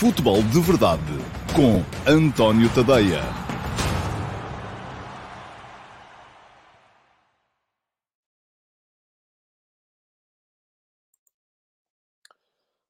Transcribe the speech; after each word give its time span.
Futebol 0.00 0.42
de 0.44 0.58
Verdade 0.60 1.02
com 1.54 1.84
António 2.10 2.72
Tadeia. 2.74 3.20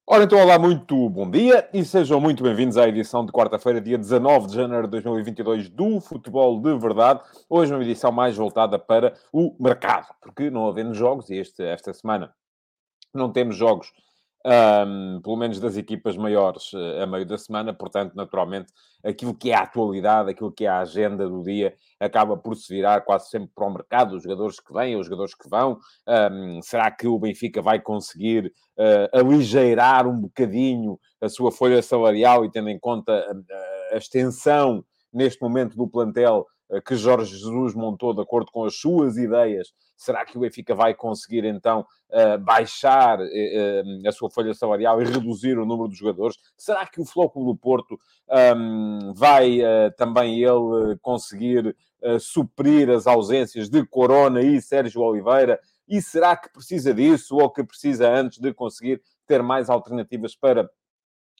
Ora, 0.07 0.23
então, 0.23 0.39
olá, 0.39 0.57
muito 0.57 1.09
bom 1.09 1.29
dia 1.29 1.69
e 1.73 1.83
sejam 1.83 2.21
muito 2.21 2.41
bem-vindos 2.43 2.77
à 2.77 2.87
edição 2.87 3.25
de 3.25 3.33
quarta-feira, 3.33 3.81
dia 3.81 3.97
19 3.97 4.47
de 4.47 4.55
janeiro 4.55 4.87
de 4.87 4.91
2022 4.91 5.67
do 5.67 5.99
Futebol 5.99 6.61
de 6.61 6.77
Verdade. 6.77 7.19
Hoje 7.49 7.73
uma 7.73 7.83
edição 7.83 8.13
mais 8.13 8.37
voltada 8.37 8.79
para 8.79 9.13
o 9.33 9.53
mercado, 9.59 10.07
porque 10.21 10.49
não 10.49 10.65
havendo 10.65 10.93
jogos, 10.93 11.29
e 11.29 11.37
esta 11.37 11.93
semana 11.93 12.33
não 13.13 13.29
temos 13.29 13.57
jogos 13.57 13.91
um, 14.45 15.21
pelo 15.21 15.35
menos 15.35 15.59
das 15.59 15.77
equipas 15.77 16.17
maiores 16.17 16.73
uh, 16.73 17.03
a 17.03 17.05
meio 17.05 17.25
da 17.25 17.37
semana, 17.37 17.73
portanto, 17.73 18.13
naturalmente, 18.15 18.73
aquilo 19.03 19.35
que 19.35 19.51
é 19.51 19.55
a 19.55 19.61
atualidade, 19.61 20.31
aquilo 20.31 20.51
que 20.51 20.65
é 20.65 20.67
a 20.67 20.79
agenda 20.79 21.27
do 21.27 21.43
dia, 21.43 21.75
acaba 21.99 22.35
por 22.35 22.55
se 22.55 22.73
virar 22.73 23.01
quase 23.01 23.29
sempre 23.29 23.51
para 23.53 23.67
o 23.67 23.73
mercado, 23.73 24.15
os 24.15 24.23
jogadores 24.23 24.59
que 24.59 24.73
vêm, 24.73 24.95
os 24.95 25.05
jogadores 25.05 25.35
que 25.35 25.49
vão. 25.49 25.79
Um, 26.07 26.61
será 26.61 26.89
que 26.89 27.07
o 27.07 27.19
Benfica 27.19 27.61
vai 27.61 27.79
conseguir 27.79 28.53
uh, 28.77 29.17
aligeirar 29.17 30.07
um 30.07 30.19
bocadinho 30.19 30.99
a 31.19 31.29
sua 31.29 31.51
folha 31.51 31.81
salarial 31.81 32.43
e 32.43 32.51
tendo 32.51 32.69
em 32.69 32.79
conta 32.79 33.13
a, 33.13 33.95
a 33.95 33.97
extensão 33.97 34.83
neste 35.13 35.41
momento 35.41 35.75
do 35.75 35.87
plantel 35.87 36.47
que 36.79 36.95
Jorge 36.95 37.37
Jesus 37.37 37.73
montou 37.73 38.13
de 38.13 38.21
acordo 38.21 38.51
com 38.51 38.63
as 38.63 38.75
suas 38.75 39.17
ideias, 39.17 39.73
será 39.97 40.25
que 40.25 40.37
o 40.37 40.41
Benfica 40.41 40.73
vai 40.73 40.93
conseguir 40.93 41.43
então 41.43 41.85
baixar 42.41 43.19
eh, 43.21 43.83
eh, 43.85 44.07
a 44.07 44.11
sua 44.11 44.29
folha 44.29 44.53
salarial 44.53 45.01
e 45.01 45.05
reduzir 45.05 45.57
o 45.57 45.65
número 45.65 45.89
de 45.89 45.95
jogadores? 45.95 46.37
Será 46.57 46.85
que 46.85 47.01
o 47.01 47.05
Flóculo 47.05 47.53
do 47.53 47.57
Porto 47.57 47.99
um, 48.55 49.13
vai 49.13 49.59
também 49.97 50.43
ele 50.43 50.97
conseguir 51.01 51.75
suprir 52.19 52.89
as 52.89 53.07
ausências 53.07 53.69
de 53.69 53.85
Corona 53.85 54.41
e 54.41 54.61
Sérgio 54.61 55.01
Oliveira? 55.01 55.59
E 55.87 56.01
será 56.01 56.35
que 56.35 56.51
precisa 56.51 56.93
disso 56.93 57.37
ou 57.37 57.49
que 57.49 57.63
precisa 57.63 58.09
antes 58.09 58.39
de 58.39 58.53
conseguir 58.53 59.01
ter 59.27 59.41
mais 59.43 59.69
alternativas 59.69 60.35
para 60.35 60.69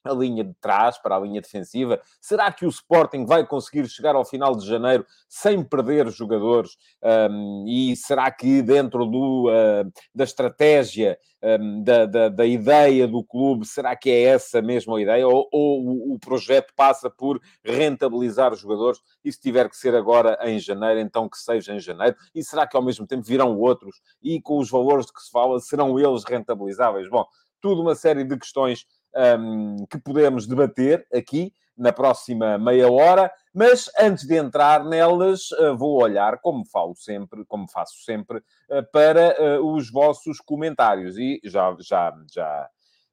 a 0.04 0.14
linha 0.14 0.44
de 0.44 0.54
trás, 0.56 0.98
para 0.98 1.16
a 1.16 1.20
linha 1.20 1.42
defensiva? 1.42 2.02
Será 2.20 2.52
que 2.52 2.66
o 2.66 2.70
Sporting 2.70 3.26
vai 3.26 3.46
conseguir 3.46 3.88
chegar 3.88 4.16
ao 4.16 4.26
final 4.26 4.56
de 4.56 4.66
janeiro 4.66 5.06
sem 5.28 5.64
perder 5.64 6.10
jogadores? 6.10 6.78
Um, 7.02 7.66
e 7.68 7.96
será 7.96 8.32
que 8.32 8.62
dentro 8.62 9.06
do, 9.06 9.50
uh, 9.50 9.92
da 10.14 10.24
estratégia, 10.24 11.18
um, 11.44 11.84
da, 11.84 12.06
da, 12.06 12.30
da, 12.30 12.46
ideia 12.46 13.08
do 13.08 13.24
clube, 13.24 13.66
será 13.66 13.96
que 13.96 14.10
é 14.10 14.24
essa 14.24 14.62
mesma 14.62 15.02
ideia? 15.02 15.28
Ou, 15.28 15.48
ou 15.52 16.14
o 16.14 16.20
projeto 16.20 16.74
passa 16.76 17.10
por 17.10 17.40
rentabilizar 17.64 18.54
os 18.54 18.60
jogadores? 18.60 19.00
E 19.24 19.32
se 19.32 19.40
tiver 19.40 19.70
que 19.70 19.78
ser 19.78 19.96
agora 19.96 20.38
em 20.44 20.60
janeiro, 20.60 21.00
então 21.00 21.30
que 21.30 21.38
seja 21.38 21.74
em 21.74 21.80
janeiro? 21.80 22.16
E 22.34 22.44
será 22.44 22.68
que 22.68 22.76
ao 22.76 22.84
mesmo 22.84 23.06
tempo 23.06 23.24
virão 23.24 23.58
outros? 23.58 24.02
E 24.22 24.42
com 24.42 24.58
os 24.58 24.70
valores 24.70 25.06
de 25.06 25.14
que 25.14 25.22
se 25.22 25.32
fala, 25.32 25.60
serão 25.60 26.00
eles 26.00 26.24
rentabilizáveis? 26.24 27.10
Bom, 27.10 27.26
tudo 27.62 27.82
uma 27.82 27.96
série 27.96 28.24
de 28.24 28.38
questões 28.38 28.86
um, 29.16 29.86
que 29.90 29.98
podemos 29.98 30.48
debater 30.48 31.06
aqui 31.14 31.54
na 31.78 31.92
próxima 31.92 32.58
meia 32.58 32.92
hora, 32.92 33.32
mas 33.54 33.90
antes 34.00 34.26
de 34.26 34.36
entrar 34.36 34.86
nelas, 34.86 35.52
uh, 35.52 35.76
vou 35.76 36.02
olhar, 36.02 36.40
como 36.40 36.66
falo 36.66 36.96
sempre, 36.96 37.44
como 37.46 37.68
faço 37.70 38.04
sempre, 38.04 38.38
uh, 38.38 38.92
para 38.92 39.60
uh, 39.60 39.76
os 39.76 39.92
vossos 39.92 40.40
comentários. 40.40 41.18
E 41.18 41.42
já, 41.44 41.76
já, 41.80 42.14
já, 42.32 42.70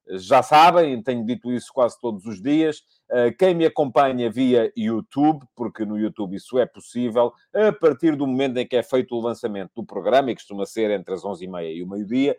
já 0.07 0.43
sabem, 0.43 1.01
tenho 1.01 1.25
dito 1.25 1.51
isso 1.51 1.71
quase 1.73 1.99
todos 1.99 2.25
os 2.25 2.41
dias. 2.41 2.81
Quem 3.39 3.55
me 3.55 3.65
acompanha 3.65 4.29
via 4.29 4.71
YouTube, 4.77 5.43
porque 5.55 5.83
no 5.83 5.97
YouTube 5.97 6.35
isso 6.35 6.59
é 6.59 6.65
possível, 6.67 7.33
a 7.51 7.71
partir 7.71 8.15
do 8.15 8.27
momento 8.27 8.57
em 8.57 8.67
que 8.67 8.75
é 8.75 8.83
feito 8.83 9.15
o 9.15 9.19
lançamento 9.19 9.71
do 9.75 9.83
programa, 9.83 10.29
e 10.29 10.35
costuma 10.35 10.63
ser 10.67 10.91
entre 10.91 11.15
as 11.15 11.23
11h30 11.23 11.75
e 11.75 11.81
o 11.81 11.89
meio-dia, 11.89 12.37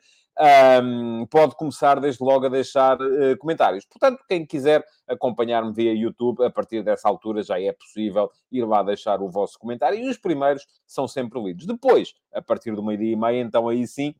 um, 0.82 1.26
pode 1.26 1.54
começar 1.54 2.00
desde 2.00 2.22
logo 2.22 2.46
a 2.46 2.48
deixar 2.48 3.00
uh, 3.00 3.36
comentários. 3.38 3.84
Portanto, 3.84 4.24
quem 4.28 4.46
quiser 4.46 4.84
acompanhar-me 5.06 5.72
via 5.72 5.92
YouTube, 5.92 6.44
a 6.44 6.50
partir 6.50 6.82
dessa 6.82 7.08
altura 7.08 7.42
já 7.42 7.60
é 7.60 7.72
possível 7.72 8.30
ir 8.50 8.64
lá 8.64 8.82
deixar 8.82 9.20
o 9.20 9.28
vosso 9.28 9.58
comentário 9.58 9.98
e 9.98 10.08
os 10.08 10.16
primeiros 10.16 10.66
são 10.86 11.06
sempre 11.06 11.40
lidos. 11.42 11.66
Depois, 11.66 12.14
a 12.32 12.40
partir 12.40 12.74
do 12.74 12.82
meio-dia 12.82 13.12
e 13.12 13.16
meia, 13.16 13.40
então 13.40 13.68
aí 13.68 13.86
sim, 13.86 14.14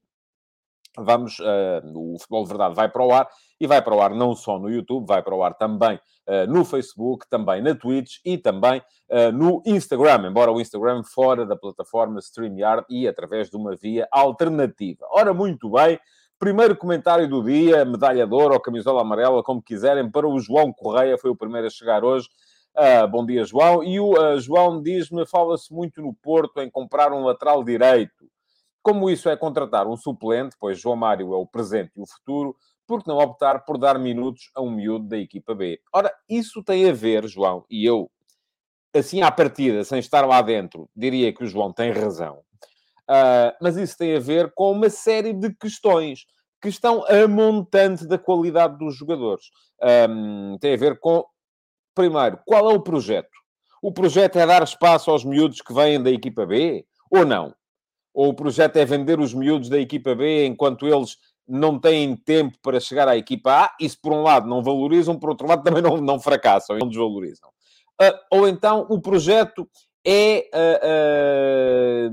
vamos, 0.97 1.39
uh, 1.39 1.83
o 1.95 2.19
Futebol 2.19 2.43
de 2.45 2.49
Verdade 2.49 2.75
vai 2.75 2.89
para 2.89 3.05
o 3.05 3.13
ar 3.13 3.29
e 3.61 3.67
vai 3.67 3.83
para 3.83 3.95
o 3.95 4.01
ar 4.01 4.15
não 4.15 4.35
só 4.35 4.59
no 4.59 4.71
YouTube, 4.71 5.07
vai 5.07 5.23
para 5.23 5.35
o 5.35 5.43
ar 5.43 5.55
também 5.55 5.97
uh, 5.97 6.47
no 6.49 6.65
Facebook, 6.65 7.29
também 7.29 7.63
na 7.63 7.75
Twitch 7.75 8.17
e 8.25 8.39
também 8.39 8.83
uh, 9.11 9.33
no 9.33 9.63
Instagram, 9.67 10.29
embora 10.29 10.51
o 10.51 10.61
Instagram 10.61 11.03
fora 11.03 11.47
da 11.47 11.57
plataforma 11.57 12.19
StreamYard 12.19 12.85
e 12.89 13.07
através 13.07 13.51
de 13.51 13.57
uma 13.57 13.77
via 13.77 14.09
alternativa. 14.11 15.07
Ora, 15.11 15.33
muito 15.33 15.71
bem, 15.71 15.99
primeiro 16.39 16.77
comentário 16.77 17.29
do 17.29 17.45
dia, 17.45 17.85
medalha 17.85 18.27
de 18.27 18.35
ouro 18.35 18.55
ou 18.55 18.61
camisola 18.61 19.03
amarela, 19.03 19.43
como 19.43 19.63
quiserem, 19.63 20.11
para 20.11 20.27
o 20.27 20.39
João 20.41 20.73
Correia, 20.73 21.19
foi 21.19 21.31
o 21.31 21.37
primeiro 21.37 21.67
a 21.67 21.71
chegar 21.71 22.05
hoje. 22.05 22.29
Uh, 22.77 23.07
bom 23.09 23.27
dia, 23.27 23.45
João. 23.45 23.83
E 23.83 23.99
o 23.99 24.13
uh, 24.13 24.41
João 24.41 24.81
diz-me: 24.81 25.27
fala-se 25.27 25.73
muito 25.73 26.01
no 26.01 26.15
Porto 26.15 26.61
em 26.61 26.71
comprar 26.71 27.13
um 27.13 27.25
lateral 27.25 27.65
direito. 27.65 28.30
Como 28.83 29.11
isso 29.11 29.29
é 29.29 29.37
contratar 29.37 29.87
um 29.87 29.97
suplente, 29.97 30.57
pois 30.59 30.79
João 30.81 30.97
Mário 30.97 31.35
é 31.35 31.37
o 31.37 31.47
presente 31.47 31.93
e 31.97 32.01
o 32.01 32.07
futuro, 32.07 32.57
por 32.87 33.03
que 33.03 33.09
não 33.09 33.19
optar 33.19 33.65
por 33.65 33.79
dar 33.79 33.99
minutos 33.99 34.51
a 34.55 34.61
um 34.61 34.71
miúdo 34.71 35.07
da 35.07 35.19
equipa 35.19 35.55
B? 35.55 35.81
Ora, 35.93 36.13
isso 36.29 36.63
tem 36.63 36.89
a 36.89 36.93
ver, 36.93 37.29
João, 37.29 37.65
e 37.71 37.85
eu, 37.85 38.11
assim 38.95 39.23
à 39.23 39.31
partida, 39.31 39.85
sem 39.85 39.99
estar 39.99 40.27
lá 40.27 40.43
dentro, 40.43 40.89
diria 40.97 41.33
que 41.33 41.45
o 41.45 41.47
João 41.47 41.73
tem 41.73 41.93
razão. 41.93 42.43
Uh, 43.03 43.53
mas 43.61 43.77
isso 43.77 43.97
tem 43.99 44.17
a 44.17 44.21
ver 44.21 44.53
com 44.55 44.73
uma 44.73 44.89
série 44.89 45.33
de 45.33 45.55
questões 45.55 46.27
que 46.61 46.69
estão 46.69 47.05
a 47.07 47.27
montante 47.27 48.07
da 48.07 48.19
qualidade 48.19 48.77
dos 48.79 48.97
jogadores. 48.97 49.47
Um, 50.09 50.59
tem 50.59 50.75
a 50.75 50.77
ver 50.77 50.99
com, 50.99 51.25
primeiro, 51.95 52.39
qual 52.47 52.71
é 52.71 52.75
o 52.75 52.83
projeto? 52.83 53.31
O 53.83 53.93
projeto 53.93 54.39
é 54.39 54.47
dar 54.47 54.63
espaço 54.63 55.11
aos 55.11 55.25
miúdos 55.25 55.61
que 55.61 55.73
vêm 55.73 56.03
da 56.03 56.11
equipa 56.11 56.45
B 56.45 56.85
ou 57.11 57.25
não? 57.25 57.55
Ou 58.13 58.29
o 58.31 58.35
projeto 58.35 58.77
é 58.77 58.85
vender 58.85 59.21
os 59.21 59.33
miúdos 59.33 59.69
da 59.69 59.79
equipa 59.79 60.15
B 60.15 60.47
enquanto 60.47 60.87
eles 60.87 61.17
não 61.47 61.79
têm 61.79 62.17
tempo 62.17 62.57
para 62.63 62.81
chegar 62.81 63.09
à 63.09 63.17
equipa 63.17 63.65
A? 63.65 63.77
Isso, 63.81 63.99
por 64.01 64.13
um 64.13 64.23
lado, 64.23 64.49
não 64.49 64.63
valorizam, 64.63 65.19
por 65.19 65.31
outro 65.31 65.47
lado, 65.47 65.63
também 65.65 65.83
não, 65.83 65.97
não 65.99 66.21
fracassam, 66.21 66.79
não 66.79 66.89
desvalorizam. 66.89 67.49
Uh, 68.01 68.17
ou 68.31 68.49
então 68.49 68.87
o 68.89 69.01
projeto 69.01 69.69
é, 70.05 70.49
uh, 70.55 72.11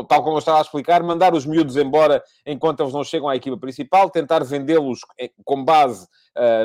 uh, 0.00 0.04
tal 0.08 0.22
como 0.22 0.36
eu 0.36 0.38
estava 0.38 0.58
a 0.58 0.62
explicar, 0.62 1.02
mandar 1.02 1.34
os 1.34 1.44
miúdos 1.44 1.76
embora 1.76 2.22
enquanto 2.46 2.80
eles 2.80 2.94
não 2.94 3.04
chegam 3.04 3.28
à 3.28 3.36
equipa 3.36 3.58
principal, 3.58 4.08
tentar 4.10 4.42
vendê-los 4.42 5.00
eh, 5.20 5.30
com 5.44 5.62
base 5.62 6.08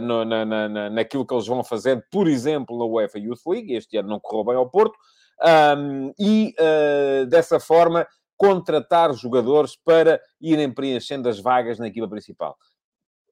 no, 0.02 0.26
na, 0.26 0.46
na, 0.46 0.90
naquilo 0.90 1.24
que 1.24 1.32
eles 1.32 1.46
vão 1.46 1.64
fazendo, 1.64 2.02
por 2.10 2.28
exemplo, 2.28 2.76
na 2.80 2.86
UEFA 2.86 3.20
Youth 3.20 3.46
League. 3.46 3.76
Este 3.76 3.98
ano 3.98 4.10
não 4.10 4.20
correu 4.20 4.44
bem 4.44 4.56
ao 4.56 4.68
Porto 4.68 4.98
um, 5.42 6.14
e 6.20 6.54
uh, 6.60 7.26
dessa 7.28 7.60
forma 7.60 8.08
contratar 8.38 9.14
jogadores 9.14 9.76
para 9.84 10.22
irem 10.40 10.72
preenchendo 10.72 11.28
as 11.28 11.40
vagas 11.40 11.78
na 11.78 11.88
equipa 11.88 12.08
principal. 12.08 12.58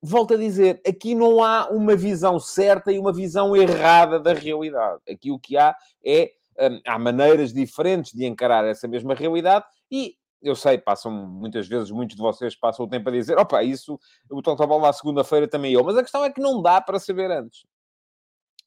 Volto 0.01 0.33
a 0.33 0.37
dizer, 0.37 0.81
aqui 0.85 1.15
não 1.15 1.43
há 1.43 1.69
uma 1.69 1.95
visão 1.95 2.39
certa 2.39 2.91
e 2.91 2.99
uma 2.99 3.13
visão 3.13 3.55
errada 3.55 4.19
da 4.19 4.33
realidade. 4.33 5.01
Aqui 5.09 5.31
o 5.31 5.39
que 5.39 5.57
há 5.57 5.75
é 6.05 6.31
um, 6.59 6.81
há 6.85 6.99
maneiras 6.99 7.53
diferentes 7.53 8.11
de 8.11 8.25
encarar 8.25 8.65
essa 8.65 8.87
mesma 8.87 9.13
realidade 9.15 9.65
e 9.89 10.15
eu 10.41 10.55
sei, 10.55 10.77
passam 10.77 11.11
muitas 11.11 11.67
vezes, 11.67 11.89
muitos 11.89 12.15
de 12.15 12.21
vocês 12.21 12.55
passam 12.55 12.85
o 12.85 12.89
tempo 12.89 13.09
a 13.09 13.11
dizer, 13.11 13.37
opa, 13.37 13.63
isso, 13.63 13.99
o 14.29 14.41
Total 14.41 14.77
lá 14.77 14.93
segunda-feira 14.93 15.47
também 15.47 15.73
eu, 15.73 15.83
mas 15.83 15.97
a 15.97 16.03
questão 16.03 16.23
é 16.23 16.29
que 16.29 16.39
não 16.41 16.61
dá 16.61 16.79
para 16.79 16.99
saber 16.99 17.31
antes. 17.31 17.65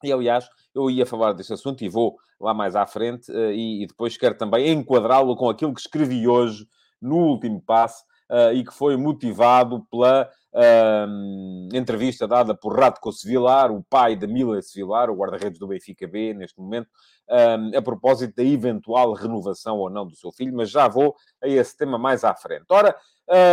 E, 0.05 0.11
aliás, 0.11 0.47
eu 0.73 0.89
ia 0.89 1.05
falar 1.05 1.33
deste 1.33 1.53
assunto 1.53 1.83
e 1.83 1.89
vou 1.89 2.17
lá 2.39 2.53
mais 2.53 2.75
à 2.75 2.85
frente, 2.85 3.31
uh, 3.31 3.51
e, 3.51 3.85
depois 3.87 4.17
quero 4.17 4.35
também 4.35 4.69
enquadrá-lo 4.69 5.35
com 5.35 5.49
aquilo 5.49 5.73
que 5.73 5.81
escrevi 5.81 6.27
hoje 6.27 6.65
no 7.01 7.17
último 7.17 7.61
passo 7.61 8.03
uh, 8.31 8.53
e 8.53 8.63
que 8.63 8.73
foi 8.73 8.97
motivado 8.97 9.85
pela 9.91 10.29
uh, 10.53 11.75
entrevista 11.75 12.27
dada 12.27 12.55
por 12.55 12.77
Radko 12.77 13.11
Sevilar, 13.11 13.71
o 13.71 13.83
pai 13.83 14.15
de 14.15 14.25
Mila 14.27 14.61
Sevilar, 14.61 15.09
o 15.09 15.15
guarda-redes 15.15 15.59
do 15.59 15.67
Benfica 15.67 16.07
B, 16.07 16.33
neste 16.33 16.59
momento, 16.59 16.89
a 17.77 17.81
propósito 17.81 18.35
da 18.35 18.43
eventual 18.43 19.13
renovação 19.13 19.77
ou 19.77 19.89
não 19.89 20.05
do 20.05 20.13
seu 20.17 20.33
filho, 20.33 20.53
mas 20.53 20.69
já 20.69 20.89
vou 20.89 21.15
a 21.41 21.47
esse 21.47 21.77
tema 21.77 21.97
mais 21.97 22.25
à 22.25 22.35
frente. 22.35 22.65
Ora, 22.69 22.93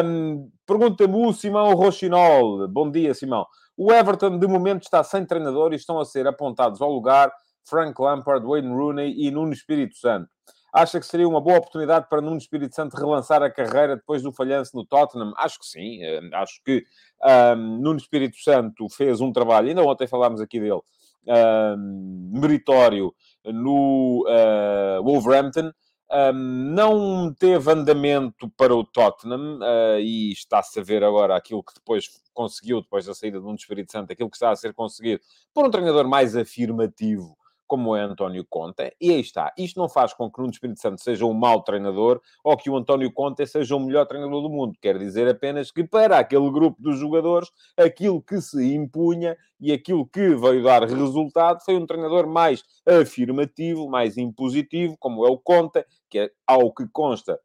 um, 0.05 0.51
pergunta-me 0.67 1.15
o 1.15 1.33
Simão 1.33 1.73
Rochinol. 1.75 2.67
Bom 2.67 2.91
dia, 2.91 3.15
Simão. 3.15 3.47
O 3.81 3.93
Everton, 3.93 4.41
de 4.41 4.47
momento, 4.49 4.83
está 4.83 5.05
sem 5.05 5.25
treinador 5.25 5.73
e 5.73 5.77
estão 5.77 6.01
a 6.01 6.05
ser 6.05 6.27
apontados 6.27 6.83
ao 6.83 6.91
lugar 6.91 7.33
Frank 7.65 7.95
Lampard, 8.03 8.45
Wayne 8.45 8.75
Rooney 8.75 9.15
e 9.17 9.31
Nuno 9.31 9.53
Espírito 9.53 9.97
Santo. 9.97 10.29
Acha 10.73 10.99
que 10.99 11.07
seria 11.07 11.29
uma 11.29 11.41
boa 11.41 11.59
oportunidade 11.59 12.09
para 12.11 12.21
Nuno 12.21 12.39
Espírito 12.39 12.75
Santo 12.75 12.97
relançar 12.97 13.41
a 13.41 13.49
carreira 13.49 13.95
depois 13.95 14.21
do 14.21 14.33
falhanço 14.33 14.77
no 14.77 14.85
Tottenham? 14.85 15.33
Acho 15.37 15.61
que 15.61 15.67
sim. 15.67 16.01
Uh, 16.03 16.35
acho 16.35 16.61
que 16.65 16.85
um, 17.57 17.79
Nuno 17.79 17.99
Espírito 17.99 18.37
Santo 18.39 18.89
fez 18.91 19.21
um 19.21 19.33
trabalho, 19.33 19.69
ainda 19.69 19.85
ontem 19.85 20.09
falámos 20.09 20.41
aqui 20.41 20.59
dele, 20.59 20.81
meritório 22.33 23.15
no 23.45 24.27
uh, 24.27 25.05
Wolverhampton. 25.05 25.71
Não 26.35 27.33
teve 27.35 27.71
andamento 27.71 28.49
para 28.57 28.75
o 28.75 28.85
Tottenham 28.85 29.59
uh, 29.59 30.01
e 30.01 30.33
está-se 30.33 30.81
a 30.81 30.83
ver 30.83 31.05
agora 31.05 31.37
aquilo 31.37 31.63
que 31.63 31.75
depois 31.75 32.09
conseguiu, 32.33 32.81
depois 32.81 33.07
da 33.07 33.15
saída 33.15 33.39
de 33.39 33.47
um 33.47 33.55
Espírito 33.55 33.93
Santo, 33.93 34.13
aquilo 34.13 34.31
que 34.31 34.37
está 34.37 34.51
a 34.51 34.57
ser 34.57 34.73
conseguido 34.73 35.23
por 35.53 35.67
um 35.67 35.71
treinador 35.71 36.09
mais 36.09 36.35
afirmativo 36.35 37.38
como 37.69 37.95
é 37.95 38.01
António 38.01 38.45
Conte, 38.49 38.97
e 38.99 39.11
aí 39.11 39.21
está. 39.21 39.53
Isto 39.57 39.79
não 39.79 39.89
faz 39.89 40.15
com 40.15 40.31
que 40.31 40.39
Nuno 40.39 40.51
Espírito 40.51 40.81
Santo 40.81 41.03
seja 41.03 41.27
um 41.27 41.35
mau 41.35 41.63
treinador 41.63 42.21
ou 42.43 42.57
que 42.57 42.71
o 42.71 42.77
António 42.77 43.13
Conte 43.13 43.47
seja 43.47 43.77
o 43.77 43.81
melhor 43.81 44.07
treinador 44.07 44.43
do 44.43 44.49
mundo. 44.49 44.75
Quer 44.81 44.99
dizer 44.99 45.29
apenas 45.29 45.71
que 45.71 45.85
para 45.85 46.19
aquele 46.19 46.51
grupo 46.51 46.81
dos 46.83 46.99
jogadores, 46.99 47.51
aquilo 47.77 48.23
que 48.23 48.41
se 48.41 48.75
impunha 48.75 49.37
e 49.61 49.71
aquilo 49.71 50.07
que 50.07 50.35
veio 50.35 50.63
dar 50.63 50.83
resultado 50.83 51.63
foi 51.63 51.77
um 51.77 51.87
treinador 51.87 52.27
mais 52.27 52.65
afirmativo, 52.87 53.89
mais 53.89 54.17
impositivo, 54.17 54.97
como 54.99 55.27
é 55.27 55.31
o 55.31 55.37
Conte, 55.39 55.85
que 56.09 56.19
é, 56.19 56.31
ao 56.47 56.73
que 56.73 56.89
consta, 56.89 57.39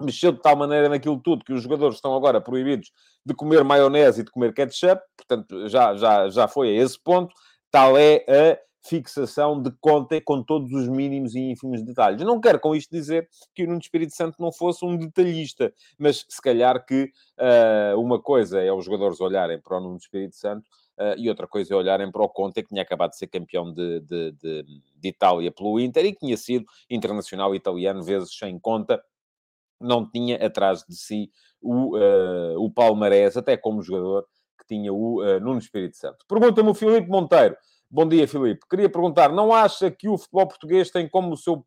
mexeu 0.00 0.32
de 0.32 0.40
tal 0.40 0.56
maneira 0.56 0.88
naquilo 0.88 1.20
tudo 1.20 1.44
que 1.44 1.52
os 1.52 1.62
jogadores 1.62 1.96
estão 1.96 2.14
agora 2.16 2.40
proibidos 2.40 2.90
de 3.24 3.34
comer 3.34 3.62
maionese 3.62 4.20
e 4.20 4.24
de 4.24 4.30
comer 4.30 4.52
ketchup, 4.52 5.02
portanto 5.16 5.68
já, 5.68 5.94
já, 5.96 6.28
já 6.28 6.48
foi 6.48 6.70
a 6.70 6.82
esse 6.82 6.98
ponto. 6.98 7.34
Tal 7.70 7.96
é 7.96 8.24
a 8.28 8.58
fixação 8.86 9.60
de 9.60 9.70
conta 9.80 10.20
com 10.20 10.42
todos 10.42 10.70
os 10.72 10.88
mínimos 10.88 11.34
e 11.34 11.40
ínfimos 11.40 11.82
detalhes. 11.82 12.20
Não 12.22 12.40
quero 12.40 12.60
com 12.60 12.74
isto 12.74 12.90
dizer 12.90 13.28
que 13.54 13.64
o 13.64 13.66
Nuno 13.66 13.80
Espírito 13.80 14.14
Santo 14.14 14.36
não 14.38 14.52
fosse 14.52 14.84
um 14.84 14.96
detalhista, 14.96 15.72
mas 15.98 16.24
se 16.28 16.40
calhar 16.40 16.84
que 16.84 17.10
uh, 17.38 17.98
uma 17.98 18.20
coisa 18.20 18.60
é 18.60 18.70
os 18.72 18.84
jogadores 18.84 19.20
olharem 19.20 19.58
para 19.58 19.78
o 19.78 19.80
Nuno 19.80 19.96
Espírito 19.96 20.36
Santo 20.36 20.68
uh, 20.98 21.16
e 21.16 21.28
outra 21.28 21.46
coisa 21.46 21.72
é 21.72 21.76
olharem 21.76 22.10
para 22.10 22.22
o 22.22 22.28
Conte, 22.28 22.62
que 22.62 22.68
tinha 22.68 22.82
acabado 22.82 23.10
de 23.10 23.16
ser 23.16 23.28
campeão 23.28 23.72
de, 23.72 24.00
de, 24.00 24.32
de, 24.32 24.62
de 24.96 25.08
Itália 25.08 25.50
pelo 25.50 25.80
Inter 25.80 26.04
e 26.04 26.12
que 26.12 26.20
tinha 26.20 26.36
sido 26.36 26.66
internacional 26.90 27.54
italiano 27.54 28.02
vezes 28.02 28.36
sem 28.36 28.58
conta, 28.58 29.02
não 29.80 30.08
tinha 30.08 30.36
atrás 30.44 30.84
de 30.86 30.94
si 30.94 31.30
o, 31.60 31.96
uh, 31.96 32.62
o 32.62 32.70
palmarés, 32.70 33.36
até 33.36 33.56
como 33.56 33.82
jogador, 33.82 34.26
que 34.58 34.66
tinha 34.66 34.92
o 34.92 35.22
uh, 35.22 35.40
Nuno 35.40 35.58
Espírito 35.58 35.96
Santo. 35.96 36.24
Pergunta-me 36.28 36.68
o 36.68 36.74
Filipe 36.74 37.08
Monteiro. 37.08 37.56
Bom 37.94 38.08
dia, 38.08 38.26
Filipe. 38.26 38.66
Queria 38.68 38.88
perguntar, 38.90 39.28
não 39.28 39.54
acha 39.54 39.88
que 39.88 40.08
o 40.08 40.18
futebol 40.18 40.48
português 40.48 40.90
tem 40.90 41.08
como 41.08 41.36
seu 41.36 41.64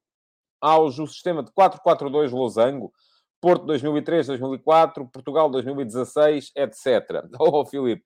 auge 0.59 1.01
o 1.01 1.07
sistema 1.07 1.41
de 1.41 1.50
4-4-2 1.53 2.31
losango? 2.31 2.91
Porto 3.39 3.65
2003, 3.65 4.27
2004, 4.27 5.07
Portugal 5.07 5.50
2016, 5.50 6.51
etc. 6.53 7.24
Oh, 7.39 7.65
Filipe, 7.65 8.03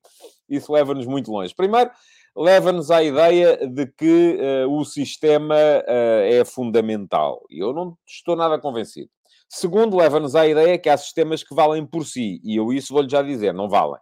isso 0.47 0.71
leva-nos 0.71 1.07
muito 1.07 1.31
longe. 1.31 1.51
Primeiro, 1.55 1.89
leva-nos 2.37 2.91
à 2.91 3.01
ideia 3.01 3.67
de 3.67 3.87
que 3.87 4.37
uh, 4.67 4.71
o 4.71 4.85
sistema 4.85 5.55
uh, 5.55 6.21
é 6.31 6.45
fundamental. 6.45 7.43
E 7.49 7.57
eu 7.57 7.73
não 7.73 7.97
estou 8.05 8.35
nada 8.35 8.59
convencido. 8.59 9.09
Segundo, 9.49 9.97
leva-nos 9.97 10.35
à 10.35 10.45
ideia 10.47 10.77
que 10.77 10.89
há 10.89 10.95
sistemas 10.95 11.43
que 11.43 11.55
valem 11.55 11.87
por 11.87 12.05
si. 12.05 12.39
E 12.43 12.55
eu 12.55 12.71
isso 12.71 12.93
vou-lhe 12.93 13.09
já 13.09 13.23
dizer, 13.23 13.51
não 13.51 13.67
valem. 13.67 13.99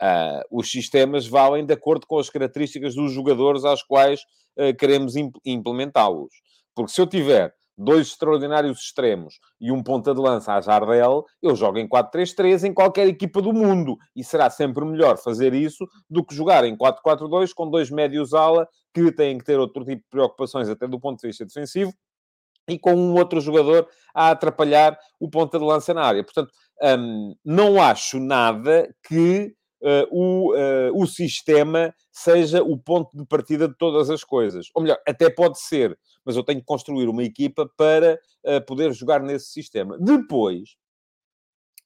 Uh, 0.00 0.42
os 0.50 0.70
sistemas 0.70 1.26
valem 1.26 1.66
de 1.66 1.74
acordo 1.74 2.06
com 2.06 2.18
as 2.18 2.30
características 2.30 2.94
dos 2.94 3.12
jogadores 3.12 3.64
às 3.64 3.82
quais 3.82 4.20
uh, 4.56 4.74
queremos 4.78 5.14
imp 5.14 5.36
implementá-los. 5.44 6.32
Porque 6.74 6.92
se 6.92 7.00
eu 7.00 7.06
tiver 7.06 7.54
dois 7.76 8.08
extraordinários 8.08 8.78
extremos 8.78 9.38
e 9.60 9.72
um 9.72 9.82
ponta 9.82 10.14
de 10.14 10.20
lança 10.20 10.54
a 10.54 10.60
Jardel, 10.60 11.24
eu 11.42 11.56
jogo 11.56 11.78
em 11.78 11.88
4-3-3 11.88 12.64
em 12.68 12.74
qualquer 12.74 13.08
equipa 13.08 13.40
do 13.40 13.52
mundo. 13.52 13.96
E 14.14 14.22
será 14.22 14.50
sempre 14.50 14.84
melhor 14.84 15.16
fazer 15.16 15.54
isso 15.54 15.86
do 16.08 16.24
que 16.24 16.34
jogar 16.34 16.64
em 16.64 16.76
4-4-2 16.76 17.52
com 17.54 17.70
dois 17.70 17.90
médios 17.90 18.34
ala 18.34 18.68
que 18.94 19.10
têm 19.12 19.38
que 19.38 19.44
ter 19.44 19.58
outro 19.58 19.84
tipo 19.84 20.02
de 20.02 20.08
preocupações, 20.10 20.68
até 20.68 20.86
do 20.86 21.00
ponto 21.00 21.20
de 21.20 21.28
vista 21.28 21.44
defensivo, 21.44 21.92
e 22.68 22.78
com 22.78 22.94
um 22.94 23.14
outro 23.14 23.40
jogador 23.40 23.88
a 24.14 24.30
atrapalhar 24.30 24.98
o 25.18 25.28
ponta 25.28 25.58
de 25.58 25.64
lança 25.64 25.94
na 25.94 26.02
área. 26.02 26.22
Portanto, 26.22 26.52
um, 26.82 27.34
não 27.44 27.80
acho 27.80 28.20
nada 28.20 28.88
que 29.06 29.54
uh, 29.82 30.06
o, 30.10 30.54
uh, 30.54 31.02
o 31.02 31.06
sistema 31.06 31.94
seja 32.10 32.62
o 32.62 32.76
ponto 32.76 33.16
de 33.16 33.24
partida 33.24 33.68
de 33.68 33.74
todas 33.76 34.10
as 34.10 34.24
coisas. 34.24 34.68
Ou 34.74 34.82
melhor, 34.82 34.98
até 35.06 35.30
pode 35.30 35.58
ser, 35.60 35.98
mas 36.24 36.36
eu 36.36 36.42
tenho 36.42 36.60
que 36.60 36.66
construir 36.66 37.08
uma 37.08 37.22
equipa 37.22 37.70
para 37.76 38.18
uh, 38.44 38.64
poder 38.66 38.92
jogar 38.92 39.20
nesse 39.20 39.46
sistema. 39.50 39.98
Depois, 39.98 40.76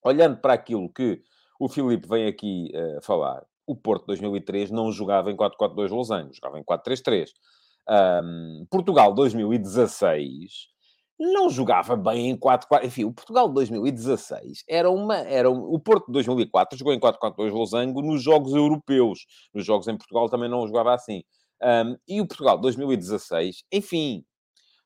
olhando 0.03 0.39
para 0.39 0.55
aquilo 0.55 0.93
que 0.93 1.23
o 1.59 1.69
Filipe 1.69 2.09
vem 2.09 2.27
aqui 2.27 2.71
falar, 3.01 3.43
o 3.67 3.75
Porto 3.75 4.07
2003 4.07 4.71
não 4.71 4.93
jogava 4.93 5.31
em 5.31 5.37
4-4-2 5.37 5.89
losango, 5.91 6.35
jogava 6.35 6.59
em 6.59 6.65
4-3-3. 6.65 7.29
Um, 7.89 8.67
Portugal 8.71 9.15
2016 9.15 10.74
não 11.19 11.49
jogava 11.49 11.97
bem 11.97 12.31
em 12.31 12.37
4-4. 12.37 12.85
Enfim, 12.85 13.05
o 13.05 13.13
Portugal 13.13 13.49
de 13.49 13.55
2016 13.55 14.65
era 14.69 14.91
uma. 14.91 15.17
Era 15.19 15.51
um, 15.51 15.73
o 15.73 15.79
Porto 15.79 16.07
de 16.07 16.13
2004 16.13 16.79
jogou 16.79 16.93
em 16.93 17.01
4-4-2 17.01 17.51
Losango 17.51 18.03
nos 18.03 18.23
jogos 18.23 18.53
europeus. 18.53 19.27
Nos 19.53 19.65
jogos 19.65 19.89
em 19.89 19.97
Portugal 19.97 20.29
também 20.29 20.49
não 20.49 20.67
jogava 20.67 20.95
assim. 20.95 21.23
Um, 21.63 21.97
e 22.07 22.21
o 22.21 22.27
Portugal 22.27 22.57
de 22.57 22.63
2016, 22.63 23.65
enfim, 23.73 24.25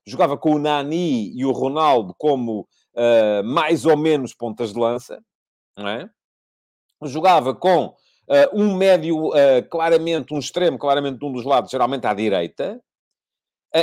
jogava 0.07 0.37
com 0.37 0.55
o 0.55 0.59
Nani 0.59 1.33
e 1.35 1.45
o 1.45 1.51
Ronaldo 1.51 2.15
como 2.17 2.69
uh, 2.95 3.45
mais 3.45 3.85
ou 3.85 3.97
menos 3.97 4.35
pontas 4.35 4.73
de 4.73 4.79
lança, 4.79 5.21
não 5.77 5.89
é? 5.89 6.09
Jogava 7.05 7.55
com 7.55 7.87
uh, 7.87 7.95
um 8.53 8.77
médio, 8.77 9.29
uh, 9.29 9.69
claramente, 9.71 10.35
um 10.35 10.39
extremo, 10.39 10.79
claramente 10.79 11.19
de 11.19 11.25
um 11.25 11.33
dos 11.33 11.45
lados, 11.45 11.71
geralmente 11.71 12.07
à 12.07 12.15
direita, 12.15 12.81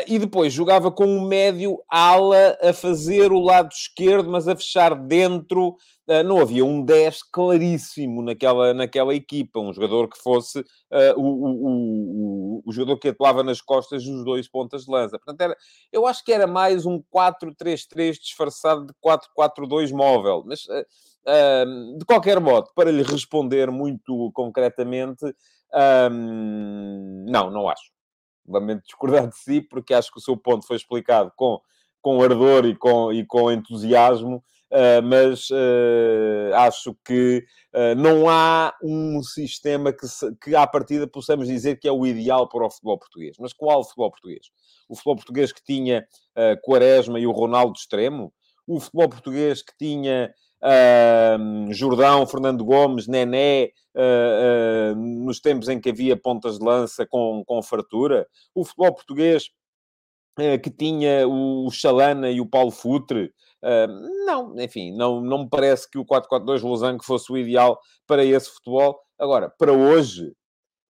e 0.07 0.17
depois 0.17 0.51
jogava 0.51 0.91
com 0.91 1.05
um 1.05 1.27
médio 1.27 1.77
ala 1.87 2.57
a 2.61 2.73
fazer 2.73 3.31
o 3.31 3.39
lado 3.39 3.71
esquerdo, 3.71 4.29
mas 4.29 4.47
a 4.47 4.55
fechar 4.55 4.95
dentro. 4.95 5.75
Uh, 6.07 6.23
não 6.23 6.39
havia 6.39 6.63
um 6.63 6.85
10 6.85 7.23
claríssimo 7.31 8.21
naquela, 8.21 8.75
naquela 8.75 9.15
equipa, 9.15 9.59
um 9.59 9.73
jogador 9.73 10.07
que 10.07 10.19
fosse 10.19 10.59
uh, 10.59 11.17
o, 11.17 11.23
o, 11.23 12.59
o, 12.59 12.63
o, 12.63 12.71
jogador 12.71 12.99
que 12.99 13.07
atuava 13.07 13.41
nas 13.41 13.59
costas 13.59 14.03
dos 14.03 14.23
dois 14.23 14.47
pontas 14.47 14.85
de 14.85 14.91
lança. 14.91 15.17
Portanto, 15.17 15.41
era, 15.41 15.57
eu 15.91 16.05
acho 16.05 16.23
que 16.23 16.31
era 16.31 16.45
mais 16.45 16.85
um 16.85 17.01
4-3-3 17.11 18.19
disfarçado 18.19 18.85
de 18.85 18.93
4-4-2 19.03 19.91
móvel. 19.93 20.43
Mas, 20.45 20.59
de 21.97 22.05
qualquer 22.05 22.39
modo, 22.39 22.69
para 22.75 22.91
lhe 22.91 23.01
responder 23.01 23.71
muito 23.71 24.31
concretamente, 24.31 25.25
não, 27.27 27.49
não 27.49 27.67
acho 27.67 27.94
lamento 28.47 28.83
discordar 28.83 29.27
de 29.27 29.37
si, 29.37 29.61
porque 29.61 29.93
acho 29.93 30.11
que 30.11 30.19
o 30.19 30.21
seu 30.21 30.37
ponto 30.37 30.65
foi 30.65 30.77
explicado 30.77 31.31
com, 31.35 31.59
com 32.01 32.21
ardor 32.21 32.65
e 32.65 32.75
com, 32.75 33.11
e 33.11 33.25
com 33.25 33.51
entusiasmo, 33.51 34.43
uh, 34.71 35.01
mas 35.03 35.49
uh, 35.49 36.53
acho 36.55 36.95
que 37.03 37.43
uh, 37.73 37.95
não 37.95 38.29
há 38.29 38.73
um 38.83 39.21
sistema 39.23 39.91
que, 39.91 40.07
se, 40.07 40.35
que, 40.35 40.55
à 40.55 40.67
partida, 40.67 41.07
possamos 41.07 41.47
dizer 41.47 41.79
que 41.79 41.87
é 41.87 41.91
o 41.91 42.05
ideal 42.05 42.47
para 42.47 42.65
o 42.65 42.69
futebol 42.69 42.99
português. 42.99 43.37
Mas 43.39 43.53
qual 43.53 43.83
futebol 43.83 44.11
português? 44.11 44.47
O 44.87 44.95
futebol 44.95 45.15
português 45.15 45.51
que 45.51 45.63
tinha 45.63 46.05
Quaresma 46.61 47.19
e 47.19 47.25
o 47.25 47.31
Ronaldo 47.31 47.73
extremo? 47.75 48.31
O 48.67 48.79
futebol 48.79 49.09
português 49.09 49.63
que 49.63 49.75
tinha 49.77 50.31
uh, 50.65 51.73
Jordão, 51.73 52.25
Fernando 52.25 52.65
Gomes, 52.65 53.07
Nené, 53.07 53.69
uh, 53.95 54.93
uh, 54.93 54.95
nos 54.95 55.39
tempos 55.39 55.69
em 55.69 55.79
que 55.79 55.89
havia 55.89 56.17
pontas 56.17 56.57
de 56.57 56.65
lança 56.65 57.05
com, 57.05 57.43
com 57.45 57.61
fartura. 57.61 58.27
O 58.53 58.65
futebol 58.65 58.93
português 58.93 59.49
eh, 60.37 60.57
que 60.57 60.69
tinha 60.69 61.27
o 61.27 61.69
Chalana 61.71 62.29
e 62.29 62.41
o 62.41 62.45
Paulo 62.45 62.71
Futre. 62.71 63.31
não, 64.25 64.53
enfim, 64.59 64.91
não, 64.95 65.21
não 65.21 65.43
me 65.43 65.49
parece 65.49 65.89
que 65.89 65.97
o 65.97 66.05
4-4-2 66.05 66.61
Losango 66.61 67.05
fosse 67.05 67.31
o 67.31 67.37
ideal 67.37 67.79
para 68.05 68.23
esse 68.23 68.49
futebol. 68.49 68.99
Agora, 69.17 69.49
para 69.57 69.71
hoje, 69.71 70.33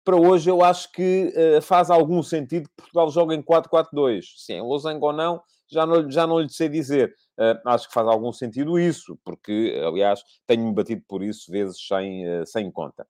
para 0.05 0.15
hoje 0.15 0.49
eu 0.49 0.63
acho 0.63 0.91
que 0.91 1.33
uh, 1.35 1.61
faz 1.61 1.89
algum 1.89 2.21
sentido 2.21 2.69
que 2.69 2.75
Portugal 2.75 3.09
jogue 3.09 3.35
em 3.35 3.41
4-4-2. 3.41 4.21
Sim, 4.37 4.61
Losango 4.61 5.07
ou 5.07 5.13
não, 5.13 5.41
já 5.67 5.85
não, 5.85 6.09
já 6.09 6.27
não 6.27 6.39
lhe 6.39 6.49
sei 6.49 6.69
dizer. 6.69 7.13
Uh, 7.37 7.59
acho 7.69 7.87
que 7.87 7.93
faz 7.93 8.07
algum 8.07 8.31
sentido 8.31 8.79
isso, 8.79 9.19
porque, 9.23 9.81
aliás, 9.85 10.23
tenho-me 10.47 10.73
batido 10.73 11.03
por 11.07 11.21
isso 11.21 11.51
vezes 11.51 11.77
sem, 11.85 12.25
uh, 12.25 12.45
sem 12.45 12.71
conta. 12.71 13.05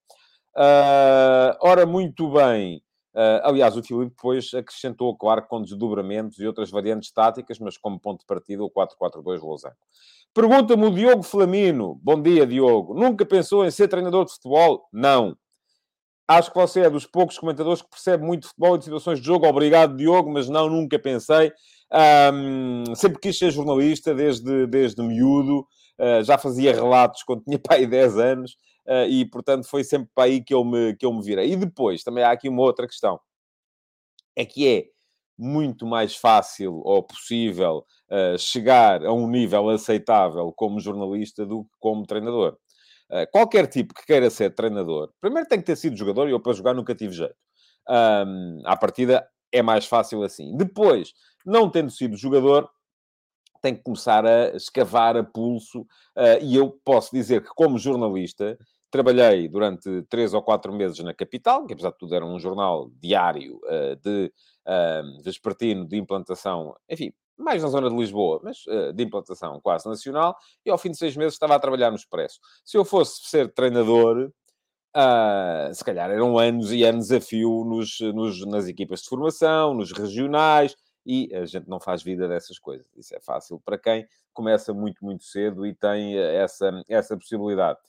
Uh, 0.55 1.55
ora, 1.61 1.85
muito 1.85 2.31
bem. 2.31 2.81
aliás, 3.43 3.77
o 3.77 3.83
Filipe 3.83 4.15
depois 4.15 4.53
acrescentou, 4.53 5.15
claro, 5.15 5.45
com 5.47 5.61
desdobramentos 5.61 6.39
e 6.39 6.47
outras 6.47 6.71
variantes 6.71 7.11
táticas, 7.11 7.59
mas 7.59 7.77
como 7.77 7.99
ponto 7.99 8.21
de 8.21 8.25
partida, 8.25 8.63
o 8.63 8.69
4-4-2 8.69 9.41
Losango. 9.41 9.75
Pergunta-me 10.33 10.85
o 10.85 10.91
Diogo 10.91 11.23
Flamino. 11.23 11.97
Bom 12.03 12.21
dia, 12.21 12.45
Diogo. 12.45 12.93
Nunca 12.93 13.25
pensou 13.25 13.65
em 13.65 13.71
ser 13.71 13.87
treinador 13.87 14.25
de 14.25 14.33
futebol? 14.33 14.85
Não. 14.91 15.37
Acho 16.27 16.51
que 16.51 16.57
você 16.57 16.81
é 16.81 16.89
dos 16.89 17.05
poucos 17.05 17.37
comentadores 17.37 17.81
que 17.81 17.89
percebe 17.89 18.25
muito 18.25 18.47
futebol 18.47 18.75
e 18.75 18.81
situações 18.81 19.19
de 19.19 19.25
jogo. 19.25 19.47
Obrigado, 19.47 19.95
Diogo, 19.95 20.29
mas 20.29 20.49
não, 20.49 20.67
nunca 20.67 20.97
pensei. 20.97 21.53
Um, 21.91 22.95
sempre 22.95 23.19
quis 23.19 23.37
ser 23.37 23.51
jornalista 23.51 24.13
desde, 24.13 24.65
desde 24.67 25.01
miúdo, 25.01 25.59
uh, 25.99 26.23
já 26.23 26.37
fazia 26.37 26.73
relatos 26.73 27.23
quando 27.23 27.43
tinha 27.43 27.59
pai 27.59 27.85
10 27.85 28.17
anos, 28.17 28.51
uh, 28.87 29.07
e 29.07 29.25
portanto 29.25 29.67
foi 29.67 29.83
sempre 29.83 30.09
para 30.13 30.25
aí 30.25 30.43
que 30.43 30.53
eu, 30.53 30.63
me, 30.63 30.95
que 30.95 31.05
eu 31.05 31.13
me 31.13 31.23
virei. 31.23 31.51
E 31.51 31.55
depois, 31.55 32.03
também 32.03 32.23
há 32.23 32.31
aqui 32.31 32.49
uma 32.49 32.61
outra 32.61 32.87
questão, 32.87 33.19
é 34.35 34.45
que 34.45 34.67
é 34.67 34.85
muito 35.37 35.85
mais 35.85 36.15
fácil 36.15 36.81
ou 36.83 37.03
possível 37.03 37.85
uh, 38.09 38.37
chegar 38.37 39.05
a 39.05 39.13
um 39.13 39.27
nível 39.29 39.69
aceitável 39.69 40.51
como 40.53 40.79
jornalista 40.79 41.45
do 41.45 41.63
que 41.65 41.71
como 41.79 42.05
treinador. 42.05 42.57
Qualquer 43.31 43.67
tipo 43.67 43.93
que 43.93 44.03
queira 44.03 44.31
ser 44.31 44.55
treinador, 44.55 45.11
primeiro 45.21 45.47
tem 45.47 45.59
que 45.59 45.65
ter 45.65 45.75
sido 45.75 45.95
jogador 45.95 46.27
e 46.27 46.31
eu 46.31 46.39
para 46.39 46.53
jogar 46.53 46.73
nunca 46.73 46.95
tive 46.95 47.13
jeito. 47.13 47.35
Um, 47.87 48.63
à 48.65 48.75
partida 48.75 49.25
é 49.51 49.61
mais 49.61 49.85
fácil 49.85 50.23
assim. 50.23 50.55
Depois, 50.57 51.13
não 51.45 51.69
tendo 51.69 51.91
sido 51.91 52.17
jogador, 52.17 52.69
tem 53.61 53.75
que 53.75 53.83
começar 53.83 54.25
a 54.25 54.55
escavar 54.55 55.17
a 55.17 55.23
pulso. 55.23 55.81
Uh, 56.15 56.41
e 56.41 56.55
eu 56.55 56.69
posso 56.83 57.11
dizer 57.13 57.41
que, 57.41 57.49
como 57.49 57.79
jornalista, 57.79 58.57
trabalhei 58.91 59.47
durante 59.47 60.03
três 60.03 60.33
ou 60.33 60.41
quatro 60.41 60.71
meses 60.71 60.99
na 60.99 61.13
capital, 61.13 61.65
que 61.65 61.73
apesar 61.73 61.91
de 61.91 61.97
tudo 61.97 62.15
era 62.15 62.25
um 62.25 62.39
jornal 62.39 62.89
diário 63.01 63.59
uh, 63.63 63.95
de 64.01 64.31
uh, 64.67 65.23
vespertino 65.23 65.85
de 65.85 65.97
implantação, 65.97 66.75
enfim, 66.89 67.11
mais 67.37 67.61
na 67.61 67.69
zona 67.69 67.89
de 67.89 67.95
Lisboa, 67.95 68.39
mas 68.43 68.65
uh, 68.67 68.93
de 68.93 69.03
implantação 69.03 69.59
quase 69.59 69.89
nacional, 69.89 70.37
e 70.65 70.69
ao 70.69 70.77
fim 70.77 70.91
de 70.91 70.97
seis 70.97 71.17
meses 71.17 71.33
estava 71.33 71.55
a 71.55 71.59
trabalhar 71.59 71.89
no 71.89 71.97
Expresso. 71.97 72.39
Se 72.63 72.77
eu 72.77 72.85
fosse 72.85 73.27
ser 73.27 73.51
treinador, 73.53 74.31
uh, 74.95 75.73
se 75.73 75.83
calhar 75.83 76.09
eram 76.09 76.37
anos 76.37 76.71
e 76.71 76.83
anos 76.83 77.11
a 77.11 77.19
fio 77.19 77.65
nos, 77.65 77.99
nos, 78.13 78.45
nas 78.45 78.67
equipas 78.67 79.01
de 79.01 79.09
formação, 79.09 79.73
nos 79.73 79.91
regionais, 79.91 80.75
e 81.05 81.33
a 81.35 81.45
gente 81.45 81.69
não 81.69 81.79
faz 81.79 82.01
vida 82.01 82.27
dessas 82.27 82.57
coisas. 82.57 82.87
Isso 82.95 83.15
é 83.15 83.19
fácil 83.19 83.61
para 83.63 83.77
quem 83.77 84.07
começa 84.33 84.73
muito, 84.73 85.03
muito 85.03 85.23
cedo 85.23 85.65
e 85.65 85.73
tem 85.73 86.17
essa, 86.17 86.83
essa 86.89 87.15
possibilidade. 87.15 87.79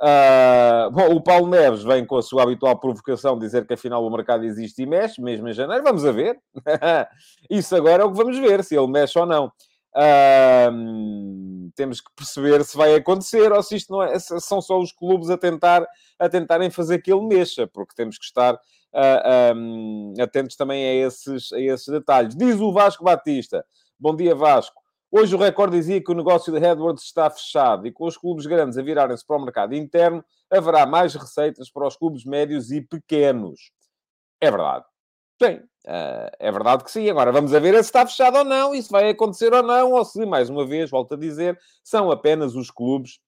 Uh, 0.00 0.90
bom, 0.92 1.16
o 1.16 1.20
Paulo 1.20 1.48
Neves 1.48 1.82
vem 1.82 2.06
com 2.06 2.16
a 2.16 2.22
sua 2.22 2.44
habitual 2.44 2.78
provocação 2.78 3.36
dizer 3.36 3.66
que 3.66 3.74
afinal 3.74 4.04
o 4.04 4.10
mercado 4.10 4.44
existe 4.44 4.82
e 4.82 4.86
mexe, 4.86 5.20
mesmo 5.20 5.48
em 5.48 5.52
janeiro. 5.52 5.82
Vamos 5.82 6.04
a 6.04 6.12
ver. 6.12 6.38
Isso 7.50 7.74
agora 7.74 8.04
é 8.04 8.06
o 8.06 8.12
que 8.12 8.16
vamos 8.16 8.38
ver, 8.38 8.62
se 8.62 8.76
ele 8.76 8.86
mexe 8.86 9.18
ou 9.18 9.26
não. 9.26 9.46
Uh, 9.96 11.70
temos 11.74 12.00
que 12.00 12.10
perceber 12.14 12.64
se 12.64 12.76
vai 12.76 12.94
acontecer 12.94 13.50
ou 13.50 13.62
se 13.62 13.74
isto 13.76 13.90
não 13.90 14.02
é, 14.02 14.18
são 14.18 14.60
só 14.60 14.78
os 14.78 14.92
clubes 14.92 15.30
a, 15.30 15.36
tentar, 15.36 15.84
a 16.18 16.28
tentarem 16.28 16.70
fazer 16.70 17.00
que 17.00 17.12
ele 17.12 17.26
mexa, 17.26 17.66
porque 17.66 17.94
temos 17.96 18.18
que 18.18 18.24
estar 18.24 18.60
uh, 18.94 18.98
ah, 18.98 19.52
um, 19.54 20.14
atentos 20.20 20.56
também 20.56 20.84
a 20.84 21.06
esses, 21.06 21.52
a 21.52 21.60
esses 21.60 21.88
detalhes. 21.88 22.34
Diz 22.34 22.60
o 22.60 22.72
Vasco 22.72 23.04
Batista. 23.04 23.64
Bom 23.98 24.14
dia, 24.14 24.34
Vasco. 24.34 24.80
Hoje 25.10 25.34
o 25.34 25.38
recorde 25.38 25.76
dizia 25.76 26.02
que 26.02 26.10
o 26.10 26.14
negócio 26.14 26.52
de 26.52 26.64
Edwards 26.64 27.02
está 27.02 27.30
fechado 27.30 27.86
e 27.86 27.92
com 27.92 28.06
os 28.06 28.16
clubes 28.16 28.44
grandes 28.44 28.76
a 28.76 28.82
virarem-se 28.82 29.26
para 29.26 29.36
o 29.36 29.42
mercado 29.42 29.74
interno, 29.74 30.22
haverá 30.50 30.84
mais 30.84 31.14
receitas 31.14 31.70
para 31.70 31.86
os 31.86 31.96
clubes 31.96 32.24
médios 32.24 32.70
e 32.70 32.82
pequenos. 32.82 33.70
É 34.40 34.50
verdade. 34.50 34.84
Sim, 35.42 35.54
uh, 35.86 36.30
é 36.38 36.52
verdade 36.52 36.84
que 36.84 36.90
sim. 36.90 37.08
Agora 37.08 37.32
vamos 37.32 37.52
ver 37.52 37.72
se 37.74 37.80
está 37.80 38.06
fechado 38.06 38.38
ou 38.38 38.44
não, 38.44 38.74
isso 38.74 38.90
vai 38.90 39.08
acontecer 39.08 39.52
ou 39.52 39.62
não, 39.62 39.92
ou 39.92 40.04
se, 40.04 40.26
mais 40.26 40.50
uma 40.50 40.66
vez, 40.66 40.90
volto 40.90 41.14
a 41.14 41.16
dizer, 41.16 41.58
são 41.82 42.10
apenas 42.10 42.54
os 42.54 42.70
clubes 42.70 43.18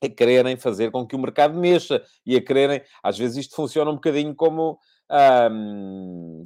a 0.00 0.08
quererem 0.08 0.56
fazer 0.56 0.90
com 0.90 1.06
que 1.06 1.16
o 1.16 1.18
mercado 1.18 1.58
mexa 1.58 2.02
e 2.24 2.36
a 2.36 2.40
quererem. 2.40 2.82
Às 3.02 3.18
vezes 3.18 3.36
isto 3.38 3.56
funciona 3.56 3.90
um 3.90 3.94
bocadinho 3.94 4.34
como 4.34 4.78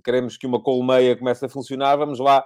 queremos 0.04 0.36
que 0.36 0.46
uma 0.46 0.62
colmeia 0.62 1.16
comece 1.16 1.44
a 1.44 1.48
funcionar, 1.48 1.96
vamos 1.96 2.20
lá 2.20 2.44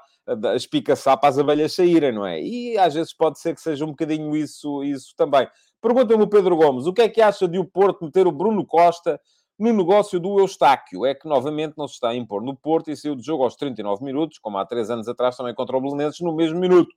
espicaçar 0.55 1.19
para 1.21 1.29
as 1.29 1.39
abelhas 1.39 1.75
saírem, 1.75 2.13
não 2.13 2.27
é? 2.27 2.41
E 2.41 2.79
às 2.79 2.95
vezes 2.95 3.13
pode 3.13 3.39
ser 3.39 3.55
que 3.55 3.61
seja 3.61 3.85
um 3.85 3.91
bocadinho 3.91 4.35
isso, 4.35 4.83
isso 4.83 5.15
também. 5.17 5.47
Pergunta-me 5.81 6.23
o 6.23 6.27
Pedro 6.27 6.57
Gomes, 6.57 6.87
o 6.87 6.93
que 6.93 7.03
é 7.03 7.09
que 7.09 7.21
acha 7.21 7.47
de 7.47 7.59
o 7.59 7.65
Porto 7.65 8.05
meter 8.05 8.27
o 8.27 8.33
Bruno 8.33 8.65
Costa 8.65 9.21
no 9.59 9.73
negócio 9.73 10.19
do 10.19 10.41
Eustáquio? 10.41 11.05
É 11.05 11.15
que 11.15 11.29
novamente 11.29 11.75
não 11.77 11.87
se 11.87 11.95
está 11.95 12.09
a 12.09 12.17
impor 12.17 12.43
no 12.43 12.57
Porto 12.57 12.91
e 12.91 12.97
saiu 12.97 13.15
de 13.15 13.23
jogo 13.23 13.45
aos 13.45 13.55
39 13.55 14.03
minutos, 14.03 14.39
como 14.39 14.59
há 14.59 14.65
três 14.65 14.91
anos 14.91 15.07
atrás 15.07 15.37
também 15.37 15.55
contra 15.55 15.77
o 15.77 15.81
Belenenses, 15.81 16.21
no 16.21 16.35
mesmo 16.35 16.59
minuto. 16.59 16.93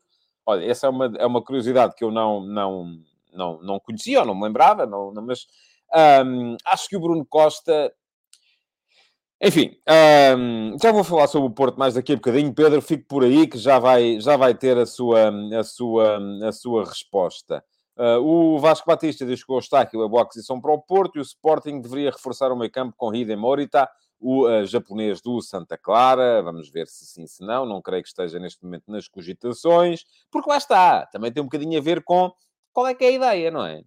Olha, 0.45 0.65
essa 0.65 0.87
é 0.87 0.89
uma, 0.89 1.13
é 1.17 1.25
uma 1.25 1.43
curiosidade 1.43 1.93
que 1.93 2.03
eu 2.03 2.09
não, 2.09 2.41
não, 2.41 2.99
não, 3.33 3.61
não 3.61 3.79
conhecia 3.79 4.19
ou 4.19 4.25
não 4.25 4.35
me 4.35 4.43
lembrava, 4.43 4.85
não, 4.85 5.11
não 5.11 5.25
mas 5.25 5.47
um, 6.25 6.55
acho 6.65 6.87
que 6.87 6.97
o 6.97 6.99
Bruno 6.99 7.25
Costa 7.25 7.91
enfim, 9.41 9.73
um, 10.37 10.75
já 10.81 10.91
vou 10.91 11.01
falar 11.01 11.27
sobre 11.27 11.47
o 11.47 11.53
Porto 11.53 11.77
mais 11.77 11.93
daqui 11.93 12.11
a 12.11 12.15
bocadinho. 12.17 12.53
Pedro, 12.53 12.81
fique 12.81 13.05
por 13.05 13.23
aí 13.23 13.47
que 13.47 13.57
já 13.57 13.79
vai, 13.79 14.19
já 14.19 14.35
vai 14.35 14.53
ter 14.53 14.77
a 14.77 14.85
sua, 14.85 15.31
a 15.57 15.63
sua, 15.63 16.19
a 16.45 16.51
sua 16.51 16.83
resposta. 16.83 17.63
Uh, 17.97 18.19
o 18.19 18.59
Vasco 18.59 18.85
Batista 18.85 19.25
diz 19.25 19.41
que 19.41 19.51
o 19.51 19.55
Eustáquio 19.55 20.03
é 20.03 20.07
boa 20.09 20.23
aquisição 20.23 20.59
para 20.59 20.73
o 20.73 20.81
Porto 20.81 21.15
e 21.15 21.19
o 21.19 21.21
Sporting 21.21 21.79
deveria 21.79 22.11
reforçar 22.11 22.51
o 22.51 22.55
meio 22.55 22.71
campo 22.71 22.93
com 22.97 23.13
Hiden 23.13 23.37
Morita, 23.37 23.89
o 24.19 24.45
uh, 24.45 24.65
japonês 24.65 25.21
do 25.21 25.41
Santa 25.41 25.77
Clara. 25.77 26.41
Vamos 26.41 26.69
ver 26.69 26.87
se 26.87 27.05
sim, 27.05 27.25
se 27.25 27.41
não. 27.41 27.65
Não 27.65 27.81
creio 27.81 28.03
que 28.03 28.09
esteja 28.09 28.39
neste 28.39 28.61
momento 28.63 28.91
nas 28.91 29.07
cogitações, 29.07 30.03
porque 30.29 30.49
lá 30.49 30.57
está. 30.57 31.05
Também 31.05 31.31
tem 31.31 31.41
um 31.41 31.45
bocadinho 31.45 31.77
a 31.79 31.81
ver 31.81 32.03
com 32.03 32.29
qual 32.73 32.87
é 32.87 32.93
que 32.93 33.03
é 33.03 33.07
a 33.07 33.11
ideia, 33.11 33.51
não 33.51 33.65
é? 33.65 33.81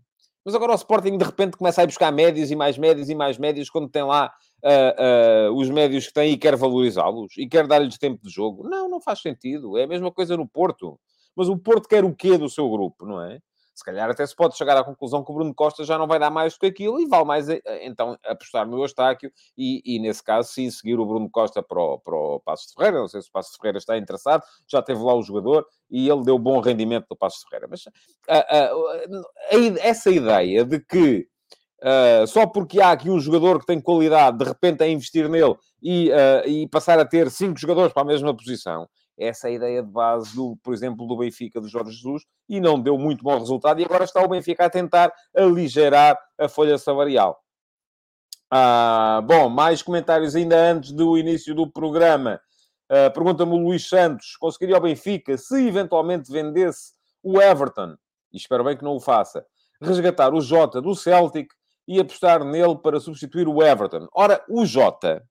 Mas 0.44 0.54
agora 0.54 0.72
o 0.72 0.76
Sporting 0.76 1.16
de 1.16 1.24
repente 1.24 1.56
começa 1.56 1.80
a 1.80 1.84
ir 1.84 1.86
buscar 1.86 2.10
médios 2.10 2.50
e 2.50 2.56
mais 2.56 2.76
médios 2.76 3.08
e 3.08 3.14
mais 3.14 3.38
médios 3.38 3.70
quando 3.70 3.88
tem 3.88 4.02
lá 4.02 4.32
uh, 4.64 5.50
uh, 5.50 5.56
os 5.56 5.70
médios 5.70 6.08
que 6.08 6.12
tem 6.12 6.32
e 6.32 6.36
quer 6.36 6.56
valorizá-los 6.56 7.32
e 7.38 7.46
quer 7.46 7.66
dar-lhes 7.66 7.96
tempo 7.96 8.20
de 8.22 8.30
jogo. 8.30 8.68
Não, 8.68 8.88
não 8.88 9.00
faz 9.00 9.20
sentido. 9.20 9.78
É 9.78 9.84
a 9.84 9.86
mesma 9.86 10.10
coisa 10.10 10.36
no 10.36 10.48
Porto. 10.48 10.98
Mas 11.36 11.48
o 11.48 11.56
Porto 11.56 11.88
quer 11.88 12.04
o 12.04 12.14
quê 12.14 12.36
do 12.36 12.48
seu 12.48 12.68
grupo, 12.68 13.06
não 13.06 13.22
é? 13.22 13.38
Se 13.74 13.84
calhar 13.84 14.10
até 14.10 14.26
se 14.26 14.36
pode 14.36 14.56
chegar 14.56 14.76
à 14.76 14.84
conclusão 14.84 15.24
que 15.24 15.30
o 15.30 15.34
Bruno 15.34 15.54
Costa 15.54 15.84
já 15.84 15.96
não 15.96 16.06
vai 16.06 16.18
dar 16.18 16.30
mais 16.30 16.54
do 16.54 16.60
que 16.60 16.66
aquilo 16.66 17.00
e 17.00 17.06
vale 17.06 17.24
mais, 17.24 17.48
eh, 17.48 17.60
então, 17.82 18.18
apostar 18.24 18.66
no 18.66 18.82
Eustáquio 18.82 19.32
e, 19.56 19.82
e, 19.84 19.98
nesse 19.98 20.22
caso, 20.22 20.52
sim, 20.52 20.70
seguir 20.70 20.98
o 20.98 21.06
Bruno 21.06 21.30
Costa 21.30 21.62
para 21.62 21.80
o, 21.80 21.98
para 21.98 22.14
o 22.14 22.40
Passos 22.40 22.68
de 22.68 22.74
Ferreira. 22.74 22.98
Não 23.00 23.08
sei 23.08 23.22
se 23.22 23.28
o 23.28 23.32
Passos 23.32 23.52
de 23.52 23.58
Ferreira 23.58 23.78
está 23.78 23.96
interessado, 23.96 24.42
já 24.68 24.82
teve 24.82 25.02
lá 25.02 25.14
o 25.14 25.22
jogador 25.22 25.66
e 25.90 26.08
ele 26.08 26.22
deu 26.22 26.38
bom 26.38 26.60
rendimento 26.60 27.06
do 27.08 27.16
Passos 27.16 27.40
de 27.40 27.48
Ferreira. 27.48 27.68
Mas 27.70 27.84
a, 28.28 28.38
a, 28.38 28.64
a, 28.66 29.78
essa 29.80 30.10
ideia 30.10 30.64
de 30.64 30.78
que 30.80 31.26
Uh, 31.82 32.24
só 32.28 32.46
porque 32.46 32.80
há 32.80 32.92
aqui 32.92 33.10
um 33.10 33.18
jogador 33.18 33.58
que 33.58 33.66
tem 33.66 33.80
qualidade, 33.80 34.38
de 34.38 34.44
repente 34.44 34.84
é 34.84 34.88
investir 34.88 35.28
nele 35.28 35.56
e, 35.82 36.12
uh, 36.12 36.48
e 36.48 36.68
passar 36.68 36.96
a 37.00 37.04
ter 37.04 37.28
cinco 37.28 37.58
jogadores 37.58 37.92
para 37.92 38.02
a 38.02 38.06
mesma 38.06 38.32
posição. 38.36 38.88
Essa 39.18 39.48
é 39.48 39.50
a 39.50 39.54
ideia 39.54 39.82
de 39.82 39.88
base, 39.88 40.34
do, 40.34 40.56
por 40.62 40.72
exemplo, 40.72 41.06
do 41.06 41.16
Benfica 41.16 41.60
de 41.60 41.68
Jorge 41.68 41.92
Jesus 41.92 42.24
e 42.48 42.60
não 42.60 42.80
deu 42.80 42.98
muito 42.98 43.22
bom 43.22 43.38
resultado. 43.38 43.80
E 43.80 43.84
agora 43.84 44.04
está 44.04 44.22
o 44.22 44.28
Benfica 44.28 44.64
a 44.64 44.70
tentar 44.70 45.12
aligerar 45.36 46.18
a 46.38 46.48
folha 46.48 46.78
salarial. 46.78 47.38
Ah, 48.50 49.22
bom, 49.24 49.48
mais 49.48 49.82
comentários 49.82 50.34
ainda 50.36 50.56
antes 50.56 50.92
do 50.92 51.16
início 51.16 51.54
do 51.54 51.70
programa. 51.70 52.40
Uh, 52.90 53.10
Pergunta-me 53.14 53.52
o 53.52 53.56
Luís 53.56 53.88
Santos: 53.88 54.36
conseguiria 54.36 54.76
o 54.76 54.80
Benfica, 54.80 55.38
se 55.38 55.66
eventualmente 55.66 56.30
vendesse 56.30 56.92
o 57.22 57.40
Everton, 57.40 57.96
e 58.30 58.36
espero 58.36 58.62
bem 58.62 58.76
que 58.76 58.84
não 58.84 58.96
o 58.96 59.00
faça, 59.00 59.46
resgatar 59.80 60.34
o 60.34 60.40
Jota 60.42 60.82
do 60.82 60.94
Celtic 60.94 61.48
e 61.88 61.98
apostar 61.98 62.44
nele 62.44 62.76
para 62.76 63.00
substituir 63.00 63.48
o 63.48 63.62
Everton. 63.62 64.06
Ora, 64.14 64.44
o 64.48 64.66
Jota 64.66 65.24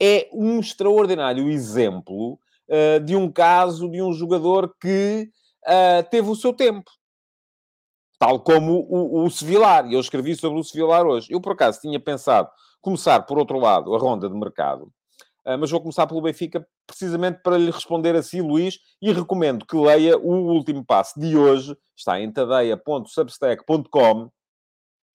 é 0.00 0.28
um 0.32 0.60
extraordinário 0.60 1.48
exemplo 1.48 2.38
uh, 2.70 3.00
de 3.00 3.16
um 3.16 3.30
caso 3.30 3.90
de 3.90 4.02
um 4.02 4.12
jogador 4.12 4.74
que 4.80 5.28
uh, 5.66 6.08
teve 6.10 6.30
o 6.30 6.36
seu 6.36 6.52
tempo. 6.52 6.90
Tal 8.18 8.40
como 8.40 8.86
o, 8.88 9.24
o 9.24 9.30
Sevilar. 9.30 9.86
E 9.86 9.94
eu 9.94 10.00
escrevi 10.00 10.36
sobre 10.36 10.60
o 10.60 10.64
Sevilar 10.64 11.06
hoje. 11.06 11.32
Eu, 11.32 11.40
por 11.40 11.52
acaso, 11.52 11.80
tinha 11.80 11.98
pensado 11.98 12.48
começar, 12.80 13.22
por 13.22 13.38
outro 13.38 13.58
lado, 13.58 13.94
a 13.94 13.98
ronda 13.98 14.28
de 14.28 14.34
mercado. 14.34 14.92
Uh, 15.46 15.58
mas 15.58 15.70
vou 15.70 15.80
começar 15.80 16.06
pelo 16.06 16.22
Benfica, 16.22 16.66
precisamente 16.86 17.40
para 17.42 17.58
lhe 17.58 17.70
responder 17.70 18.14
assim, 18.14 18.40
Luís, 18.40 18.78
e 19.00 19.12
recomendo 19.12 19.66
que 19.66 19.76
leia 19.76 20.18
o 20.18 20.52
último 20.52 20.84
passo 20.84 21.18
de 21.18 21.36
hoje. 21.36 21.76
Está 21.96 22.20
em 22.20 22.30
tadeia.substack.com 22.30 24.30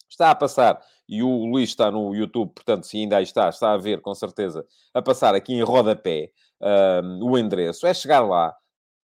está 0.10 0.32
a 0.32 0.36
passar, 0.36 0.82
e 1.08 1.22
o 1.22 1.46
Luís 1.46 1.70
está 1.70 1.92
no 1.92 2.16
YouTube, 2.16 2.52
portanto, 2.54 2.86
se 2.86 2.98
ainda 2.98 3.18
aí 3.18 3.24
está, 3.24 3.50
está 3.50 3.74
a 3.74 3.78
ver, 3.78 4.02
com 4.02 4.14
certeza, 4.16 4.66
a 4.94 5.02
passar 5.02 5.36
aqui 5.36 5.54
em 5.54 5.62
rodapé 5.62 6.32
um, 6.62 7.32
o 7.32 7.38
endereço, 7.38 7.86
é 7.86 7.94
chegar 7.94 8.22
lá, 8.22 8.54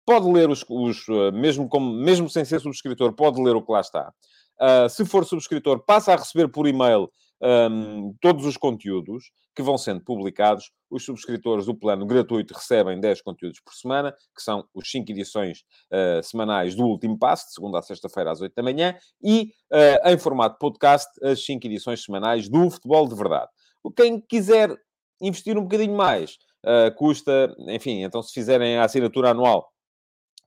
pode 0.05 0.29
ler 0.31 0.50
os, 0.50 0.65
os 0.70 1.08
uh, 1.08 1.31
mesmo, 1.34 1.67
como, 1.67 1.91
mesmo 1.91 2.29
sem 2.29 2.46
ser 2.46 2.60
subscritor, 2.60 3.13
pode 3.13 3.41
ler 3.41 3.55
o 3.55 3.62
que 3.62 3.72
lá 3.72 3.81
está. 3.81 4.13
Uh, 4.60 4.88
se 4.89 5.05
for 5.05 5.25
subscritor, 5.25 5.84
passa 5.86 6.13
a 6.13 6.15
receber 6.15 6.48
por 6.48 6.67
e-mail 6.67 7.10
um, 7.41 8.13
todos 8.22 8.46
os 8.46 8.55
conteúdos 8.55 9.31
que 9.55 9.62
vão 9.62 9.77
sendo 9.77 10.01
publicados. 10.01 10.72
Os 10.89 11.03
subscritores 11.03 11.65
do 11.65 11.75
plano 11.75 12.05
gratuito 12.05 12.53
recebem 12.53 13.00
10 13.00 13.22
conteúdos 13.22 13.60
por 13.60 13.74
semana, 13.74 14.12
que 14.36 14.41
são 14.41 14.63
os 14.74 14.89
5 14.89 15.12
edições 15.12 15.60
uh, 15.91 16.22
semanais 16.24 16.75
do 16.75 16.86
Último 16.86 17.17
Passo, 17.17 17.48
de 17.48 17.53
segunda 17.53 17.79
a 17.79 17.81
sexta-feira 17.81 18.31
às 18.31 18.41
8 18.41 18.53
da 18.53 18.63
manhã, 18.63 18.96
e 19.24 19.51
uh, 19.72 20.10
em 20.10 20.17
formato 20.17 20.58
podcast, 20.60 21.10
as 21.24 21.43
5 21.43 21.65
edições 21.65 22.03
semanais 22.03 22.48
do 22.48 22.70
Futebol 22.70 23.08
de 23.08 23.15
Verdade. 23.15 23.50
Quem 23.96 24.22
quiser 24.22 24.77
investir 25.20 25.58
um 25.58 25.63
bocadinho 25.63 25.96
mais, 25.96 26.38
uh, 26.65 26.94
custa, 26.96 27.53
enfim, 27.68 28.03
então 28.03 28.22
se 28.22 28.34
fizerem 28.34 28.77
a 28.77 28.84
assinatura 28.84 29.32
anual, 29.32 29.72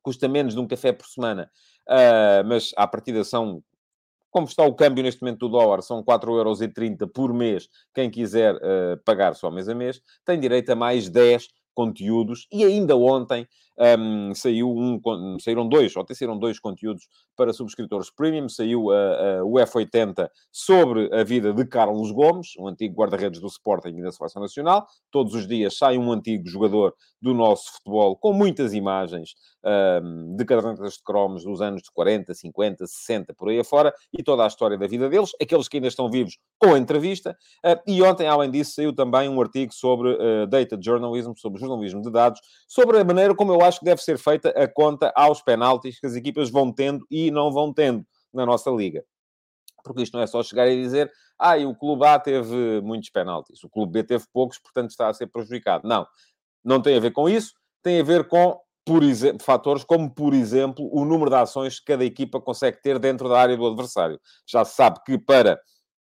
custa 0.02 0.28
menos 0.28 0.54
de 0.54 0.60
um 0.60 0.66
café 0.66 0.92
por 0.92 1.06
semana, 1.06 1.50
uh, 1.88 2.46
mas 2.46 2.72
à 2.76 2.86
partida 2.86 3.24
são 3.24 3.62
como 4.30 4.48
está 4.48 4.64
o 4.64 4.74
câmbio 4.74 5.04
neste 5.04 5.22
momento 5.22 5.38
do 5.38 5.48
dólar, 5.48 5.80
são 5.80 6.02
4,30€ 6.02 7.08
por 7.14 7.32
mês. 7.32 7.68
Quem 7.94 8.10
quiser 8.10 8.56
uh, 8.56 9.00
pagar 9.04 9.36
só 9.36 9.48
mês 9.48 9.68
a 9.68 9.76
mês, 9.76 10.02
tem 10.24 10.40
direito 10.40 10.70
a 10.70 10.74
mais 10.74 11.08
10 11.08 11.46
conteúdos. 11.72 12.48
E 12.50 12.64
ainda 12.64 12.96
ontem 12.96 13.46
um, 13.78 14.34
saiu 14.34 14.70
um, 14.70 15.38
saíram 15.40 15.68
dois, 15.68 15.94
ou 15.96 16.02
até 16.02 16.14
saíram 16.14 16.38
dois 16.38 16.58
conteúdos 16.58 17.08
para 17.36 17.52
subscritores 17.52 18.10
premium. 18.10 18.48
Saiu 18.48 18.86
o 18.86 19.54
F80 19.54 20.28
sobre 20.52 21.12
a 21.14 21.24
vida 21.24 21.52
de 21.52 21.64
Carlos 21.66 22.10
Gomes, 22.10 22.52
um 22.58 22.68
antigo 22.68 22.94
guarda-redes 22.94 23.40
do 23.40 23.46
Sporting 23.46 23.96
e 23.98 24.02
da 24.02 24.12
Seleção 24.12 24.42
Nacional. 24.42 24.86
Todos 25.10 25.34
os 25.34 25.46
dias 25.46 25.76
sai 25.76 25.98
um 25.98 26.12
antigo 26.12 26.48
jogador 26.48 26.94
do 27.20 27.32
nosso 27.32 27.72
futebol 27.72 28.16
com 28.16 28.32
muitas 28.32 28.74
imagens 28.74 29.30
um, 29.64 30.36
de 30.36 30.44
cadernetas 30.44 30.94
de 30.94 31.02
cromos 31.02 31.42
dos 31.42 31.62
anos 31.62 31.82
de 31.82 31.90
40, 31.92 32.34
50, 32.34 32.86
60, 32.86 33.34
por 33.34 33.48
aí 33.48 33.58
afora, 33.58 33.94
e 34.12 34.22
toda 34.22 34.44
a 34.44 34.46
história 34.46 34.76
da 34.76 34.86
vida 34.86 35.08
deles, 35.08 35.30
aqueles 35.40 35.68
que 35.68 35.78
ainda 35.78 35.88
estão 35.88 36.10
vivos 36.10 36.36
com 36.58 36.76
entrevista. 36.76 37.36
Uh, 37.64 37.80
e 37.90 38.02
ontem, 38.02 38.26
além 38.26 38.50
disso, 38.50 38.74
saiu 38.74 38.94
também 38.94 39.28
um 39.28 39.40
artigo 39.40 39.72
sobre 39.72 40.12
uh, 40.12 40.46
data 40.46 40.78
journalism, 40.80 41.32
sobre 41.36 41.60
jornalismo 41.60 42.02
de 42.02 42.10
dados, 42.10 42.40
sobre 42.68 42.98
a 42.98 43.04
maneira 43.04 43.34
como 43.34 43.52
eu 43.52 43.63
acho 43.64 43.78
que 43.80 43.84
deve 43.84 44.02
ser 44.02 44.18
feita 44.18 44.50
a 44.50 44.68
conta 44.68 45.12
aos 45.16 45.42
penaltis 45.42 45.98
que 45.98 46.06
as 46.06 46.14
equipas 46.14 46.50
vão 46.50 46.72
tendo 46.72 47.06
e 47.10 47.30
não 47.30 47.52
vão 47.52 47.72
tendo 47.72 48.04
na 48.32 48.46
nossa 48.46 48.70
liga. 48.70 49.04
Porque 49.82 50.02
isto 50.02 50.14
não 50.14 50.22
é 50.22 50.26
só 50.26 50.42
chegar 50.42 50.68
e 50.68 50.80
dizer, 50.80 51.12
ah, 51.38 51.58
e 51.58 51.66
o 51.66 51.74
clube 51.74 52.06
A 52.06 52.18
teve 52.18 52.80
muitos 52.80 53.10
penaltis, 53.10 53.62
o 53.62 53.68
clube 53.68 53.92
B 53.92 54.04
teve 54.04 54.24
poucos, 54.32 54.58
portanto 54.58 54.90
está 54.90 55.08
a 55.08 55.14
ser 55.14 55.26
prejudicado. 55.26 55.86
Não, 55.86 56.06
não 56.64 56.80
tem 56.80 56.96
a 56.96 57.00
ver 57.00 57.12
com 57.12 57.28
isso, 57.28 57.52
tem 57.82 58.00
a 58.00 58.04
ver 58.04 58.28
com 58.28 58.58
por 58.84 59.02
exemplo, 59.02 59.42
fatores 59.42 59.82
como, 59.82 60.10
por 60.10 60.34
exemplo, 60.34 60.88
o 60.92 61.04
número 61.06 61.30
de 61.30 61.36
ações 61.36 61.80
que 61.80 61.86
cada 61.86 62.04
equipa 62.04 62.38
consegue 62.40 62.82
ter 62.82 62.98
dentro 62.98 63.28
da 63.28 63.40
área 63.40 63.56
do 63.56 63.66
adversário. 63.66 64.20
Já 64.46 64.64
se 64.64 64.74
sabe 64.74 65.00
que 65.06 65.16
para 65.16 65.58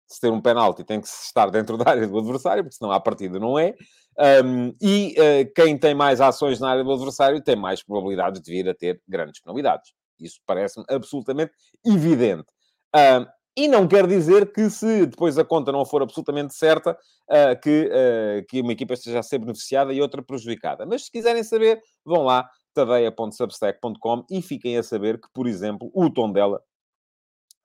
se 0.07 0.21
ter 0.21 0.31
um 0.31 0.41
penalti 0.41 0.85
tem 0.85 1.01
que 1.01 1.09
estar 1.09 1.51
dentro 1.51 1.77
da 1.79 1.91
área 1.91 2.07
do 2.07 2.19
adversário, 2.19 2.63
porque 2.63 2.77
senão 2.77 2.93
a 2.93 3.01
partida 3.01 3.39
não 3.39 3.59
é. 3.59 3.75
Um, 4.19 4.75
e 4.81 5.15
uh, 5.19 5.53
quem 5.55 5.77
tem 5.77 5.95
mais 5.95 6.21
ações 6.21 6.59
na 6.59 6.71
área 6.71 6.83
do 6.83 6.93
adversário 6.93 7.43
tem 7.43 7.55
mais 7.55 7.83
probabilidades 7.83 8.41
de 8.41 8.51
vir 8.51 8.69
a 8.69 8.75
ter 8.75 9.01
grandes 9.07 9.41
penalidades. 9.41 9.93
Isso 10.19 10.41
parece-me 10.47 10.85
absolutamente 10.89 11.53
evidente. 11.85 12.47
Um, 12.95 13.27
e 13.59 13.69
não 13.69 13.89
quer 13.89 14.07
dizer 14.07 14.53
que 14.53 14.69
se 14.69 15.07
depois 15.07 15.39
a 15.39 15.45
conta 15.45 15.73
não 15.73 15.85
for 15.85 16.03
absolutamente 16.03 16.55
certa, 16.55 16.93
uh, 16.93 17.61
que, 17.63 17.91
uh, 17.91 18.47
que 18.49 18.61
uma 18.61 18.73
equipa 18.73 18.95
esteja 18.95 19.19
a 19.19 19.23
ser 19.23 19.39
beneficiada 19.39 19.93
e 19.93 20.01
outra 20.01 20.23
prejudicada. 20.23 20.85
Mas 20.85 21.07
se 21.07 21.11
quiserem 21.11 21.43
saber, 21.43 21.81
vão 22.05 22.23
lá, 22.23 22.49
tadeia.substack.com 22.75 24.27
e 24.31 24.43
fiquem 24.43 24.77
a 24.77 24.83
saber 24.83 25.19
que, 25.19 25.29
por 25.33 25.47
exemplo, 25.47 25.91
o 25.95 26.11
tom 26.11 26.31
dela 26.31 26.63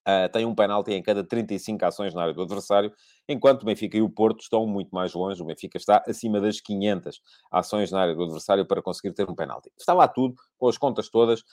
Uh, 0.08 0.28
tem 0.32 0.46
um 0.46 0.56
penalti 0.56 0.92
em 0.94 1.02
cada 1.02 1.24
35 1.24 1.86
ações 1.86 2.14
na 2.14 2.24
área 2.24 2.34
do 2.34 2.42
adversário, 2.42 2.92
enquanto 3.30 3.62
o 3.62 3.66
Benfica 3.66 3.98
e 3.98 4.02
o 4.02 4.10
Porto 4.10 4.42
estão 4.42 4.66
muito 4.66 4.90
mais 4.90 5.14
longe. 5.14 5.42
O 5.42 5.46
Benfica 5.46 5.78
está 5.78 6.04
acima 6.08 6.42
das 6.42 6.60
500 6.60 7.22
ações 7.52 7.92
na 7.92 8.02
área 8.02 8.16
do 8.16 8.24
adversário 8.24 8.66
para 8.66 8.82
conseguir 8.82 9.14
ter 9.14 9.30
um 9.30 9.36
penalti. 9.36 9.72
Está 9.78 9.94
lá 9.94 10.08
tudo, 10.08 10.36
com 10.58 10.68
as 10.68 10.78
contas 10.78 11.10
todas, 11.10 11.44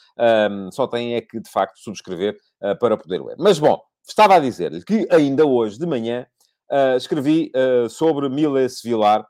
um, 0.50 0.72
só 0.72 0.86
tem 0.86 1.14
é 1.14 1.20
que, 1.20 1.40
de 1.40 1.50
facto, 1.50 1.78
subscrever 1.78 2.38
uh, 2.62 2.78
para 2.78 2.96
poder 2.96 3.22
ler. 3.22 3.36
Mas, 3.38 3.58
bom, 3.58 3.80
estava 4.06 4.36
a 4.36 4.40
dizer-lhe 4.40 4.82
que 4.82 5.06
ainda 5.10 5.44
hoje 5.44 5.78
de 5.78 5.86
manhã 5.86 6.26
uh, 6.70 6.96
escrevi 6.96 7.52
sobre 7.90 8.28
Miles 8.28 8.80
Vilar 8.82 9.26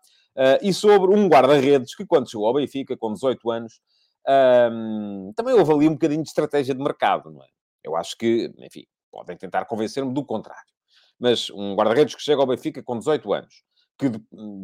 e 0.63 0.73
sobre 0.73 1.13
um 1.13 1.29
guarda-redes 1.29 1.97
que, 1.97 2.07
quando 2.07 2.31
chegou 2.31 2.47
ao 2.47 2.55
Benfica, 2.55 2.97
com 2.97 3.13
18 3.13 3.51
anos, 3.51 3.81
um, 4.71 5.33
também 5.35 5.55
houve 5.55 5.73
ali 5.73 5.89
um 5.89 5.95
bocadinho 5.95 6.23
de 6.23 6.29
estratégia 6.29 6.75
de 6.75 6.83
mercado, 6.83 7.31
não 7.33 7.43
é? 7.43 7.49
Eu 7.83 7.97
acho 7.97 8.17
que, 8.17 8.53
enfim, 8.59 8.85
Podem 9.11 9.37
tentar 9.37 9.65
convencer-me 9.65 10.13
do 10.13 10.25
contrário. 10.25 10.73
Mas 11.19 11.51
um 11.51 11.75
guarda-redes 11.75 12.15
que 12.15 12.23
chega 12.23 12.41
ao 12.41 12.47
Benfica 12.47 12.83
com 12.83 12.99
18 12.99 13.33
anos, 13.33 13.63
que 13.99 14.13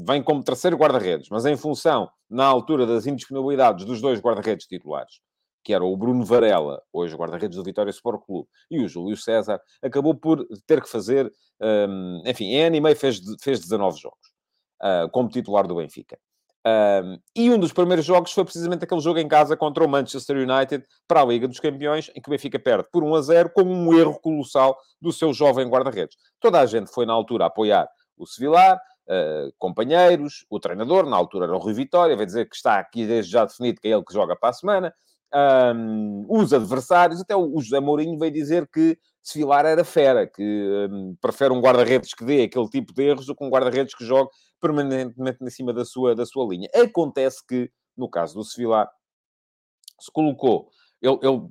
vem 0.07 0.23
como 0.23 0.45
terceiro 0.45 0.77
guarda-redes, 0.77 1.29
mas 1.29 1.45
em 1.45 1.57
função, 1.57 2.09
na 2.31 2.47
altura 2.47 2.87
das 2.87 3.07
indisponibilidades 3.07 3.85
dos 3.85 4.01
dois 4.01 4.21
guarda-redes 4.21 4.67
titulares, 4.67 5.21
que 5.65 5.75
era 5.75 5.85
o 5.85 5.97
Bruno 5.97 6.25
Varela, 6.25 6.81
hoje 6.93 7.17
guarda-redes 7.17 7.57
do 7.57 7.65
Vitória 7.65 7.91
Sport 7.91 8.25
Clube, 8.25 8.49
e 8.71 8.85
o 8.85 8.89
Júlio 8.89 9.17
César, 9.17 9.61
acabou 9.83 10.15
por 10.15 10.47
ter 10.67 10.81
que 10.81 10.89
fazer, 10.89 11.33
um, 11.61 12.23
enfim, 12.25 12.45
em 12.45 12.65
ano 12.65 12.77
e 12.77 12.81
meio 12.81 12.95
fez, 12.95 13.21
fez 13.43 13.61
19 13.61 13.99
jogos, 13.99 14.29
uh, 14.83 15.11
como 15.11 15.29
titular 15.29 15.67
do 15.67 15.75
Benfica. 15.75 16.17
Um, 16.67 17.19
e 17.37 17.51
um 17.51 17.59
dos 17.59 17.73
primeiros 17.73 18.07
jogos 18.07 18.33
foi 18.33 18.43
precisamente 18.43 18.85
aquele 18.85 19.01
jogo 19.01 19.19
em 19.19 19.29
casa 19.29 19.55
contra 19.55 19.85
o 19.85 19.89
Manchester 19.89 20.37
United 20.37 20.83
para 21.07 21.21
a 21.21 21.25
Liga 21.25 21.47
dos 21.47 21.61
Campeões, 21.61 22.11
em 22.15 22.21
que 22.23 22.29
o 22.29 22.31
Benfica 22.31 22.59
perde 22.59 22.89
por 22.91 23.05
1 23.05 23.15
a 23.15 23.23
0 23.23 23.51
com 23.51 23.63
um 23.63 23.99
erro 23.99 24.19
colossal 24.19 24.77
do 25.01 25.13
seu 25.13 25.33
jovem 25.35 25.69
guarda-redes. 25.69 26.17
Toda 26.41 26.61
a 26.61 26.67
gente 26.67 26.91
foi 26.91 27.05
na 27.05 27.13
altura 27.13 27.47
apoiar 27.47 27.87
o 28.17 28.27
Sevillar, 28.27 28.81
uh, 29.09 29.53
companheiros, 29.59 30.47
o 30.49 30.59
treinador, 30.59 31.05
na 31.07 31.17
altura 31.17 31.45
era 31.45 31.55
o 31.55 31.59
Rui 31.59 31.75
Vitória, 31.75 32.17
vai 32.17 32.25
dizer 32.25 32.49
que 32.49 32.57
está 32.57 32.79
aqui 32.79 33.07
desde 33.07 33.33
já 33.33 33.45
definido 33.45 33.81
que 33.81 33.89
é 33.89 33.91
ele 33.91 34.05
que 34.05 34.15
joga 34.15 34.35
para 34.35 34.49
a 34.49 34.55
semana. 34.55 34.95
Um, 35.35 36.25
os 36.29 36.53
adversários, 36.55 37.21
até 37.21 37.37
o 37.37 37.61
José 37.61 37.81
Mourinho 37.81 38.19
veio 38.19 38.33
dizer 38.33 38.69
que 38.73 38.97
Sevillar 39.21 39.67
era 39.67 39.85
fera, 39.85 40.27
que 40.27 40.89
um, 40.91 41.17
prefere 41.21 41.53
um 41.53 41.61
guarda-redes 41.61 42.15
que 42.15 42.25
dê 42.25 42.43
aquele 42.43 42.69
tipo 42.69 42.95
de 42.95 43.03
erros 43.03 43.27
do 43.27 43.35
que 43.35 43.45
um 43.45 43.51
guarda-redes 43.51 43.95
que 43.95 44.05
jogue 44.05 44.31
permanentemente 44.65 45.45
em 45.45 45.51
cima 45.51 45.75
da 45.75 45.85
sua, 45.85 46.15
da 46.15 46.25
sua 46.25 46.47
linha. 46.49 46.71
Acontece 46.75 47.47
que, 47.47 47.71
no 47.95 48.09
caso 48.09 48.35
do 48.35 48.43
Sevillar, 48.43 48.91
se 50.01 50.11
colocou... 50.11 50.71
Ele, 51.03 51.19
ele 51.23 51.43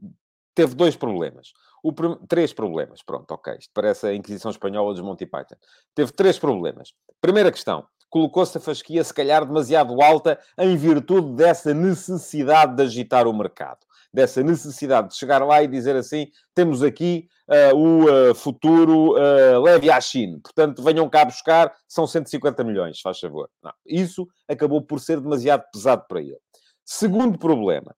teve 0.56 0.74
dois 0.74 0.96
problemas. 0.96 1.54
O, 1.84 1.94
três 2.28 2.52
problemas. 2.52 3.04
Pronto, 3.04 3.30
ok. 3.30 3.56
Isto 3.60 3.70
parece 3.72 4.08
a 4.08 4.16
Inquisição 4.16 4.50
Espanhola 4.50 4.94
dos 4.94 5.04
Monty 5.04 5.28
Python. 5.28 5.56
Teve 5.94 6.12
três 6.12 6.40
problemas. 6.40 6.92
Primeira 7.22 7.52
questão. 7.52 7.86
Colocou-se 8.10 8.58
a 8.58 8.62
fasquia, 8.62 9.04
se 9.04 9.14
calhar, 9.14 9.46
demasiado 9.46 10.02
alta 10.02 10.40
em 10.58 10.76
virtude 10.76 11.36
dessa 11.36 11.72
necessidade 11.72 12.76
de 12.76 12.82
agitar 12.82 13.28
o 13.28 13.34
mercado 13.34 13.86
dessa 14.14 14.44
necessidade 14.44 15.10
de 15.10 15.16
chegar 15.16 15.44
lá 15.44 15.64
e 15.64 15.68
dizer 15.68 15.96
assim: 15.96 16.28
temos 16.54 16.84
aqui 16.84 17.28
uh, 17.50 17.76
o 17.76 18.30
uh, 18.32 18.36
futuro 18.36 19.14
uh, 19.14 19.62
leve 19.62 19.90
à 19.90 20.00
China, 20.00 20.40
portanto 20.44 20.84
venham 20.84 21.10
cá 21.10 21.26
buscar, 21.26 21.74
são 21.88 22.06
150 22.06 22.64
milhões, 22.64 23.02
faz 23.02 23.20
favor. 23.20 23.50
Não, 23.64 23.74
isso 23.86 24.28
acabou 24.48 24.82
por 24.82 25.00
ser 25.00 25.20
demasiado 25.20 25.64
pesado 25.74 26.06
para 26.08 26.22
ele. 26.22 26.38
Segundo 26.86 27.40
problema, 27.40 27.96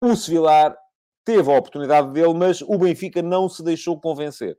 o 0.00 0.16
Sevilar 0.16 0.76
teve 1.24 1.50
a 1.50 1.58
oportunidade 1.58 2.12
dele, 2.12 2.32
mas 2.32 2.62
o 2.62 2.78
Benfica 2.78 3.20
não 3.20 3.48
se 3.48 3.62
deixou 3.62 4.00
convencer 4.00 4.56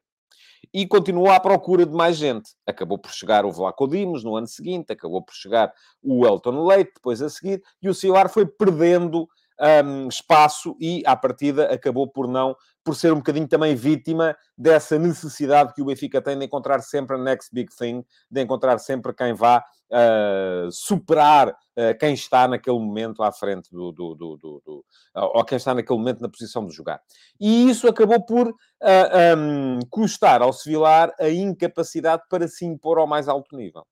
e 0.74 0.88
continuou 0.88 1.30
à 1.30 1.40
procura 1.40 1.86
de 1.86 1.94
mais 1.94 2.18
gente. 2.18 2.52
Acabou 2.66 2.98
por 2.98 3.12
chegar 3.12 3.46
o 3.46 3.52
Vlaco 3.52 3.88
Dimos 3.88 4.24
no 4.24 4.36
ano 4.36 4.48
seguinte, 4.48 4.92
acabou 4.92 5.22
por 5.22 5.34
chegar 5.34 5.74
o 6.02 6.26
Elton 6.26 6.66
Leite 6.66 6.94
depois 6.96 7.22
a 7.22 7.30
seguir, 7.30 7.62
e 7.82 7.90
o 7.90 7.94
Cilar 7.94 8.30
foi 8.30 8.46
perdendo 8.46 9.28
um, 9.62 10.08
espaço 10.08 10.76
e, 10.80 11.04
à 11.06 11.16
partida, 11.16 11.72
acabou 11.72 12.08
por 12.08 12.28
não, 12.28 12.56
por 12.84 12.96
ser 12.96 13.14
um 13.14 13.18
bocadinho 13.18 13.48
também 13.48 13.76
vítima 13.76 14.36
dessa 14.58 14.98
necessidade 14.98 15.74
que 15.74 15.82
o 15.82 15.86
Benfica 15.86 16.22
tem 16.22 16.38
de 16.38 16.46
encontrar 16.46 16.82
sempre 16.82 17.16
a 17.16 17.20
next 17.20 17.54
big 17.54 17.74
thing, 17.76 18.04
de 18.30 18.42
encontrar 18.42 18.80
sempre 18.80 19.14
quem 19.14 19.34
vá 19.34 19.64
uh, 19.92 20.72
superar 20.72 21.50
uh, 21.50 21.98
quem 22.00 22.14
está 22.14 22.48
naquele 22.48 22.80
momento 22.80 23.22
à 23.22 23.32
frente 23.32 23.70
do, 23.72 23.92
do, 23.92 24.16
do, 24.16 24.38
do, 24.38 24.86
uh, 25.16 25.32
ou 25.34 25.46
quem 25.46 25.58
está 25.58 25.76
naquele 25.76 26.00
momento 26.00 26.22
na 26.22 26.30
posição 26.30 26.66
de 26.66 26.74
jogar. 26.74 27.00
E 27.40 27.70
isso 27.70 27.88
acabou 27.88 28.26
por 28.26 28.48
um, 28.48 29.80
custar 29.90 30.42
ao 30.42 30.54
Sevilar 30.54 31.14
a 31.20 31.30
incapacidade 31.30 32.24
para 32.30 32.48
se 32.48 32.66
impor 32.66 32.98
ao 32.98 33.06
mais 33.06 33.28
alto 33.28 33.56
nível. 33.56 33.86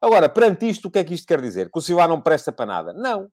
Agora, 0.00 0.28
perante 0.28 0.68
isto, 0.68 0.88
o 0.88 0.90
que 0.90 0.98
é 0.98 1.04
que 1.04 1.14
isto 1.14 1.26
quer 1.26 1.40
dizer? 1.40 1.70
Que 1.70 1.78
o 1.78 1.82
Sevilar 1.82 2.08
não 2.08 2.20
presta 2.20 2.50
para 2.50 2.66
nada? 2.66 2.92
Não. 2.92 3.28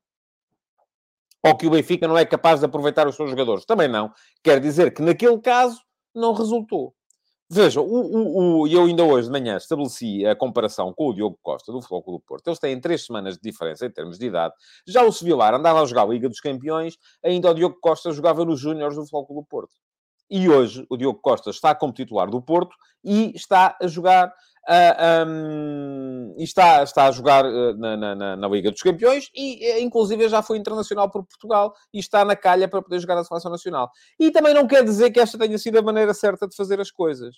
Ou 1.46 1.56
que 1.56 1.68
o 1.68 1.70
Benfica 1.70 2.08
não 2.08 2.18
é 2.18 2.26
capaz 2.26 2.60
de 2.60 2.66
aproveitar 2.66 3.08
os 3.08 3.16
seus 3.16 3.30
jogadores? 3.30 3.66
Também 3.66 3.88
não. 3.88 4.12
Quer 4.44 4.60
dizer 4.60 4.94
que 4.94 5.02
naquele 5.02 5.40
caso 5.40 5.80
não 6.14 6.34
resultou. 6.34 6.94
Vejam, 7.52 7.84
o, 7.84 8.02
o, 8.02 8.60
o, 8.62 8.68
eu 8.68 8.84
ainda 8.84 9.04
hoje 9.04 9.26
de 9.26 9.32
manhã 9.32 9.58
estabeleci 9.58 10.24
a 10.24 10.36
comparação 10.36 10.94
com 10.94 11.08
o 11.08 11.14
Diogo 11.16 11.40
Costa 11.42 11.72
do 11.72 11.82
Futebol 11.82 12.20
do 12.20 12.20
Porto. 12.20 12.48
Eles 12.48 12.60
têm 12.60 12.80
três 12.80 13.08
semanas 13.08 13.36
de 13.36 13.42
diferença 13.42 13.88
em 13.88 13.92
termos 13.92 14.20
de 14.20 14.28
idade. 14.28 14.54
Já 14.88 15.04
o 15.04 15.12
Sevilar 15.12 15.56
andava 15.56 15.82
a 15.82 15.86
jogar 15.86 16.04
a 16.04 16.06
Liga 16.06 16.30
dos 16.30 16.40
Campeões, 16.40 16.96
ainda 17.26 17.50
o 17.50 17.54
Diogo 17.56 17.80
Costa 17.82 18.12
jogava 18.12 18.46
nos 18.46 18.60
Júniores 18.60 18.96
do 18.96 19.02
Futebol 19.02 19.42
do 19.42 19.48
Porto. 19.48 19.74
E 20.30 20.48
hoje 20.48 20.86
o 20.92 20.96
Diogo 20.96 21.20
Costa 21.20 21.50
está 21.50 21.74
como 21.74 21.92
titular 21.92 22.30
do 22.30 22.40
Porto 22.40 22.76
e 23.04 23.32
está 23.36 23.76
a 23.82 23.88
jogar 23.88 24.32
Uh, 24.70 25.26
um, 25.28 26.36
e 26.38 26.44
está, 26.44 26.84
está 26.84 27.08
a 27.08 27.12
jogar 27.12 27.44
uh, 27.44 27.76
na, 27.76 27.98
na, 27.98 28.36
na, 28.36 28.48
Liga 28.48 28.70
dos 28.70 28.84
Campeões 28.84 29.28
e, 29.34 29.66
eh, 29.66 29.82
inclusive, 29.82 30.30
já 30.30 30.44
foi 30.44 30.60
internacional 30.60 31.10
por 31.10 31.26
Portugal 31.26 31.74
e 31.92 31.98
está 31.98 32.24
na 32.24 32.36
calha 32.36 32.68
para 32.68 32.80
poder 32.80 33.00
jogar 33.00 33.16
na 33.16 33.24
Seleção 33.24 33.50
Nacional. 33.50 33.90
E 34.20 34.30
também 34.30 34.54
não 34.54 34.68
quer 34.68 34.84
dizer 34.84 35.10
que 35.10 35.20
esta 35.20 35.40
tenha 35.40 35.58
sido 35.58 35.80
a 35.80 35.82
maneira 35.82 36.14
certa 36.14 36.48
de 36.48 36.56
fazer 36.56 36.80
as 36.80 36.92
coisas. 36.92 37.38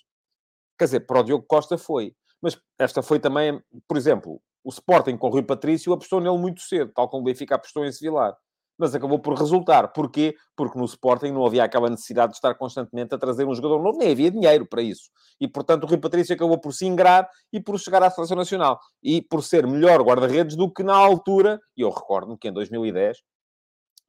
Quer 0.78 0.84
dizer, 0.84 1.00
para 1.00 1.20
o 1.20 1.22
Diogo 1.22 1.46
Costa 1.48 1.78
foi. 1.78 2.14
Mas 2.42 2.60
esta 2.78 3.02
foi 3.02 3.18
também, 3.18 3.62
por 3.88 3.96
exemplo, 3.96 4.38
O 4.62 4.68
Sporting 4.68 5.16
com 5.16 5.28
o 5.28 5.30
Rui 5.30 5.42
Patrício 5.42 5.90
apostou 5.94 6.20
nele 6.20 6.36
muito 6.36 6.60
cedo, 6.60 6.92
tal 6.94 7.08
como 7.08 7.22
o 7.22 7.24
Benfica 7.24 7.54
apostou 7.54 7.82
em 7.86 7.92
Sevilar. 7.92 8.36
Mas 8.82 8.96
acabou 8.96 9.20
por 9.20 9.38
resultar. 9.38 9.92
Porquê? 9.92 10.34
Porque 10.56 10.76
no 10.76 10.84
Sporting 10.86 11.30
não 11.30 11.46
havia 11.46 11.62
aquela 11.62 11.88
necessidade 11.88 12.32
de 12.32 12.38
estar 12.38 12.52
constantemente 12.56 13.14
a 13.14 13.18
trazer 13.18 13.46
um 13.46 13.54
jogador 13.54 13.80
novo, 13.80 13.96
nem 13.96 14.10
havia 14.10 14.28
dinheiro 14.28 14.66
para 14.66 14.82
isso. 14.82 15.08
E, 15.40 15.46
portanto, 15.46 15.84
o 15.84 15.86
Rui 15.86 15.98
Patrício 15.98 16.34
acabou 16.34 16.58
por 16.58 16.74
se 16.74 16.84
ingrar 16.84 17.28
e 17.52 17.60
por 17.60 17.78
chegar 17.78 18.02
à 18.02 18.10
Seleção 18.10 18.36
Nacional. 18.36 18.80
E 19.00 19.22
por 19.22 19.44
ser 19.44 19.68
melhor 19.68 20.02
guarda-redes 20.02 20.56
do 20.56 20.68
que 20.68 20.82
na 20.82 20.96
altura, 20.96 21.60
e 21.76 21.82
eu 21.82 21.90
recordo-me 21.90 22.36
que 22.36 22.48
em 22.48 22.52
2010, 22.52 23.18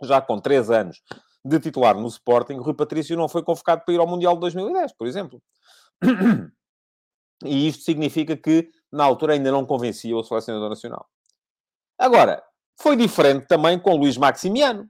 já 0.02 0.20
com 0.20 0.40
3 0.42 0.72
anos 0.72 1.04
de 1.46 1.60
titular 1.60 1.96
no 1.96 2.08
Sporting, 2.08 2.56
o 2.56 2.64
Rui 2.64 2.74
Patrício 2.74 3.16
não 3.16 3.30
foi 3.30 3.44
convocado 3.44 3.84
para 3.86 3.94
ir 3.94 4.00
ao 4.00 4.08
Mundial 4.08 4.34
de 4.34 4.40
2010, 4.40 4.98
por 4.98 5.06
exemplo. 5.06 5.40
E 7.46 7.68
isto 7.68 7.84
significa 7.84 8.38
que, 8.38 8.70
na 8.90 9.04
altura, 9.04 9.34
ainda 9.34 9.52
não 9.52 9.66
convencia 9.66 10.16
o 10.16 10.24
selecionador 10.24 10.70
nacional. 10.70 11.06
Agora, 12.00 12.42
foi 12.80 12.96
diferente 12.96 13.48
também 13.48 13.80
com 13.80 13.96
Luís 13.96 14.18
Maximiano, 14.18 14.90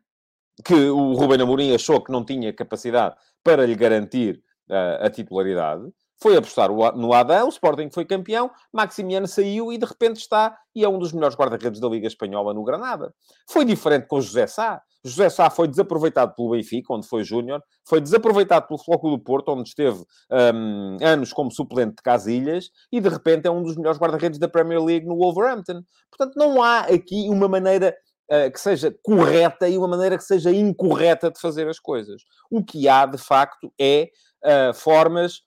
que 0.63 0.73
o 0.73 1.13
Ruben 1.13 1.41
Amorim 1.41 1.73
achou 1.73 2.01
que 2.01 2.11
não 2.11 2.23
tinha 2.23 2.53
capacidade 2.53 3.15
para 3.43 3.65
lhe 3.65 3.75
garantir 3.75 4.41
uh, 4.69 5.05
a 5.05 5.09
titularidade. 5.09 5.83
Foi 6.21 6.37
apostar 6.37 6.69
no 6.69 7.13
Adam, 7.13 7.47
o 7.47 7.49
Sporting 7.49 7.89
foi 7.91 8.05
campeão, 8.05 8.49
Maximiano 8.71 9.27
saiu 9.27 9.73
e 9.73 9.77
de 9.77 9.85
repente 9.85 10.17
está 10.17 10.57
e 10.73 10.83
é 10.83 10.87
um 10.87 10.97
dos 10.97 11.11
melhores 11.11 11.35
guarda-redes 11.35 11.81
da 11.81 11.89
Liga 11.89 12.07
Espanhola 12.07 12.53
no 12.53 12.63
Granada. 12.63 13.13
Foi 13.49 13.65
diferente 13.65 14.07
com 14.07 14.21
José 14.21 14.47
Sá. 14.47 14.81
José 15.05 15.29
Sá 15.29 15.49
foi 15.49 15.67
desaproveitado 15.67 16.33
pelo 16.35 16.51
Benfica, 16.51 16.93
onde 16.93 17.07
foi 17.07 17.23
Júnior, 17.23 17.61
foi 17.87 17.99
desaproveitado 17.99 18.67
pelo 18.67 18.79
Floco 18.81 19.09
do 19.09 19.19
Porto, 19.19 19.49
onde 19.49 19.67
esteve 19.67 20.03
um, 20.31 20.97
anos 21.01 21.33
como 21.33 21.51
suplente 21.51 21.95
de 21.97 22.03
Casilhas, 22.03 22.69
e 22.91 23.01
de 23.01 23.09
repente 23.09 23.47
é 23.47 23.51
um 23.51 23.63
dos 23.63 23.75
melhores 23.75 23.99
guarda-redes 23.99 24.39
da 24.39 24.47
Premier 24.47 24.81
League 24.81 25.05
no 25.05 25.17
Wolverhampton. 25.17 25.81
Portanto, 26.09 26.35
não 26.37 26.61
há 26.63 26.81
aqui 26.81 27.27
uma 27.29 27.47
maneira 27.47 27.95
uh, 28.31 28.51
que 28.51 28.59
seja 28.59 28.95
correta 29.03 29.67
e 29.67 29.77
uma 29.77 29.87
maneira 29.87 30.17
que 30.17 30.23
seja 30.23 30.51
incorreta 30.51 31.29
de 31.29 31.39
fazer 31.39 31.67
as 31.67 31.79
coisas. 31.79 32.21
O 32.49 32.63
que 32.63 32.87
há, 32.87 33.05
de 33.05 33.17
facto, 33.17 33.73
é 33.79 34.09
uh, 34.43 34.73
formas 34.73 35.41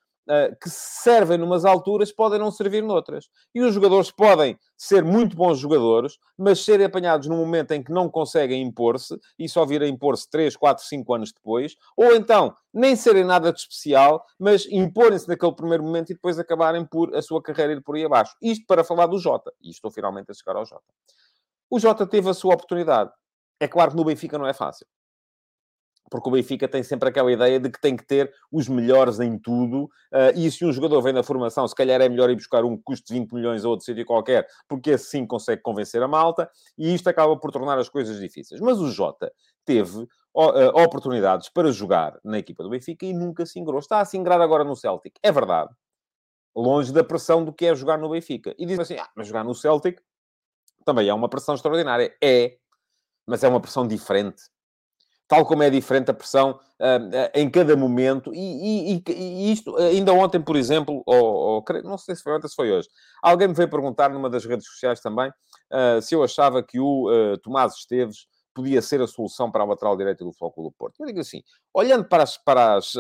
que 0.60 0.68
servem 0.68 1.38
numas 1.38 1.64
alturas 1.64 2.12
podem 2.12 2.38
não 2.38 2.50
servir 2.50 2.82
noutras. 2.82 3.28
E 3.54 3.62
os 3.62 3.74
jogadores 3.74 4.10
podem 4.10 4.58
ser 4.76 5.04
muito 5.04 5.36
bons 5.36 5.58
jogadores, 5.58 6.18
mas 6.36 6.64
serem 6.64 6.86
apanhados 6.86 7.28
num 7.28 7.36
momento 7.36 7.72
em 7.72 7.82
que 7.82 7.92
não 7.92 8.08
conseguem 8.08 8.62
impor-se 8.62 9.18
e 9.38 9.48
só 9.48 9.64
vir 9.64 9.82
a 9.82 9.88
impor-se 9.88 10.28
3, 10.28 10.56
4, 10.56 10.84
5 10.84 11.14
anos 11.14 11.32
depois, 11.32 11.76
ou 11.96 12.14
então 12.14 12.54
nem 12.72 12.94
serem 12.94 13.24
nada 13.24 13.52
de 13.52 13.60
especial, 13.60 14.24
mas 14.38 14.66
imporem-se 14.70 15.28
naquele 15.28 15.54
primeiro 15.54 15.82
momento 15.82 16.10
e 16.10 16.14
depois 16.14 16.38
acabarem 16.38 16.84
por 16.84 17.14
a 17.14 17.22
sua 17.22 17.42
carreira 17.42 17.72
ir 17.72 17.82
por 17.82 17.96
aí 17.96 18.04
abaixo. 18.04 18.34
Isto 18.42 18.66
para 18.66 18.84
falar 18.84 19.06
do 19.06 19.18
Jota. 19.18 19.52
E 19.62 19.70
estou 19.70 19.90
finalmente 19.90 20.30
a 20.30 20.34
chegar 20.34 20.56
ao 20.56 20.66
Jota. 20.66 20.84
O 21.70 21.78
Jota 21.78 22.06
teve 22.06 22.28
a 22.28 22.34
sua 22.34 22.54
oportunidade. 22.54 23.10
É 23.58 23.66
claro 23.66 23.92
que 23.92 23.96
no 23.96 24.04
Benfica 24.04 24.36
não 24.36 24.46
é 24.46 24.52
fácil 24.52 24.86
porque 26.11 26.29
o 26.29 26.33
Benfica 26.33 26.69
tem 26.69 26.83
sempre 26.83 27.09
aquela 27.09 27.31
ideia 27.31 27.59
de 27.59 27.71
que 27.71 27.81
tem 27.81 27.97
que 27.97 28.05
ter 28.05 28.33
os 28.51 28.69
melhores 28.69 29.21
em 29.21 29.38
tudo, 29.38 29.85
uh, 29.85 30.33
e 30.35 30.51
se 30.51 30.64
um 30.64 30.73
jogador 30.73 31.01
vem 31.03 31.12
na 31.12 31.23
formação, 31.23 31.66
se 31.66 31.75
calhar 31.75 32.01
é 32.01 32.09
melhor 32.09 32.31
ir 32.31 32.37
buscar 32.37 32.64
um 32.64 32.77
que 32.77 32.83
custe 32.85 33.12
20 33.12 33.33
milhões 33.33 33.64
ou 33.64 33.73
outro 33.73 33.85
sítio 33.85 34.05
qualquer, 34.05 34.47
porque 34.69 34.92
assim 34.92 35.27
consegue 35.27 35.62
convencer 35.62 36.03
a 36.03 36.09
malta, 36.09 36.51
e 36.79 36.95
isto 36.95 37.09
acaba 37.09 37.37
por 37.37 37.51
tornar 37.51 37.79
as 37.79 37.88
coisas 37.88 38.19
difíceis. 38.21 38.61
Mas 38.61 38.79
o 38.79 38.90
Jota 38.90 39.33
teve 39.64 39.99
uh, 40.01 40.83
oportunidades 40.83 41.49
para 41.49 41.73
jogar 41.73 42.19
na 42.25 42.38
equipa 42.38 42.62
do 42.62 42.71
Benfica 42.71 43.05
e 43.05 43.12
nunca 43.12 43.45
se 43.45 43.59
ingrou. 43.59 43.79
Está 43.79 44.01
a 44.01 44.05
se 44.05 44.16
agora 44.16 44.64
no 44.64 44.77
Celtic, 44.77 45.16
é 45.23 45.33
verdade. 45.33 45.75
Longe 46.55 46.92
da 46.92 47.05
pressão 47.05 47.45
do 47.45 47.53
que 47.53 47.66
é 47.66 47.75
jogar 47.75 47.99
no 47.99 48.09
Benfica. 48.09 48.55
E 48.59 48.64
diz 48.64 48.79
assim, 48.79 48.97
ah, 48.97 49.09
mas 49.14 49.27
jogar 49.27 49.45
no 49.45 49.55
Celtic 49.55 50.01
também 50.85 51.09
é 51.09 51.12
uma 51.12 51.29
pressão 51.29 51.55
extraordinária. 51.55 52.14
É, 52.23 52.57
mas 53.27 53.42
é 53.42 53.49
uma 53.49 53.61
pressão 53.61 53.87
diferente 53.87 54.42
tal 55.28 55.44
como 55.44 55.62
é 55.62 55.70
diferente 55.70 56.10
a 56.10 56.14
pressão 56.14 56.52
uh, 56.80 57.30
em 57.34 57.50
cada 57.50 57.76
momento. 57.76 58.32
E, 58.34 58.94
e, 58.96 59.02
e, 59.08 59.52
isto, 59.52 59.76
ainda 59.76 60.12
ontem, 60.12 60.40
por 60.40 60.56
exemplo, 60.56 61.02
ou, 61.06 61.24
ou, 61.24 61.64
não 61.84 61.98
sei 61.98 62.14
se 62.14 62.22
foi 62.22 62.34
ontem, 62.34 62.48
se 62.48 62.54
foi 62.54 62.72
hoje, 62.72 62.88
alguém 63.22 63.48
me 63.48 63.54
veio 63.54 63.68
perguntar 63.68 64.10
numa 64.10 64.30
das 64.30 64.44
redes 64.44 64.66
sociais 64.66 65.00
também 65.00 65.28
uh, 65.28 66.00
se 66.00 66.14
eu 66.14 66.22
achava 66.22 66.62
que 66.62 66.78
o 66.78 67.10
uh, 67.10 67.38
Tomás 67.38 67.74
Esteves 67.74 68.26
podia 68.54 68.80
ser 68.80 69.02
a 69.02 69.06
solução 69.06 69.50
para 69.50 69.62
a 69.64 69.66
lateral 69.66 69.94
direita 69.98 70.24
do 70.24 70.32
Flóculo 70.32 70.70
do 70.70 70.74
Porto. 70.74 70.94
Eu 70.98 71.06
digo 71.06 71.20
assim, 71.20 71.42
olhando 71.74 72.08
para 72.08 72.22
as, 72.22 72.38
para 72.38 72.76
as 72.76 72.94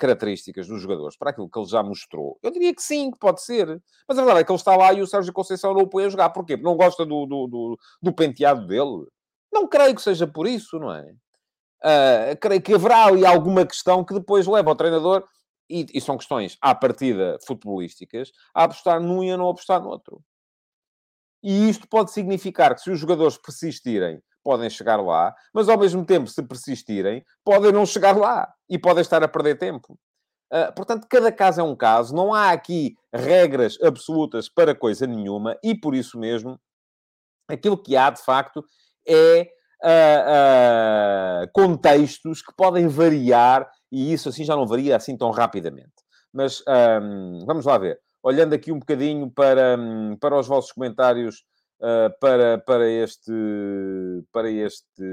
características 0.00 0.66
dos 0.66 0.82
jogadores, 0.82 1.16
para 1.16 1.30
aquilo 1.30 1.48
que 1.48 1.56
ele 1.56 1.68
já 1.68 1.80
mostrou, 1.80 2.36
eu 2.42 2.50
diria 2.50 2.74
que 2.74 2.82
sim, 2.82 3.12
que 3.12 3.18
pode 3.20 3.40
ser. 3.40 3.80
Mas 4.08 4.18
a 4.18 4.22
verdade 4.22 4.40
é 4.40 4.44
que 4.44 4.50
ele 4.50 4.58
está 4.58 4.76
lá 4.76 4.92
e 4.92 5.00
o 5.00 5.06
Sérgio 5.06 5.32
Conceição 5.32 5.72
não 5.72 5.82
o 5.82 5.86
põe 5.86 6.06
a 6.06 6.08
jogar. 6.08 6.30
Porquê? 6.30 6.56
Porque 6.56 6.68
não 6.68 6.76
gosta 6.76 7.06
do, 7.06 7.24
do, 7.24 7.46
do, 7.46 7.78
do 8.02 8.12
penteado 8.12 8.66
dele. 8.66 9.06
Não 9.52 9.68
creio 9.68 9.94
que 9.94 10.02
seja 10.02 10.26
por 10.26 10.44
isso, 10.44 10.76
não 10.80 10.92
é? 10.92 11.08
Uh, 11.84 12.36
creio 12.40 12.62
que 12.62 12.74
haverá 12.74 13.06
ali 13.06 13.24
alguma 13.24 13.64
questão 13.66 14.04
que 14.04 14.14
depois 14.14 14.46
leva 14.46 14.70
ao 14.70 14.76
treinador, 14.76 15.24
e, 15.68 15.86
e, 15.92 16.00
são 16.00 16.16
questões 16.16 16.56
à 16.60 16.74
partida 16.74 17.38
futebolísticas, 17.44 18.30
a 18.54 18.64
apostar 18.64 19.00
num 19.00 19.22
e 19.22 19.30
a 19.30 19.36
não 19.36 19.48
apostar 19.48 19.82
no 19.82 19.88
outro. 19.88 20.22
E 21.42 21.68
isto 21.68 21.88
pode 21.88 22.12
significar 22.12 22.74
que 22.74 22.80
se 22.80 22.90
os 22.90 22.98
jogadores 22.98 23.36
persistirem, 23.36 24.22
podem 24.42 24.70
chegar 24.70 24.96
lá, 24.96 25.34
mas 25.52 25.68
ao 25.68 25.76
mesmo 25.76 26.04
tempo, 26.04 26.28
se 26.28 26.40
persistirem, 26.42 27.24
podem 27.44 27.72
não 27.72 27.84
chegar 27.84 28.16
lá 28.16 28.52
e 28.70 28.78
podem 28.78 29.02
estar 29.02 29.22
a 29.22 29.28
perder 29.28 29.58
tempo. 29.58 29.98
Uh, 30.52 30.72
portanto, 30.74 31.08
cada 31.10 31.32
caso 31.32 31.60
é 31.60 31.64
um 31.64 31.74
caso, 31.74 32.14
não 32.14 32.32
há 32.32 32.52
aqui 32.52 32.96
regras 33.12 33.76
absolutas 33.82 34.48
para 34.48 34.72
coisa 34.72 35.04
nenhuma, 35.04 35.58
e 35.64 35.74
por 35.74 35.96
isso 35.96 36.16
mesmo, 36.16 36.60
aquilo 37.48 37.76
que 37.76 37.96
há 37.96 38.08
de 38.10 38.22
facto 38.22 38.64
é 39.06 39.50
uh, 39.82 41.44
uh, 41.44 41.50
contextos 41.52 42.42
que 42.42 42.52
podem 42.56 42.88
variar 42.88 43.68
e 43.90 44.12
isso 44.12 44.28
assim 44.28 44.44
já 44.44 44.56
não 44.56 44.66
varia 44.66 44.96
assim 44.96 45.16
tão 45.16 45.30
rapidamente. 45.30 45.94
Mas 46.32 46.62
um, 47.02 47.44
vamos 47.46 47.64
lá 47.64 47.78
ver. 47.78 47.98
Olhando 48.22 48.54
aqui 48.54 48.72
um 48.72 48.78
bocadinho 48.78 49.30
para, 49.30 49.76
um, 49.78 50.16
para 50.16 50.38
os 50.38 50.46
vossos 50.46 50.72
comentários 50.72 51.44
uh, 51.80 52.10
para, 52.20 52.58
para 52.58 52.88
este, 52.88 53.32
para 54.32 54.50
este, 54.50 55.04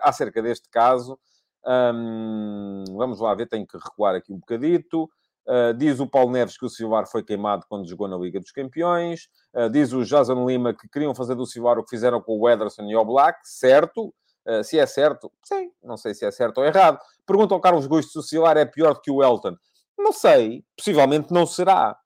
acerca 0.00 0.40
deste 0.40 0.68
caso, 0.70 1.18
um, 1.66 2.84
vamos 2.96 3.20
lá 3.20 3.34
ver, 3.34 3.48
tenho 3.48 3.66
que 3.66 3.76
recuar 3.76 4.14
aqui 4.14 4.32
um 4.32 4.38
bocadito. 4.38 5.10
Uh, 5.46 5.74
diz 5.74 6.00
o 6.00 6.06
Paulo 6.06 6.32
Neves 6.32 6.56
que 6.56 6.64
o 6.64 6.70
Silvar 6.70 7.06
foi 7.06 7.22
queimado 7.22 7.66
quando 7.68 7.86
jogou 7.86 8.08
na 8.08 8.16
Liga 8.16 8.40
dos 8.40 8.50
Campeões. 8.50 9.28
Uh, 9.54 9.68
diz 9.68 9.92
o 9.92 10.02
Jason 10.02 10.46
Lima 10.46 10.72
que 10.72 10.88
queriam 10.88 11.14
fazer 11.14 11.34
do 11.34 11.44
Silvar 11.44 11.78
o 11.78 11.84
que 11.84 11.90
fizeram 11.90 12.20
com 12.20 12.38
o 12.38 12.48
Ederson 12.48 12.84
e 12.84 12.96
o 12.96 13.04
Black. 13.04 13.38
Certo. 13.42 14.14
Uh, 14.46 14.64
se 14.64 14.78
é 14.78 14.86
certo, 14.86 15.30
sim. 15.44 15.70
Não 15.82 15.96
sei 15.96 16.14
se 16.14 16.24
é 16.24 16.30
certo 16.30 16.58
ou 16.58 16.64
errado. 16.64 16.98
Pergunta 17.26 17.54
ao 17.54 17.60
Carlos 17.60 17.86
Gosto 17.86 18.12
se 18.12 18.18
o 18.18 18.22
Silvar 18.22 18.56
é 18.56 18.64
pior 18.64 18.94
do 18.94 19.00
que 19.00 19.10
o 19.10 19.22
Elton. 19.22 19.54
Não 19.98 20.12
sei. 20.12 20.64
Possivelmente 20.76 21.32
não 21.32 21.46
será. 21.46 21.98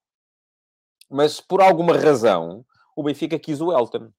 Mas 1.09 1.40
por 1.40 1.62
alguma 1.62 1.96
razão, 1.96 2.64
o 2.96 3.03
Benfica 3.03 3.38
quis 3.38 3.61
o 3.61 3.72
Elton. 3.72 4.11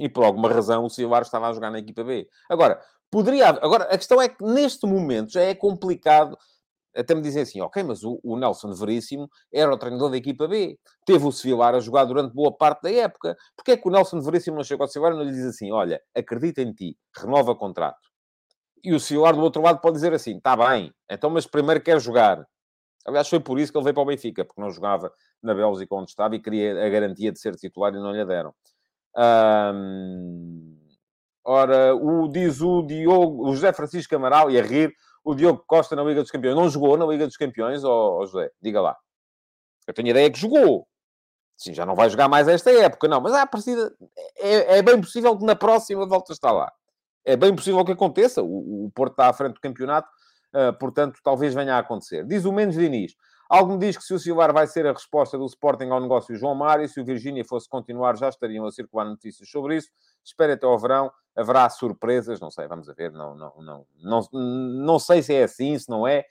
E 0.00 0.08
por 0.08 0.24
alguma 0.24 0.48
razão 0.48 0.84
o 0.84 0.90
Silvar 0.90 1.22
estava 1.22 1.48
a 1.48 1.52
jogar 1.52 1.70
na 1.70 1.78
equipa 1.78 2.02
B. 2.04 2.26
Agora, 2.48 2.80
poderia... 3.10 3.48
Agora, 3.48 3.84
a 3.84 3.98
questão 3.98 4.20
é 4.20 4.28
que 4.28 4.42
neste 4.42 4.86
momento 4.86 5.32
já 5.32 5.42
é 5.42 5.54
complicado 5.54 6.38
até 6.96 7.14
me 7.14 7.20
dizem 7.20 7.42
assim, 7.42 7.60
ok, 7.60 7.82
mas 7.82 8.02
o, 8.02 8.18
o, 8.22 8.36
Nelson 8.36 8.72
Veríssimo 8.72 9.28
era 9.52 9.72
o 9.72 9.78
treinador 9.78 10.10
da 10.10 10.16
equipa 10.16 10.48
B. 10.48 10.78
Teve 11.06 11.24
o 11.24 11.32
Sevilar 11.32 11.74
a 11.74 11.80
jogar 11.80 12.04
durante 12.04 12.34
boa 12.34 12.52
parte 12.52 12.82
da 12.82 12.90
época. 12.90 13.36
Porquê 13.56 13.72
é 13.72 13.76
que 13.76 13.88
o 13.88 13.90
Nelson 13.90 14.20
Veríssimo 14.20 14.56
não 14.56 14.64
chegou 14.64 14.84
ao 14.84 14.88
Sevilar 14.88 15.12
e 15.12 15.16
não 15.16 15.24
lhe 15.24 15.32
diz 15.32 15.44
assim, 15.44 15.70
olha, 15.70 16.00
acredita 16.14 16.62
em 16.62 16.72
ti, 16.72 16.96
renova 17.16 17.54
contrato. 17.54 18.08
E 18.82 18.94
o 18.94 19.00
Sevilar 19.00 19.34
do 19.34 19.42
outro 19.42 19.62
lado 19.62 19.80
pode 19.80 19.94
dizer 19.94 20.12
assim, 20.12 20.36
está 20.36 20.56
bem, 20.56 20.92
então 21.10 21.30
mas 21.30 21.46
primeiro 21.46 21.80
quer 21.80 22.00
jogar. 22.00 22.46
Aliás, 23.06 23.28
foi 23.28 23.40
por 23.40 23.58
isso 23.58 23.72
que 23.72 23.78
ele 23.78 23.84
veio 23.84 23.94
para 23.94 24.02
o 24.02 24.06
Benfica, 24.06 24.44
porque 24.44 24.60
não 24.60 24.70
jogava 24.70 25.12
na 25.42 25.54
Bélgica 25.54 25.94
onde 25.94 26.10
estava 26.10 26.36
e 26.36 26.40
queria 26.40 26.84
a 26.84 26.88
garantia 26.88 27.32
de 27.32 27.40
ser 27.40 27.54
titular 27.56 27.92
e 27.94 27.96
não 27.96 28.12
lhe 28.12 28.24
deram. 28.24 28.54
ora, 31.44 31.94
o, 31.94 32.28
diz 32.28 32.60
o 32.60 32.82
Diogo, 32.82 33.48
o 33.48 33.54
José 33.54 33.72
Francisco 33.72 34.14
Amaral, 34.14 34.50
e 34.50 34.58
a 34.58 34.62
rir, 34.62 34.92
o 35.28 35.34
Diogo 35.34 35.62
Costa 35.66 35.94
na 35.94 36.02
Liga 36.02 36.22
dos 36.22 36.30
Campeões 36.30 36.56
não 36.56 36.70
jogou 36.70 36.96
na 36.96 37.04
Liga 37.04 37.26
dos 37.26 37.36
Campeões, 37.36 37.84
ou 37.84 38.24
José? 38.26 38.50
Diga 38.62 38.80
lá. 38.80 38.96
Eu 39.86 39.92
tenho 39.92 40.08
ideia 40.08 40.30
que 40.30 40.38
jogou. 40.38 40.88
Sim, 41.54 41.74
já 41.74 41.84
não 41.84 41.94
vai 41.94 42.08
jogar 42.08 42.28
mais 42.28 42.48
esta 42.48 42.70
época, 42.70 43.06
não. 43.06 43.20
Mas 43.20 43.34
a 43.34 43.46
partida 43.46 43.94
é, 44.38 44.78
é 44.78 44.82
bem 44.82 44.98
possível 44.98 45.36
que 45.36 45.44
na 45.44 45.54
próxima 45.54 46.06
volta 46.06 46.32
está 46.32 46.50
lá. 46.50 46.72
É 47.26 47.36
bem 47.36 47.54
possível 47.54 47.84
que 47.84 47.92
aconteça. 47.92 48.42
O, 48.42 48.86
o 48.86 48.90
Porto 48.94 49.12
está 49.12 49.28
à 49.28 49.32
frente 49.34 49.52
do 49.54 49.60
campeonato, 49.60 50.08
uh, 50.54 50.72
portanto, 50.78 51.20
talvez 51.22 51.52
venha 51.52 51.74
a 51.74 51.80
acontecer. 51.80 52.24
Diz 52.24 52.46
o 52.46 52.52
Mendes 52.52 52.78
Diniz. 52.78 53.12
Algo 53.50 53.72
me 53.72 53.78
diz 53.78 53.98
que 53.98 54.04
se 54.04 54.14
o 54.14 54.18
Silvar 54.18 54.50
vai 54.54 54.66
ser 54.66 54.86
a 54.86 54.92
resposta 54.92 55.36
do 55.36 55.44
Sporting 55.44 55.90
ao 55.90 56.00
negócio 56.00 56.34
João 56.36 56.54
Mário, 56.54 56.88
se 56.88 57.00
o 57.00 57.04
Virgínia 57.04 57.44
fosse 57.44 57.68
continuar, 57.68 58.16
já 58.16 58.30
estariam 58.30 58.64
a 58.64 58.72
circular 58.72 59.04
notícias 59.04 59.50
sobre 59.50 59.76
isso. 59.76 59.90
Espere 60.24 60.54
até 60.54 60.64
ao 60.64 60.78
verão 60.78 61.12
haverá 61.38 61.70
surpresas, 61.70 62.40
não 62.40 62.50
sei, 62.50 62.66
vamos 62.66 62.88
a 62.88 62.92
ver, 62.92 63.12
não, 63.12 63.34
não, 63.34 63.52
não, 63.58 63.86
não, 64.02 64.28
não 64.32 64.98
sei 64.98 65.22
se 65.22 65.34
é 65.34 65.44
assim, 65.44 65.78
se 65.78 65.88
não 65.88 66.06
é. 66.06 66.24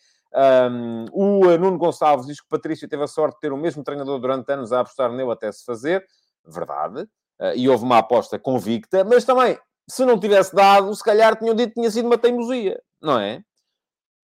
Um, 0.69 1.05
o 1.13 1.57
Nuno 1.57 1.77
Gonçalves 1.77 2.27
diz 2.27 2.41
que 2.41 2.45
o 2.45 2.49
Patrício 2.49 2.89
teve 2.89 3.03
a 3.03 3.07
sorte 3.07 3.35
de 3.35 3.39
ter 3.39 3.53
o 3.53 3.57
mesmo 3.57 3.83
treinador 3.83 4.19
durante 4.19 4.51
anos 4.51 4.73
a 4.73 4.81
apostar 4.81 5.11
nele 5.11 5.31
até 5.31 5.49
se 5.51 5.63
fazer. 5.63 6.05
verdade, 6.45 7.07
e 7.55 7.69
houve 7.69 7.83
uma 7.83 7.99
aposta 7.99 8.37
convicta, 8.37 9.03
mas 9.03 9.23
também, 9.23 9.57
se 9.87 10.03
não 10.03 10.19
tivesse 10.19 10.53
dado, 10.55 10.93
se 10.93 11.03
calhar 11.03 11.37
tinham 11.37 11.55
dito 11.55 11.69
que 11.69 11.75
tinha 11.75 11.91
sido 11.91 12.05
uma 12.07 12.17
teimosia, 12.17 12.81
não 13.01 13.19
é? 13.19 13.41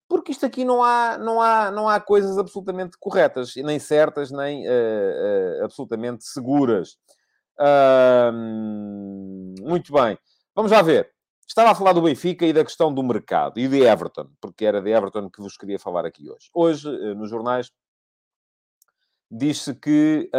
Porque 0.10 0.32
isto 0.32 0.46
aqui 0.46 0.65
não 0.65 0.84
há, 0.84 1.17
não 1.17 1.41
há, 1.41 1.72
não 1.72 1.88
há 1.88 2.00
coisas 2.00 2.38
absolutamente 2.38 2.98
corretas, 3.00 3.56
nem 3.56 3.80
certas, 3.80 4.32
nem 4.32 4.67
uh, 4.67 4.72
uh, 4.72 5.63
absolutamente 5.63 6.26
seguras. 6.26 6.98
Uh, 7.60 8.32
muito 9.62 9.93
bem. 9.93 10.17
Vamos 10.56 10.72
lá 10.72 10.82
ver. 10.82 11.12
Estava 11.48 11.72
a 11.72 11.76
falar 11.76 11.94
do 11.94 12.02
Benfica 12.02 12.46
e 12.46 12.54
da 12.54 12.63
questão 12.63 12.94
do 12.94 13.04
mercado 13.04 13.60
e 13.60 13.68
de 13.68 13.82
Everton, 13.82 14.28
porque 14.39 14.66
era 14.66 14.82
de 14.82 14.92
Everton 14.92 15.30
que 15.30 15.42
vos 15.42 15.58
queria 15.58 15.80
falar 15.80 16.06
aqui 16.06 16.30
hoje. 16.30 16.50
Hoje, 16.54 16.88
eh, 16.88 17.13
nos 17.16 17.30
jornais, 17.30 17.72
diz-se 19.30 19.74
que, 19.74 20.30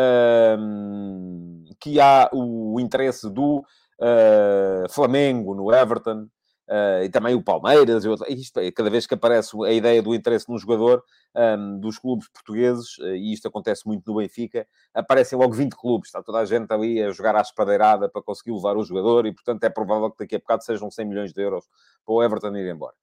que 1.80 2.00
há 2.00 2.30
o 2.32 2.78
interesse 2.80 3.28
do 3.28 3.64
eh, 4.00 4.84
Flamengo 4.88 5.54
no 5.54 5.72
Everton, 5.72 6.28
Uh, 6.66 7.04
e 7.04 7.10
também 7.10 7.34
o 7.34 7.42
Palmeiras, 7.42 8.06
e 8.06 8.34
isto, 8.34 8.58
é, 8.58 8.72
cada 8.72 8.88
vez 8.88 9.06
que 9.06 9.12
aparece 9.12 9.54
a 9.66 9.72
ideia 9.72 10.02
do 10.02 10.14
interesse 10.14 10.48
num 10.48 10.56
jogador 10.56 11.04
um, 11.36 11.78
dos 11.78 11.98
clubes 11.98 12.26
portugueses, 12.28 12.96
uh, 12.98 13.14
e 13.14 13.34
isto 13.34 13.46
acontece 13.48 13.86
muito 13.86 14.10
no 14.10 14.18
Benfica, 14.18 14.66
aparecem 14.94 15.38
logo 15.38 15.52
20 15.52 15.74
clubes, 15.76 16.08
está 16.08 16.22
toda 16.22 16.38
a 16.38 16.44
gente 16.46 16.72
ali 16.72 17.02
a 17.02 17.10
jogar 17.10 17.36
à 17.36 17.42
espadeirada 17.42 18.08
para 18.08 18.22
conseguir 18.22 18.52
levar 18.52 18.78
o 18.78 18.82
jogador, 18.82 19.26
e 19.26 19.32
portanto 19.32 19.62
é 19.62 19.68
provável 19.68 20.10
que 20.10 20.24
daqui 20.24 20.36
a 20.36 20.38
bocado 20.38 20.64
sejam 20.64 20.90
100 20.90 21.04
milhões 21.06 21.32
de 21.34 21.42
euros 21.42 21.66
para 22.02 22.14
o 22.14 22.22
Everton 22.22 22.56
ir 22.56 22.70
embora. 22.70 22.94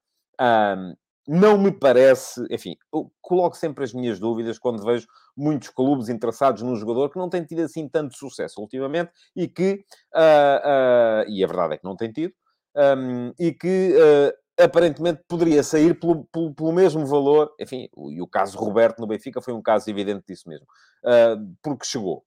Um, 0.42 0.96
não 1.28 1.56
me 1.56 1.72
parece, 1.72 2.44
enfim, 2.50 2.76
eu 2.92 3.12
coloco 3.22 3.56
sempre 3.56 3.84
as 3.84 3.94
minhas 3.94 4.20
dúvidas 4.20 4.58
quando 4.58 4.84
vejo 4.84 5.08
muitos 5.38 5.70
clubes 5.70 6.10
interessados 6.10 6.64
num 6.64 6.76
jogador 6.76 7.12
que 7.12 7.20
não 7.20 7.30
tem 7.30 7.44
tido 7.44 7.62
assim 7.62 7.88
tanto 7.88 8.18
sucesso 8.18 8.60
ultimamente 8.60 9.12
e 9.36 9.48
que, 9.48 9.86
uh, 10.16 11.24
e 11.28 11.44
a 11.44 11.48
verdade 11.48 11.76
é 11.76 11.78
que 11.78 11.84
não 11.84 11.96
tem 11.96 12.12
tido, 12.12 12.34
um, 12.76 13.34
e 13.40 13.54
que 13.54 13.94
uh, 13.96 14.64
aparentemente 14.64 15.24
poderia 15.28 15.64
sair 15.64 16.00
pelo, 16.00 16.26
pelo, 16.26 16.54
pelo, 16.54 16.72
mesmo 16.72 17.06
valor. 17.06 17.54
Enfim, 17.60 17.90
o, 17.94 18.12
e 18.12 18.22
o 18.22 18.28
caso 18.28 18.58
Roberto 18.58 19.00
no 19.00 19.08
Benfica 19.08 19.42
foi 19.42 19.54
um 19.54 19.62
caso 19.62 19.90
evidente 19.90 20.26
disso 20.28 20.48
mesmo, 20.48 20.66
uh, 21.04 21.56
porque 21.62 21.86
chegou. 21.86 22.24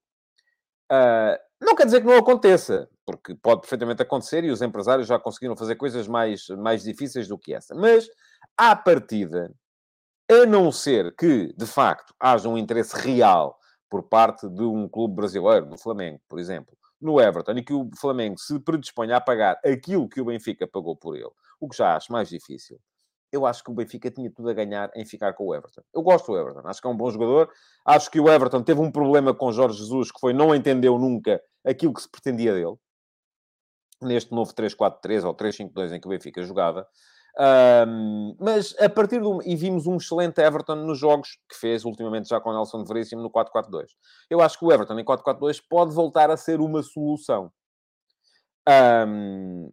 Uh, 0.90 1.38
não 1.60 1.74
quer 1.74 1.86
dizer 1.86 2.00
que 2.00 2.06
não 2.06 2.18
aconteça, 2.18 2.88
porque 3.06 3.34
pode 3.34 3.62
perfeitamente 3.62 4.02
acontecer 4.02 4.44
e 4.44 4.50
os 4.50 4.62
empresários 4.62 5.06
já 5.06 5.18
conseguiram 5.18 5.56
fazer 5.56 5.76
coisas 5.76 6.06
mais, 6.06 6.48
mais 6.48 6.82
difíceis 6.82 7.28
do 7.28 7.38
que 7.38 7.54
essa. 7.54 7.74
Mas, 7.74 8.08
à 8.56 8.76
partida, 8.76 9.50
a 10.30 10.46
não 10.46 10.70
ser 10.70 11.14
que, 11.16 11.52
de 11.56 11.66
facto, 11.66 12.14
haja 12.18 12.48
um 12.48 12.58
interesse 12.58 12.96
real 12.96 13.58
por 13.90 14.02
parte 14.02 14.48
de 14.48 14.62
um 14.62 14.88
clube 14.88 15.14
brasileiro, 15.14 15.66
do 15.66 15.78
Flamengo, 15.78 16.20
por 16.28 16.38
exemplo, 16.38 16.76
no 17.04 17.20
Everton 17.20 17.52
e 17.52 17.62
que 17.62 17.74
o 17.74 17.88
Flamengo 17.96 18.38
se 18.38 18.58
predisponha 18.58 19.16
a 19.16 19.20
pagar 19.20 19.60
aquilo 19.64 20.08
que 20.08 20.20
o 20.20 20.24
Benfica 20.24 20.66
pagou 20.66 20.96
por 20.96 21.14
ele, 21.16 21.30
o 21.60 21.68
que 21.68 21.76
já 21.76 21.94
acho 21.94 22.10
mais 22.10 22.28
difícil, 22.28 22.80
eu 23.30 23.44
acho 23.44 23.62
que 23.64 23.70
o 23.70 23.74
Benfica 23.74 24.10
tinha 24.10 24.30
tudo 24.30 24.48
a 24.48 24.54
ganhar 24.54 24.90
em 24.94 25.04
ficar 25.04 25.32
com 25.34 25.46
o 25.46 25.54
Everton. 25.54 25.82
Eu 25.92 26.02
gosto 26.02 26.32
do 26.32 26.38
Everton, 26.38 26.66
acho 26.66 26.80
que 26.80 26.86
é 26.86 26.90
um 26.90 26.96
bom 26.96 27.10
jogador. 27.10 27.50
Acho 27.84 28.10
que 28.10 28.20
o 28.20 28.28
Everton 28.28 28.62
teve 28.62 28.80
um 28.80 28.92
problema 28.92 29.34
com 29.34 29.52
Jorge 29.52 29.78
Jesus, 29.78 30.12
que 30.12 30.20
foi 30.20 30.32
não 30.32 30.54
entendeu 30.54 30.96
nunca 30.98 31.42
aquilo 31.64 31.92
que 31.92 32.00
se 32.00 32.08
pretendia 32.08 32.54
dele. 32.54 32.76
Neste 34.00 34.32
novo 34.32 34.54
3-4-3 34.54 35.24
ou 35.24 35.34
3-5-2 35.34 35.92
em 35.92 36.00
que 36.00 36.06
o 36.06 36.10
Benfica 36.10 36.42
jogava. 36.42 36.86
Um, 37.36 38.36
mas 38.38 38.74
a 38.78 38.88
partir 38.88 39.20
do. 39.20 39.42
E 39.42 39.56
vimos 39.56 39.86
um 39.86 39.96
excelente 39.96 40.40
Everton 40.40 40.76
nos 40.76 40.98
jogos 40.98 41.38
que 41.48 41.56
fez 41.56 41.84
ultimamente 41.84 42.28
já 42.28 42.40
com 42.40 42.50
o 42.50 42.52
Nelson 42.52 42.84
Veríssimo 42.84 43.22
no 43.22 43.30
4-4-2. 43.30 43.86
Eu 44.30 44.40
acho 44.40 44.58
que 44.58 44.64
o 44.64 44.72
Everton 44.72 44.98
em 44.98 45.04
4-4-2 45.04 45.60
pode 45.68 45.92
voltar 45.92 46.30
a 46.30 46.36
ser 46.36 46.60
uma 46.60 46.82
solução. 46.82 47.50
Um, 48.68 49.70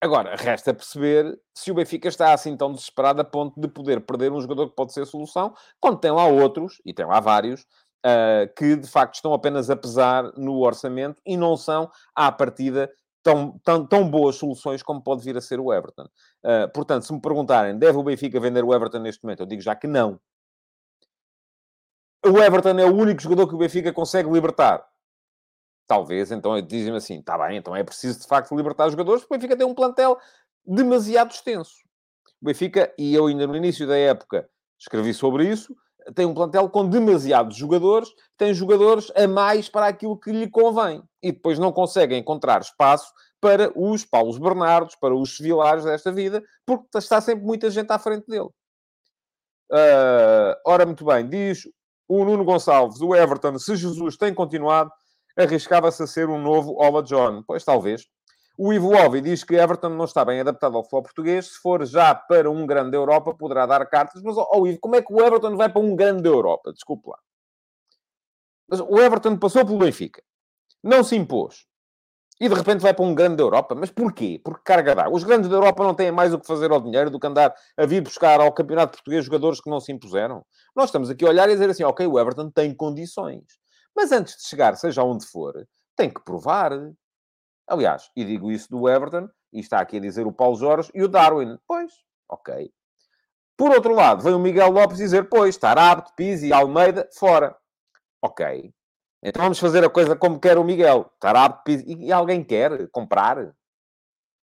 agora, 0.00 0.36
resta 0.36 0.74
perceber 0.74 1.40
se 1.54 1.70
o 1.70 1.74
Benfica 1.74 2.08
está 2.08 2.34
assim 2.34 2.56
tão 2.56 2.72
desesperado 2.72 3.22
a 3.22 3.24
ponto 3.24 3.58
de 3.58 3.66
poder 3.66 4.00
perder 4.00 4.30
um 4.30 4.40
jogador 4.40 4.68
que 4.68 4.76
pode 4.76 4.92
ser 4.92 5.06
solução, 5.06 5.54
quando 5.80 5.98
tem 5.98 6.10
lá 6.10 6.26
outros, 6.26 6.80
e 6.84 6.92
tem 6.92 7.06
lá 7.06 7.18
vários, 7.18 7.62
uh, 8.04 8.52
que 8.56 8.76
de 8.76 8.86
facto 8.86 9.14
estão 9.14 9.32
apenas 9.32 9.70
a 9.70 9.76
pesar 9.76 10.32
no 10.36 10.58
orçamento 10.58 11.20
e 11.24 11.36
não 11.36 11.56
são, 11.56 11.90
à 12.14 12.30
partida, 12.30 12.90
tão, 13.22 13.58
tão, 13.64 13.86
tão 13.86 14.10
boas 14.10 14.36
soluções 14.36 14.82
como 14.82 15.02
pode 15.02 15.24
vir 15.24 15.36
a 15.36 15.40
ser 15.40 15.60
o 15.60 15.72
Everton. 15.72 16.08
Uh, 16.44 16.70
portanto, 16.72 17.04
se 17.04 17.12
me 17.12 17.20
perguntarem, 17.20 17.78
deve 17.78 17.98
o 17.98 18.02
Benfica 18.02 18.40
vender 18.40 18.64
o 18.64 18.74
Everton 18.74 19.00
neste 19.00 19.22
momento? 19.22 19.40
Eu 19.40 19.46
digo 19.46 19.62
já 19.62 19.74
que 19.74 19.86
não. 19.86 20.20
O 22.24 22.38
Everton 22.38 22.78
é 22.78 22.84
o 22.84 22.94
único 22.94 23.20
jogador 23.22 23.48
que 23.48 23.54
o 23.54 23.58
Benfica 23.58 23.92
consegue 23.92 24.30
libertar. 24.30 24.86
Talvez, 25.86 26.30
então, 26.30 26.60
dizem-me 26.60 26.98
assim, 26.98 27.18
está 27.18 27.36
bem, 27.36 27.56
então 27.56 27.74
é 27.74 27.82
preciso 27.82 28.20
de 28.20 28.26
facto 28.26 28.54
libertar 28.54 28.86
os 28.86 28.92
jogadores, 28.92 29.22
porque 29.22 29.34
o 29.34 29.38
Benfica 29.38 29.56
tem 29.56 29.66
um 29.66 29.74
plantel 29.74 30.18
demasiado 30.64 31.30
extenso. 31.32 31.74
O 32.40 32.46
Benfica, 32.46 32.94
e 32.96 33.14
eu 33.14 33.26
ainda 33.26 33.46
no 33.46 33.56
início 33.56 33.86
da 33.86 33.96
época 33.96 34.48
escrevi 34.78 35.12
sobre 35.12 35.48
isso, 35.48 35.74
tem 36.14 36.26
um 36.26 36.34
plantel 36.34 36.68
com 36.68 36.88
demasiados 36.88 37.56
jogadores, 37.56 38.08
tem 38.36 38.52
jogadores 38.54 39.10
a 39.14 39.26
mais 39.26 39.68
para 39.68 39.86
aquilo 39.86 40.18
que 40.18 40.32
lhe 40.32 40.48
convém. 40.48 41.02
E 41.22 41.32
depois 41.32 41.58
não 41.58 41.72
consegue 41.72 42.16
encontrar 42.16 42.60
espaço 42.60 43.12
para 43.40 43.72
os 43.74 44.04
Paulos 44.04 44.38
Bernardos, 44.38 44.94
para 44.96 45.14
os 45.14 45.36
Sevilares 45.36 45.84
desta 45.84 46.12
vida, 46.12 46.42
porque 46.66 46.98
está 46.98 47.20
sempre 47.20 47.44
muita 47.44 47.70
gente 47.70 47.90
à 47.90 47.98
frente 47.98 48.26
dele. 48.26 48.48
Uh, 49.70 50.54
ora, 50.66 50.84
muito 50.84 51.04
bem, 51.04 51.28
diz 51.28 51.62
o 52.08 52.24
Nuno 52.24 52.44
Gonçalves, 52.44 53.00
o 53.00 53.14
Everton, 53.14 53.56
se 53.56 53.76
Jesus 53.76 54.16
tem 54.16 54.34
continuado, 54.34 54.90
arriscava-se 55.36 56.02
a 56.02 56.06
ser 56.06 56.28
um 56.28 56.42
novo 56.42 56.74
Ola 56.74 57.02
John. 57.02 57.44
Pois, 57.46 57.64
talvez. 57.64 58.04
O 58.62 58.74
Ivo 58.74 58.94
Ovi 58.94 59.22
diz 59.22 59.42
que 59.42 59.54
Everton 59.54 59.88
não 59.88 60.04
está 60.04 60.22
bem 60.22 60.38
adaptado 60.38 60.76
ao 60.76 60.82
futebol 60.82 61.04
português. 61.04 61.46
Se 61.46 61.58
for 61.60 61.82
já 61.86 62.14
para 62.14 62.50
um 62.50 62.66
grande 62.66 62.94
Europa, 62.94 63.32
poderá 63.32 63.64
dar 63.64 63.86
cartas. 63.86 64.22
Mas, 64.22 64.36
oh, 64.36 64.66
Ivo, 64.66 64.78
como 64.78 64.96
é 64.96 65.00
que 65.00 65.10
o 65.10 65.18
Everton 65.18 65.56
vai 65.56 65.72
para 65.72 65.80
um 65.80 65.96
grande 65.96 66.28
Europa? 66.28 66.70
Desculpe 66.70 67.08
lá. 67.08 67.18
Mas 68.68 68.80
o 68.80 68.98
Everton 69.00 69.38
passou 69.38 69.64
pelo 69.64 69.78
Benfica. 69.78 70.22
Não 70.84 71.02
se 71.02 71.16
impôs. 71.16 71.64
E 72.38 72.50
de 72.50 72.54
repente 72.54 72.82
vai 72.82 72.92
para 72.92 73.02
um 73.02 73.14
grande 73.14 73.42
Europa. 73.42 73.74
Mas 73.74 73.90
porquê? 73.90 74.38
Porque 74.44 74.60
carga 74.62 74.94
d'água. 74.94 75.16
Os 75.16 75.24
grandes 75.24 75.48
da 75.48 75.56
Europa 75.56 75.82
não 75.82 75.94
têm 75.94 76.12
mais 76.12 76.34
o 76.34 76.38
que 76.38 76.46
fazer 76.46 76.70
ao 76.70 76.82
dinheiro 76.82 77.10
do 77.10 77.18
que 77.18 77.26
andar 77.26 77.54
a 77.78 77.86
vir 77.86 78.02
buscar 78.02 78.42
ao 78.42 78.52
Campeonato 78.52 78.92
Português 78.92 79.24
jogadores 79.24 79.58
que 79.58 79.70
não 79.70 79.80
se 79.80 79.90
impuseram. 79.90 80.44
Nós 80.76 80.90
estamos 80.90 81.08
aqui 81.08 81.24
a 81.24 81.30
olhar 81.30 81.48
e 81.48 81.54
dizer 81.54 81.70
assim, 81.70 81.84
ok, 81.84 82.06
o 82.06 82.20
Everton 82.20 82.50
tem 82.50 82.74
condições. 82.74 83.42
Mas 83.96 84.12
antes 84.12 84.36
de 84.36 84.46
chegar, 84.46 84.76
seja 84.76 85.02
onde 85.02 85.24
for, 85.24 85.66
tem 85.96 86.10
que 86.10 86.22
provar. 86.22 86.72
Aliás, 87.70 88.10
e 88.16 88.24
digo 88.24 88.50
isso 88.50 88.68
do 88.68 88.88
Everton, 88.88 89.28
e 89.52 89.60
está 89.60 89.78
aqui 89.80 89.98
a 89.98 90.00
dizer 90.00 90.26
o 90.26 90.32
Paulo 90.32 90.56
Jorge 90.56 90.90
e 90.92 91.02
o 91.02 91.08
Darwin. 91.08 91.56
Pois, 91.66 91.92
ok. 92.28 92.72
Por 93.56 93.70
outro 93.70 93.94
lado, 93.94 94.22
vem 94.22 94.34
o 94.34 94.38
Miguel 94.40 94.70
Lopes 94.70 94.96
dizer, 94.96 95.28
pois, 95.28 95.56
Tarabte, 95.56 96.12
Pizzi, 96.16 96.52
Almeida, 96.52 97.08
fora. 97.16 97.56
Ok. 98.20 98.74
Então 99.22 99.42
vamos 99.42 99.60
fazer 99.60 99.84
a 99.84 99.90
coisa 99.90 100.16
como 100.16 100.40
quer 100.40 100.58
o 100.58 100.64
Miguel. 100.64 101.12
Tarabte, 101.20 101.62
Pizzi... 101.64 101.94
E 101.94 102.12
alguém 102.12 102.42
quer 102.42 102.88
comprar? 102.90 103.54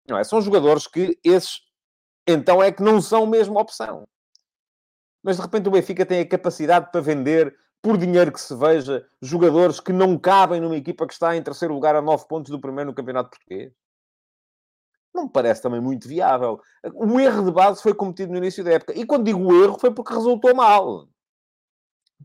Não 0.06 0.18
é? 0.18 0.24
São 0.24 0.42
jogadores 0.42 0.86
que 0.86 1.18
esses, 1.24 1.62
então, 2.26 2.62
é 2.62 2.72
que 2.72 2.82
não 2.82 3.00
são 3.00 3.26
mesmo 3.26 3.58
opção. 3.58 4.06
Mas, 5.22 5.36
de 5.36 5.42
repente, 5.42 5.68
o 5.68 5.72
Benfica 5.72 6.04
tem 6.04 6.20
a 6.20 6.28
capacidade 6.28 6.90
para 6.90 7.00
vender 7.00 7.56
por 7.84 7.98
dinheiro 7.98 8.32
que 8.32 8.40
se 8.40 8.56
veja, 8.56 9.06
jogadores 9.20 9.78
que 9.78 9.92
não 9.92 10.18
cabem 10.18 10.58
numa 10.58 10.74
equipa 10.74 11.06
que 11.06 11.12
está 11.12 11.36
em 11.36 11.42
terceiro 11.42 11.74
lugar 11.74 11.94
a 11.94 12.00
nove 12.00 12.26
pontos 12.26 12.50
do 12.50 12.58
primeiro 12.58 12.88
no 12.88 12.96
Campeonato 12.96 13.28
Português? 13.28 13.74
Não 15.14 15.24
me 15.24 15.30
parece 15.30 15.60
também 15.60 15.82
muito 15.82 16.08
viável. 16.08 16.58
O 16.94 17.20
erro 17.20 17.44
de 17.44 17.52
base 17.52 17.82
foi 17.82 17.92
cometido 17.92 18.32
no 18.32 18.38
início 18.38 18.64
da 18.64 18.72
época. 18.72 18.98
E 18.98 19.04
quando 19.04 19.26
digo 19.26 19.62
erro, 19.62 19.78
foi 19.78 19.92
porque 19.92 20.14
resultou 20.14 20.54
mal. 20.54 21.06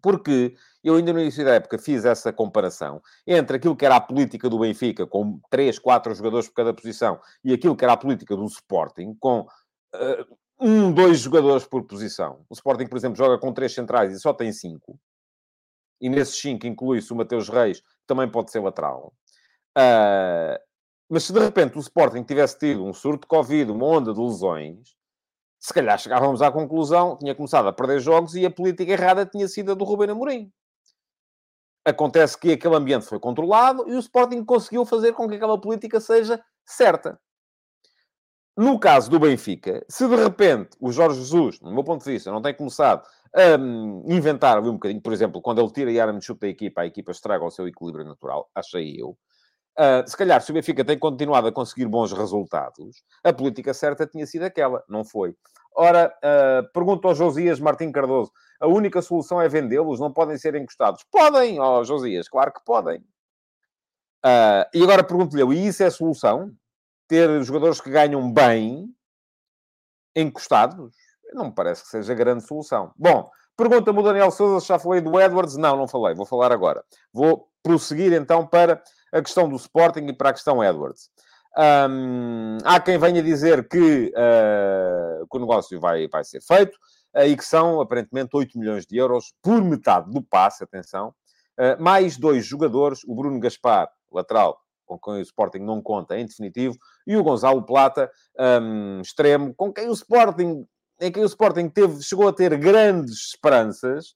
Porque 0.02 0.56
eu 0.82 0.96
ainda 0.96 1.12
no 1.12 1.20
início 1.20 1.44
da 1.44 1.56
época 1.56 1.78
fiz 1.78 2.06
essa 2.06 2.32
comparação 2.32 3.02
entre 3.28 3.58
aquilo 3.58 3.76
que 3.76 3.86
era 3.86 3.98
a 3.98 4.02
política 4.02 4.50
do 4.50 4.60
Benfica, 4.60 5.06
com 5.06 5.42
três, 5.50 5.78
quatro 5.78 6.16
jogadores 6.16 6.48
por 6.48 6.56
cada 6.56 6.74
posição, 6.74 7.20
e 7.44 7.52
aquilo 7.52 7.76
que 7.76 7.84
era 7.84 7.94
a 7.94 7.98
política 7.98 8.34
do 8.34 8.46
Sporting, 8.46 9.14
com 9.20 9.42
uh, 9.42 10.38
um, 10.58 10.90
dois 10.94 11.20
jogadores 11.20 11.68
por 11.68 11.84
posição. 11.84 12.46
O 12.50 12.54
Sporting, 12.54 12.88
por 12.88 12.98
exemplo, 12.98 13.18
joga 13.18 13.38
com 13.38 13.52
três 13.52 13.74
centrais 13.74 14.14
e 14.14 14.20
só 14.22 14.34
tem 14.34 14.54
cinco 14.54 14.98
e 16.00 16.10
nesses 16.10 16.40
5 16.40 16.66
inclui-se 16.66 17.12
o 17.12 17.16
Mateus 17.16 17.50
Reis, 17.50 17.82
que 17.82 18.08
também 18.08 18.30
pode 18.30 18.52
ser 18.52 18.60
lateral. 18.60 19.14
Uh, 19.78 20.60
mas 21.10 21.24
se 21.24 21.34
de 21.34 21.40
repente 21.40 21.78
o 21.78 21.82
Sporting 21.82 22.24
tivesse 22.24 22.60
tido 22.60 22.86
um 22.86 22.94
surto 22.94 23.22
de 23.22 23.28
Covid, 23.28 23.72
uma 23.72 23.86
onda 23.86 24.14
de 24.14 24.20
lesões, 24.20 24.96
se 25.60 25.74
calhar 25.74 25.98
chegávamos 26.00 26.42
à 26.42 26.52
conclusão 26.52 27.16
que 27.16 27.24
tinha 27.24 27.36
começado 27.36 27.68
a 27.68 27.74
perder 27.74 28.00
jogos 28.00 28.36
e 28.36 28.46
a 28.46 28.52
política 28.52 28.92
errada 28.92 29.26
tinha 29.26 29.48
sido 29.48 29.72
a 29.72 29.76
do 29.76 29.84
Ruben 29.84 30.12
Amorim. 30.12 30.52
Acontece 31.84 32.38
que 32.38 32.54
aquele 32.54 32.76
ambiente 32.76 33.06
foi 33.06 33.20
controlado 33.20 33.90
e 33.90 33.96
o 33.96 34.00
Sporting 34.00 34.46
conseguiu 34.46 34.86
fazer 34.86 35.14
com 35.14 35.28
que 35.28 35.36
aquela 35.36 35.60
política 35.60 36.00
seja 36.00 36.42
certa. 36.66 37.20
No 38.56 38.80
caso 38.80 39.10
do 39.10 39.20
Benfica, 39.20 39.86
se 39.90 40.08
de 40.08 40.16
repente 40.16 40.72
o 40.80 40.92
Jorge 40.92 41.20
Jesus, 41.20 41.60
no 41.62 41.74
meu 41.74 41.84
ponto 41.84 42.04
de 42.04 42.12
vista, 42.12 42.32
não 42.32 42.42
tem 42.42 42.54
começado 42.54 43.08
um, 43.36 44.04
inventar 44.08 44.58
ali 44.58 44.70
um 44.70 44.74
bocadinho. 44.74 45.02
Por 45.02 45.14
exemplo, 45.14 45.42
quando 45.42 45.62
ele 45.62 45.72
tira 45.72 45.92
Yaramchuk 45.92 46.40
da 46.40 46.48
equipa, 46.48 46.82
a 46.82 46.86
equipa 46.86 47.12
estraga 47.12 47.46
o 47.46 47.52
seu 47.52 47.68
equilíbrio 47.68 48.06
natural, 48.06 48.50
achei 48.56 48.96
eu. 49.00 49.18
Uh, 49.78 50.06
se 50.06 50.18
calhar, 50.18 50.42
se 50.42 50.52
o 50.52 50.54
Benfica 50.54 50.84
tem 50.84 51.00
continuado 51.00 51.48
a 51.48 51.52
conseguir 51.52 51.86
bons 51.86 52.12
resultados, 52.12 53.02
a 53.24 53.32
política 53.32 53.74
certa 53.74 54.06
tinha 54.06 54.26
sido 54.28 54.44
aquela, 54.44 54.84
não 54.90 55.06
foi. 55.06 55.34
Ora, 55.74 56.14
uh, 56.18 56.70
pergunto 56.74 57.08
ao 57.08 57.16
Josias 57.16 57.60
Martim 57.60 57.92
Cardoso, 57.92 58.32
a 58.60 58.68
única 58.68 59.02
solução 59.02 59.42
é 59.42 59.48
vendê-los, 59.48 60.00
não 60.00 60.12
podem 60.12 60.38
ser 60.38 60.54
encostados? 60.56 61.06
Podem, 61.10 61.60
ó 61.60 61.80
oh, 61.80 61.84
Josias, 61.86 62.28
claro 62.28 62.52
que 62.52 62.60
podem. 62.66 63.00
Uh, 64.26 64.68
e 64.74 64.84
agora 64.84 65.02
pergunto-lhe, 65.02 65.44
e 65.56 65.68
isso 65.68 65.82
é 65.82 65.90
solução? 65.90 66.54
Ter 67.08 67.42
jogadores 67.44 67.80
que 67.80 67.90
ganham 67.90 68.32
bem, 68.34 68.94
encostados? 70.14 70.94
Não 71.34 71.46
me 71.46 71.52
parece 71.52 71.84
que 71.84 71.90
seja 71.90 72.14
grande 72.14 72.44
solução. 72.44 72.92
Bom, 72.98 73.30
pergunta-me 73.56 74.00
o 74.00 74.04
Daniel 74.04 74.32
Souza 74.32 74.60
se 74.62 74.68
já 74.68 74.80
falei 74.80 75.02
do 75.02 75.20
Edwards. 75.20 75.58
Não, 75.58 75.76
não 75.76 75.88
falei, 75.88 76.16
vou 76.16 76.26
falar 76.26 76.52
agora. 76.52 76.84
Vou 77.14 77.48
prosseguir 77.64 78.14
então 78.14 78.46
para 78.46 78.82
a 79.12 79.22
questão 79.22 79.48
do 79.48 79.56
Sporting 79.56 80.08
e 80.08 80.14
para 80.14 80.30
a 80.30 80.34
questão 80.34 80.64
Edwards. 80.64 81.10
Um, 81.58 82.58
há 82.64 82.80
quem 82.80 82.98
venha 82.98 83.22
dizer 83.24 83.68
que, 83.68 84.14
uh, 84.16 85.28
que 85.28 85.38
o 85.38 85.40
negócio 85.40 85.80
vai, 85.80 86.08
vai 86.08 86.24
ser 86.24 86.42
feito 86.42 86.78
uh, 87.16 87.24
e 87.24 87.36
que 87.36 87.44
são 87.44 87.82
aparentemente 87.82 88.30
8 88.34 88.58
milhões 88.58 88.86
de 88.86 88.98
euros 88.98 89.34
por 89.42 89.62
metade 89.64 90.12
do 90.12 90.22
passe, 90.22 90.64
atenção, 90.64 91.14
uh, 91.60 91.82
mais 91.82 92.18
dois 92.18 92.46
jogadores, 92.46 93.02
o 93.06 93.16
Bruno 93.16 93.40
Gaspar, 93.40 93.90
lateral, 94.12 94.60
com 94.86 94.98
quem 94.98 95.14
o 95.16 95.22
Sporting 95.22 95.60
não 95.60 95.82
conta 95.82 96.18
em 96.18 96.26
definitivo, 96.26 96.78
e 97.06 97.18
o 97.18 97.24
Gonzalo 97.24 97.64
Plata, 97.64 98.10
um, 98.62 99.02
extremo, 99.02 99.54
com 99.56 99.72
quem 99.72 99.88
o 99.90 99.94
Sporting, 99.94 100.66
em 101.00 101.12
quem 101.12 101.24
o 101.24 101.28
Sporting 101.28 101.70
teve, 101.70 102.02
chegou 102.02 102.28
a 102.28 102.34
ter 102.34 102.58
grandes 102.58 103.34
esperanças, 103.34 104.16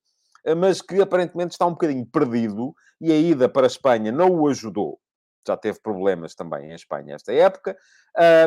mas 0.57 0.81
que 0.81 1.01
aparentemente 1.01 1.53
está 1.53 1.65
um 1.65 1.71
bocadinho 1.71 2.05
perdido 2.05 2.73
e 2.99 3.11
a 3.11 3.15
ida 3.15 3.47
para 3.47 3.65
a 3.65 3.67
Espanha 3.67 4.11
não 4.11 4.29
o 4.29 4.47
ajudou. 4.47 4.99
Já 5.47 5.57
teve 5.57 5.79
problemas 5.81 6.35
também 6.35 6.71
em 6.71 6.75
Espanha 6.75 7.15
esta 7.15 7.33
época, 7.33 7.77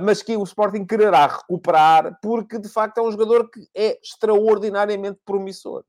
mas 0.03 0.23
que 0.23 0.37
o 0.37 0.43
Sporting 0.43 0.85
quererá 0.85 1.27
recuperar 1.27 2.19
porque 2.23 2.59
de 2.59 2.69
facto 2.69 2.99
é 2.99 3.03
um 3.03 3.11
jogador 3.11 3.51
que 3.51 3.67
é 3.75 3.99
extraordinariamente 4.03 5.21
promissor. 5.25 5.85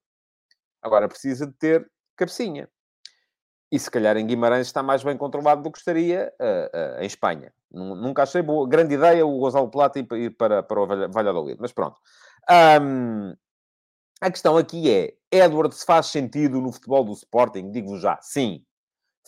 Agora 0.81 1.07
precisa 1.07 1.45
de 1.45 1.53
ter 1.53 1.89
cabecinha. 2.15 2.69
E 3.71 3.77
se 3.77 3.91
calhar 3.91 4.15
em 4.15 4.25
Guimarães 4.25 4.67
está 4.67 4.81
mais 4.81 5.03
bem 5.03 5.17
controlado 5.17 5.61
do 5.61 5.71
que 5.71 5.77
estaria 5.77 6.33
uh, 6.39 6.99
uh, 6.99 7.01
em 7.01 7.05
Espanha. 7.05 7.53
Nunca 7.69 8.23
achei 8.23 8.41
boa. 8.41 8.67
Grande 8.67 8.95
ideia 8.95 9.25
o 9.25 9.39
Gonzalo 9.39 9.69
Plata 9.69 9.99
ir 9.99 10.29
para, 10.37 10.63
para 10.63 10.81
o 10.81 10.87
Valladolid. 11.09 11.57
Mas 11.59 11.73
pronto. 11.73 11.99
Um, 12.49 13.35
a 14.21 14.31
questão 14.31 14.57
aqui 14.57 14.89
é, 14.89 15.13
Edward 15.31 15.75
se 15.75 15.85
faz 15.85 16.07
sentido 16.07 16.61
no 16.61 16.71
futebol 16.71 17.03
do 17.03 17.13
Sporting? 17.13 17.71
Digo 17.71 17.97
já, 17.97 18.17
sim. 18.21 18.63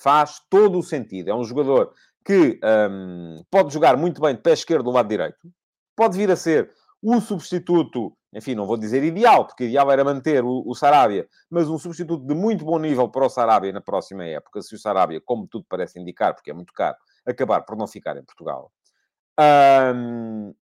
Faz 0.02 0.42
todo 0.50 0.80
o 0.80 0.84
sentido. 0.84 1.30
É 1.30 1.36
um 1.36 1.44
jogador 1.44 1.94
que 2.26 2.60
um, 2.64 3.44
pode 3.50 3.74
jogar 3.74 3.98
muito 3.98 4.22
bem 4.22 4.36
de 4.36 4.42
pé 4.42 4.54
esquerdo 4.54 4.86
do 4.86 4.92
lado 4.92 5.10
direito. 5.10 5.52
Pode 5.96 6.18
vir 6.18 6.32
a 6.32 6.36
ser 6.36 6.72
o 7.02 7.20
substituto, 7.22 8.16
enfim, 8.34 8.56
não 8.56 8.66
vou 8.66 8.78
dizer 8.78 9.04
ideal, 9.04 9.46
porque 9.46 9.66
ideal 9.66 9.92
era 9.92 10.04
manter 10.04 10.44
o, 10.44 10.64
o 10.66 10.76
Sarabia, 10.76 11.28
mas 11.50 11.70
um 11.70 11.78
substituto 11.78 12.26
de 12.26 12.36
muito 12.36 12.66
bom 12.66 12.78
nível 12.78 13.10
para 13.10 13.26
o 13.26 13.30
Sarabia 13.30 13.72
na 13.72 13.82
próxima 13.82 14.26
época, 14.26 14.62
se 14.62 14.76
o 14.76 14.78
Sarabia, 14.78 15.22
como 15.24 15.48
tudo 15.48 15.66
parece 15.68 16.00
indicar, 16.00 16.34
porque 16.34 16.52
é 16.52 16.54
muito 16.54 16.74
caro, 16.74 16.98
acabar 17.26 17.62
por 17.62 17.78
não 17.78 17.88
ficar 17.88 18.18
em 18.18 18.24
Portugal. 18.24 18.72
Um, 19.40 20.54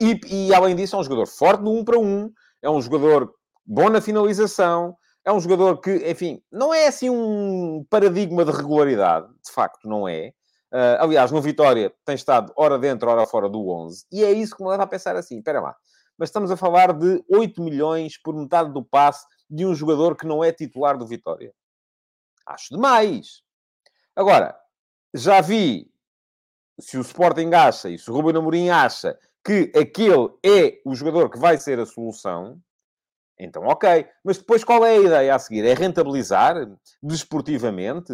e, 0.00 0.20
e, 0.26 0.54
além 0.54 0.74
disso, 0.74 0.96
é 0.96 0.98
um 0.98 1.04
jogador 1.04 1.26
forte 1.26 1.62
no 1.62 1.72
1 1.72 1.78
um 1.78 1.84
para 1.84 1.98
1, 1.98 2.02
um, 2.02 2.32
é 2.62 2.70
um 2.70 2.80
jogador 2.80 3.32
bom 3.64 3.88
na 3.88 4.00
finalização, 4.00 4.96
é 5.24 5.32
um 5.32 5.40
jogador 5.40 5.80
que, 5.80 6.10
enfim, 6.10 6.42
não 6.50 6.74
é 6.74 6.86
assim 6.88 7.08
um 7.08 7.84
paradigma 7.88 8.44
de 8.44 8.50
regularidade, 8.50 9.26
de 9.44 9.52
facto, 9.52 9.88
não 9.88 10.06
é. 10.06 10.32
Uh, 10.72 10.98
aliás, 11.00 11.30
no 11.30 11.40
Vitória 11.40 11.92
tem 12.04 12.16
estado 12.16 12.52
ora 12.56 12.78
dentro, 12.78 13.08
ora 13.08 13.26
fora 13.26 13.48
do 13.48 13.68
11, 13.68 14.06
e 14.10 14.24
é 14.24 14.32
isso 14.32 14.56
que 14.56 14.62
me 14.62 14.68
leva 14.68 14.82
a 14.82 14.86
pensar 14.86 15.16
assim: 15.16 15.38
espera 15.38 15.60
lá, 15.60 15.74
mas 16.18 16.28
estamos 16.28 16.50
a 16.50 16.56
falar 16.56 16.92
de 16.92 17.24
8 17.30 17.62
milhões 17.62 18.20
por 18.20 18.34
metade 18.34 18.72
do 18.72 18.84
passe 18.84 19.24
de 19.48 19.64
um 19.64 19.74
jogador 19.74 20.16
que 20.16 20.26
não 20.26 20.42
é 20.42 20.52
titular 20.52 20.98
do 20.98 21.06
Vitória. 21.06 21.54
Acho 22.46 22.74
demais. 22.74 23.42
Agora, 24.16 24.56
já 25.14 25.40
vi 25.40 25.90
se 26.80 26.98
o 26.98 27.00
Sporting 27.00 27.52
acha 27.54 27.88
e 27.88 27.98
se 27.98 28.10
o 28.10 28.14
Ruben 28.14 28.36
Amorim 28.36 28.68
acha 28.68 29.16
que 29.44 29.70
aquele 29.76 30.30
é 30.44 30.80
o 30.84 30.94
jogador 30.94 31.30
que 31.30 31.38
vai 31.38 31.58
ser 31.58 31.78
a 31.78 31.86
solução, 31.86 32.58
então 33.38 33.64
ok. 33.64 34.06
Mas 34.24 34.38
depois 34.38 34.64
qual 34.64 34.84
é 34.84 34.96
a 34.96 35.00
ideia 35.00 35.34
a 35.34 35.38
seguir? 35.38 35.66
É 35.66 35.74
rentabilizar 35.74 36.54
desportivamente? 37.02 38.12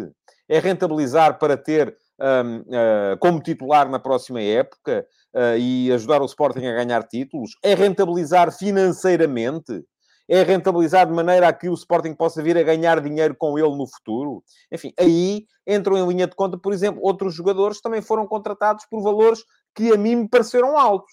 É 0.49 0.59
rentabilizar 0.59 1.39
para 1.39 1.55
ter 1.55 1.95
um, 2.19 2.57
uh, 2.59 2.65
ah, 2.73 3.17
como 3.19 3.41
titular 3.41 3.89
na 3.89 3.99
próxima 3.99 4.41
época 4.41 5.07
uh, 5.33 5.57
e 5.57 5.91
ajudar 5.93 6.21
o 6.21 6.25
Sporting 6.25 6.65
a 6.65 6.83
ganhar 6.83 7.03
títulos? 7.03 7.51
É 7.63 7.73
rentabilizar 7.73 8.51
financeiramente? 8.51 9.83
É 10.27 10.43
rentabilizar 10.43 11.07
de 11.07 11.13
maneira 11.13 11.47
a 11.47 11.53
que 11.53 11.69
o 11.69 11.73
Sporting 11.73 12.13
possa 12.13 12.41
vir 12.41 12.57
a 12.57 12.63
ganhar 12.63 13.01
dinheiro 13.01 13.35
com 13.37 13.57
ele 13.57 13.75
no 13.75 13.87
futuro? 13.87 14.43
Enfim, 14.71 14.93
aí 14.97 15.45
entram 15.67 15.97
em 15.97 16.07
linha 16.07 16.27
de 16.27 16.35
conta, 16.35 16.57
por 16.57 16.73
exemplo, 16.73 17.01
outros 17.03 17.33
jogadores 17.33 17.77
que 17.77 17.83
também 17.83 18.01
foram 18.01 18.27
contratados 18.27 18.85
por 18.89 19.01
valores 19.01 19.43
que 19.75 19.91
a 19.91 19.97
mim 19.97 20.15
me 20.15 20.29
pareceram 20.29 20.77
altos. 20.77 21.11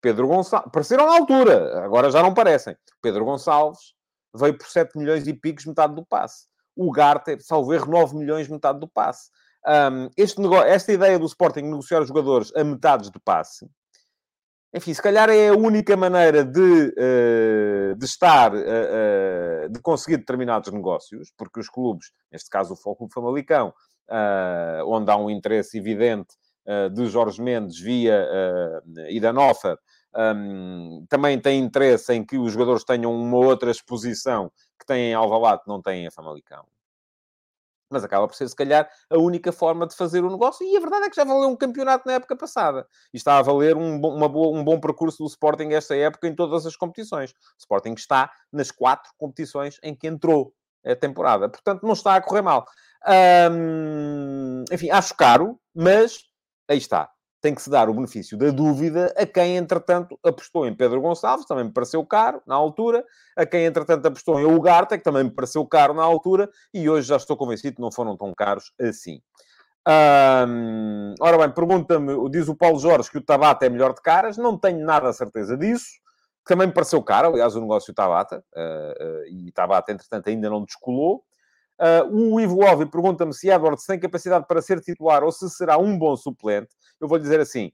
Pedro 0.00 0.26
Gonçalves, 0.26 0.70
pareceram 0.72 1.10
à 1.10 1.16
altura, 1.18 1.84
agora 1.84 2.10
já 2.10 2.22
não 2.22 2.32
parecem. 2.32 2.76
Pedro 3.02 3.24
Gonçalves 3.24 3.94
veio 4.34 4.56
por 4.56 4.66
7 4.66 4.96
milhões 4.96 5.26
e 5.26 5.34
picos, 5.34 5.66
metade 5.66 5.94
do 5.94 6.04
passe. 6.04 6.46
O 6.74 6.90
Garter, 6.90 7.38
salvo 7.42 7.74
erro, 7.74 7.90
9 7.90 8.16
milhões, 8.16 8.48
metade 8.48 8.80
do 8.80 8.88
passe. 8.88 9.30
Um, 9.66 10.08
este 10.16 10.40
negócio, 10.40 10.66
esta 10.66 10.90
ideia 10.90 11.18
do 11.18 11.26
Sporting 11.26 11.62
negociar 11.62 12.00
os 12.00 12.08
jogadores 12.08 12.50
a 12.56 12.64
metades 12.64 13.10
do 13.10 13.20
passe, 13.20 13.68
enfim, 14.72 14.94
se 14.94 15.02
calhar 15.02 15.28
é 15.28 15.48
a 15.48 15.54
única 15.54 15.96
maneira 15.96 16.44
de, 16.44 16.60
uh, 16.60 17.96
de 17.96 18.04
estar, 18.04 18.54
uh, 18.54 18.58
uh, 18.58 19.68
de 19.68 19.80
conseguir 19.80 20.18
determinados 20.18 20.72
negócios, 20.72 21.32
porque 21.36 21.58
os 21.58 21.68
clubes, 21.68 22.12
neste 22.30 22.48
caso 22.48 22.74
o 22.74 22.76
Foco 22.76 23.08
Famalicão, 23.12 23.74
onde 24.86 25.08
há 25.08 25.16
um 25.16 25.30
interesse 25.30 25.78
evidente 25.78 26.34
de 26.92 27.06
Jorge 27.08 27.40
Mendes 27.40 27.78
via 27.78 28.26
uh, 28.86 29.10
Idanofa, 29.10 29.78
um, 30.14 31.04
também 31.08 31.38
tem 31.40 31.60
interesse 31.60 32.12
em 32.12 32.24
que 32.24 32.36
os 32.36 32.52
jogadores 32.52 32.84
tenham 32.84 33.14
uma 33.14 33.36
outra 33.36 33.70
exposição 33.70 34.50
que 34.78 34.86
têm 34.86 35.10
em 35.10 35.14
Alvalade, 35.14 35.62
que 35.62 35.68
não 35.68 35.80
têm 35.80 36.06
em 36.06 36.10
Famalicão. 36.10 36.66
Mas 37.92 38.04
acaba 38.04 38.28
por 38.28 38.36
ser, 38.36 38.48
se 38.48 38.54
calhar, 38.54 38.88
a 39.08 39.18
única 39.18 39.50
forma 39.50 39.84
de 39.84 39.96
fazer 39.96 40.22
o 40.22 40.30
negócio. 40.30 40.64
E 40.64 40.76
a 40.76 40.80
verdade 40.80 41.06
é 41.06 41.10
que 41.10 41.16
já 41.16 41.24
valeu 41.24 41.48
um 41.48 41.56
campeonato 41.56 42.06
na 42.06 42.14
época 42.14 42.36
passada. 42.36 42.86
E 43.12 43.16
está 43.16 43.38
a 43.38 43.42
valer 43.42 43.76
um 43.76 44.00
bom, 44.00 44.14
uma 44.14 44.28
boa, 44.28 44.56
um 44.56 44.62
bom 44.62 44.78
percurso 44.78 45.18
do 45.18 45.26
Sporting 45.26 45.70
esta 45.72 45.96
época 45.96 46.28
em 46.28 46.34
todas 46.34 46.64
as 46.66 46.76
competições. 46.76 47.32
O 47.32 47.58
Sporting 47.58 47.94
está 47.94 48.30
nas 48.52 48.70
quatro 48.70 49.10
competições 49.18 49.78
em 49.82 49.92
que 49.94 50.06
entrou 50.06 50.54
a 50.86 50.94
temporada. 50.94 51.48
Portanto, 51.48 51.82
não 51.82 51.92
está 51.92 52.14
a 52.14 52.20
correr 52.20 52.42
mal. 52.42 52.64
enfim, 54.72 54.90
acho 54.90 55.16
caro, 55.16 55.58
mas 55.74 56.29
aí 56.70 56.78
está. 56.78 57.10
Tem 57.42 57.54
que 57.54 57.62
se 57.62 57.70
dar 57.70 57.88
o 57.88 57.94
benefício 57.94 58.36
da 58.36 58.50
dúvida 58.50 59.12
a 59.16 59.26
quem, 59.26 59.56
entretanto, 59.56 60.18
apostou 60.22 60.66
em 60.66 60.74
Pedro 60.74 61.00
Gonçalves, 61.00 61.46
também 61.46 61.64
me 61.64 61.72
pareceu 61.72 62.04
caro 62.04 62.42
na 62.46 62.54
altura, 62.54 63.04
a 63.36 63.46
quem, 63.46 63.64
entretanto, 63.64 64.06
apostou 64.06 64.38
em 64.38 64.44
Ugarte, 64.44 64.96
que 64.98 65.04
também 65.04 65.24
me 65.24 65.30
pareceu 65.30 65.66
caro 65.66 65.94
na 65.94 66.02
altura, 66.02 66.50
e 66.72 66.88
hoje 66.88 67.08
já 67.08 67.16
estou 67.16 67.36
convencido 67.36 67.76
que 67.76 67.82
não 67.82 67.90
foram 67.90 68.16
tão 68.16 68.32
caros 68.34 68.72
assim. 68.78 69.20
Hum, 69.88 71.14
ora 71.18 71.38
bem, 71.38 71.50
pergunta-me, 71.50 72.30
diz 72.30 72.48
o 72.48 72.54
Paulo 72.54 72.78
Jorge 72.78 73.10
que 73.10 73.16
o 73.16 73.24
Tabata 73.24 73.64
é 73.64 73.70
melhor 73.70 73.94
de 73.94 74.02
caras, 74.02 74.36
não 74.36 74.58
tenho 74.58 74.84
nada 74.84 75.08
a 75.08 75.12
certeza 75.12 75.56
disso, 75.56 75.88
também 76.44 76.66
me 76.66 76.74
pareceu 76.74 77.02
caro, 77.02 77.28
aliás, 77.28 77.56
o 77.56 77.60
negócio 77.60 77.94
Tabata, 77.94 78.44
uh, 78.54 79.04
uh, 79.04 79.26
e 79.28 79.50
Tabata, 79.52 79.92
entretanto, 79.92 80.28
ainda 80.28 80.50
não 80.50 80.64
descolou. 80.64 81.24
Uh, 81.80 82.34
o 82.34 82.40
Ivo 82.40 82.62
Alvi 82.62 82.84
pergunta-me 82.84 83.32
se 83.32 83.48
Edwards 83.48 83.86
tem 83.86 83.98
capacidade 83.98 84.46
para 84.46 84.60
ser 84.60 84.80
titular 84.80 85.24
ou 85.24 85.32
se 85.32 85.48
será 85.48 85.78
um 85.78 85.98
bom 85.98 86.14
suplente. 86.14 86.68
Eu 87.00 87.08
vou 87.08 87.16
lhe 87.16 87.22
dizer 87.22 87.40
assim: 87.40 87.72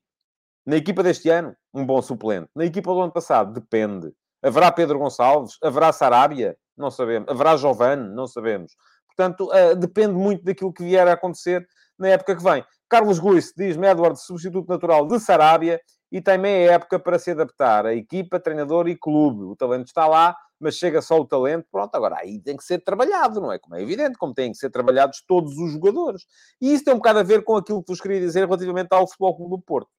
na 0.64 0.76
equipa 0.76 1.02
deste 1.02 1.28
ano, 1.28 1.56
um 1.74 1.84
bom 1.84 2.00
suplente. 2.00 2.48
Na 2.54 2.64
equipa 2.64 2.92
do 2.92 3.00
ano 3.00 3.12
passado, 3.12 3.52
depende. 3.52 4.12
Haverá 4.42 4.70
Pedro 4.70 4.98
Gonçalves? 4.98 5.56
Haverá 5.62 5.92
Sarabia? 5.92 6.56
Não 6.76 6.90
sabemos. 6.90 7.28
Haverá 7.28 7.56
Giovane? 7.56 8.08
Não 8.14 8.28
sabemos. 8.28 8.76
Portanto, 9.08 9.50
uh, 9.50 9.74
depende 9.74 10.12
muito 10.12 10.44
daquilo 10.44 10.72
que 10.72 10.84
vier 10.84 11.08
a 11.08 11.14
acontecer 11.14 11.66
na 11.98 12.08
época 12.08 12.36
que 12.36 12.42
vem. 12.42 12.64
Carlos 12.88 13.18
Guiz 13.18 13.52
diz-me 13.56 13.88
Edwards, 13.88 14.22
substituto 14.22 14.68
natural 14.68 15.06
de 15.06 15.18
Sarabia 15.18 15.80
e 16.12 16.20
tem 16.20 16.38
meia 16.38 16.72
época 16.72 16.98
para 16.98 17.18
se 17.18 17.32
adaptar 17.32 17.86
a 17.86 17.94
equipa, 17.94 18.38
treinador 18.38 18.88
e 18.88 18.96
clube. 18.96 19.42
O 19.44 19.56
talento 19.56 19.86
está 19.86 20.06
lá, 20.06 20.36
mas 20.58 20.76
chega 20.76 21.02
só 21.02 21.18
o 21.18 21.24
talento, 21.24 21.66
pronto, 21.70 21.94
agora 21.94 22.16
aí 22.18 22.40
tem 22.40 22.56
que 22.56 22.64
ser 22.64 22.78
trabalhado, 22.78 23.40
não 23.40 23.52
é? 23.52 23.58
Como 23.58 23.74
é 23.74 23.82
evidente, 23.82 24.18
como 24.18 24.34
têm 24.34 24.52
que 24.52 24.58
ser 24.58 24.70
trabalhados 24.70 25.22
todos 25.26 25.56
os 25.58 25.72
jogadores. 25.72 26.26
E 26.60 26.72
isso 26.72 26.84
tem 26.84 26.94
um 26.94 26.98
bocado 26.98 27.18
a 27.18 27.22
ver 27.22 27.44
com 27.44 27.56
aquilo 27.56 27.82
que 27.82 27.92
vos 27.92 28.00
queria 28.00 28.20
dizer 28.20 28.46
relativamente 28.46 28.88
ao 28.92 29.06
Futebol 29.06 29.36
Clube 29.36 29.56
do 29.56 29.62
Porto. 29.62 29.90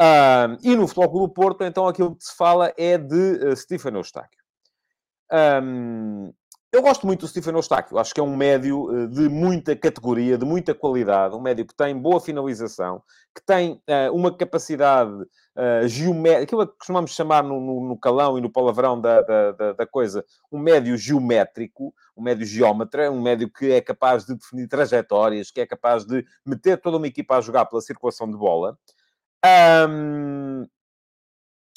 Uh, 0.00 0.56
e 0.62 0.74
no 0.74 0.88
Futebol 0.88 1.10
Clube 1.10 1.26
do 1.26 1.32
Porto, 1.34 1.64
então, 1.64 1.86
aquilo 1.86 2.16
que 2.16 2.24
se 2.24 2.34
fala 2.36 2.72
é 2.76 2.98
de 2.98 3.46
uh, 3.46 3.56
Stefano 3.56 3.98
Eustáquio. 3.98 4.42
Um, 5.30 6.32
eu 6.72 6.80
gosto 6.80 7.06
muito 7.06 7.20
do 7.20 7.28
Stephen 7.28 7.54
Eustáquio. 7.54 7.98
Acho 7.98 8.14
que 8.14 8.20
é 8.20 8.22
um 8.22 8.34
médio 8.34 8.84
uh, 8.84 9.06
de 9.06 9.28
muita 9.28 9.76
categoria, 9.76 10.38
de 10.38 10.44
muita 10.46 10.74
qualidade. 10.74 11.36
Um 11.36 11.40
médio 11.40 11.66
que 11.66 11.74
tem 11.74 11.94
boa 11.94 12.18
finalização, 12.18 13.02
que 13.34 13.44
tem 13.44 13.72
uh, 13.72 14.14
uma 14.14 14.34
capacidade 14.34 15.12
uh, 15.12 15.86
geométrica, 15.86 16.44
aquilo 16.44 16.66
que 16.66 16.78
costumamos 16.78 17.14
chamar 17.14 17.42
no, 17.42 17.60
no, 17.60 17.88
no 17.88 17.98
calão 17.98 18.38
e 18.38 18.40
no 18.40 18.50
palavrão 18.50 18.98
da, 18.98 19.20
da, 19.20 19.52
da, 19.52 19.72
da, 19.74 19.86
coisa, 19.86 20.24
um 20.50 20.58
médio 20.58 20.96
geométrico, 20.96 21.92
um 22.16 22.22
médio 22.22 22.46
geómetra, 22.46 23.10
um 23.10 23.20
médio 23.20 23.52
que 23.52 23.70
é 23.70 23.82
capaz 23.82 24.24
de 24.24 24.34
definir 24.34 24.66
trajetórias, 24.66 25.50
que 25.50 25.60
é 25.60 25.66
capaz 25.66 26.06
de 26.06 26.24
meter 26.44 26.80
toda 26.80 26.96
uma 26.96 27.06
equipa 27.06 27.36
a 27.36 27.42
jogar 27.42 27.66
pela 27.66 27.82
circulação 27.82 28.30
de 28.30 28.36
bola. 28.38 28.78
Um... 29.88 30.66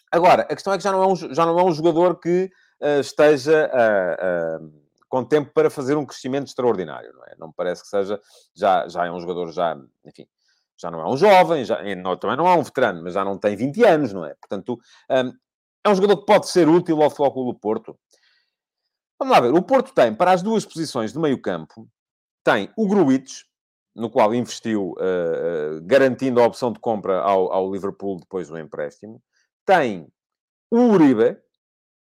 Agora, 0.09 0.43
a 0.43 0.55
questão 0.55 0.71
é 0.71 0.77
que 0.77 0.83
já 0.83 0.93
não 0.93 1.03
é 1.03 1.07
um, 1.07 1.15
já 1.15 1.45
não 1.45 1.59
é 1.59 1.63
um 1.65 1.73
jogador 1.73 2.17
que 2.17 2.49
uh, 2.81 3.01
esteja 3.01 3.69
uh, 3.73 4.84
com 5.15 5.23
tempo 5.23 5.53
para 5.53 5.69
fazer 5.69 5.95
um 5.95 6.05
crescimento 6.05 6.47
extraordinário, 6.47 7.13
não 7.13 7.23
é? 7.23 7.35
Não 7.39 7.47
me 7.47 7.53
parece 7.55 7.83
que 7.83 7.87
seja... 7.87 8.19
Já, 8.53 8.85
já 8.89 9.05
é 9.05 9.11
um 9.11 9.21
jogador, 9.21 9.49
já, 9.49 9.73
enfim, 10.03 10.27
já 10.77 10.91
não 10.91 10.99
é 10.99 11.07
um 11.09 11.15
jovem, 11.15 11.63
já, 11.63 11.81
não, 11.95 12.17
também 12.17 12.35
não 12.35 12.45
é 12.45 12.53
um 12.53 12.63
veterano, 12.63 13.01
mas 13.01 13.13
já 13.13 13.23
não 13.23 13.37
tem 13.37 13.55
20 13.55 13.81
anos, 13.85 14.11
não 14.11 14.25
é? 14.25 14.33
Portanto, 14.33 14.77
um, 15.09 15.33
é 15.85 15.89
um 15.89 15.95
jogador 15.95 16.17
que 16.17 16.25
pode 16.25 16.49
ser 16.49 16.67
útil 16.67 17.01
ao 17.01 17.09
Futebol 17.09 17.53
do 17.53 17.57
Porto. 17.57 17.97
Vamos 19.17 19.33
lá 19.33 19.39
ver. 19.39 19.53
O 19.53 19.61
Porto 19.61 19.93
tem, 19.93 20.13
para 20.13 20.33
as 20.33 20.41
duas 20.41 20.65
posições 20.65 21.13
de 21.13 21.19
meio 21.19 21.41
campo, 21.41 21.87
tem 22.43 22.69
o 22.75 22.85
Gruitch, 22.85 23.43
no 23.95 24.09
qual 24.09 24.35
investiu, 24.35 24.95
uh, 24.97 25.77
uh, 25.77 25.81
garantindo 25.83 26.41
a 26.41 26.45
opção 26.45 26.73
de 26.73 26.79
compra 26.79 27.21
ao, 27.21 27.53
ao, 27.53 27.71
Liverpool 27.71 28.17
depois 28.19 28.49
do 28.49 28.59
empréstimo. 28.59 29.23
Tem 29.65 30.11
o 30.69 30.89
Uribe, 30.89 31.37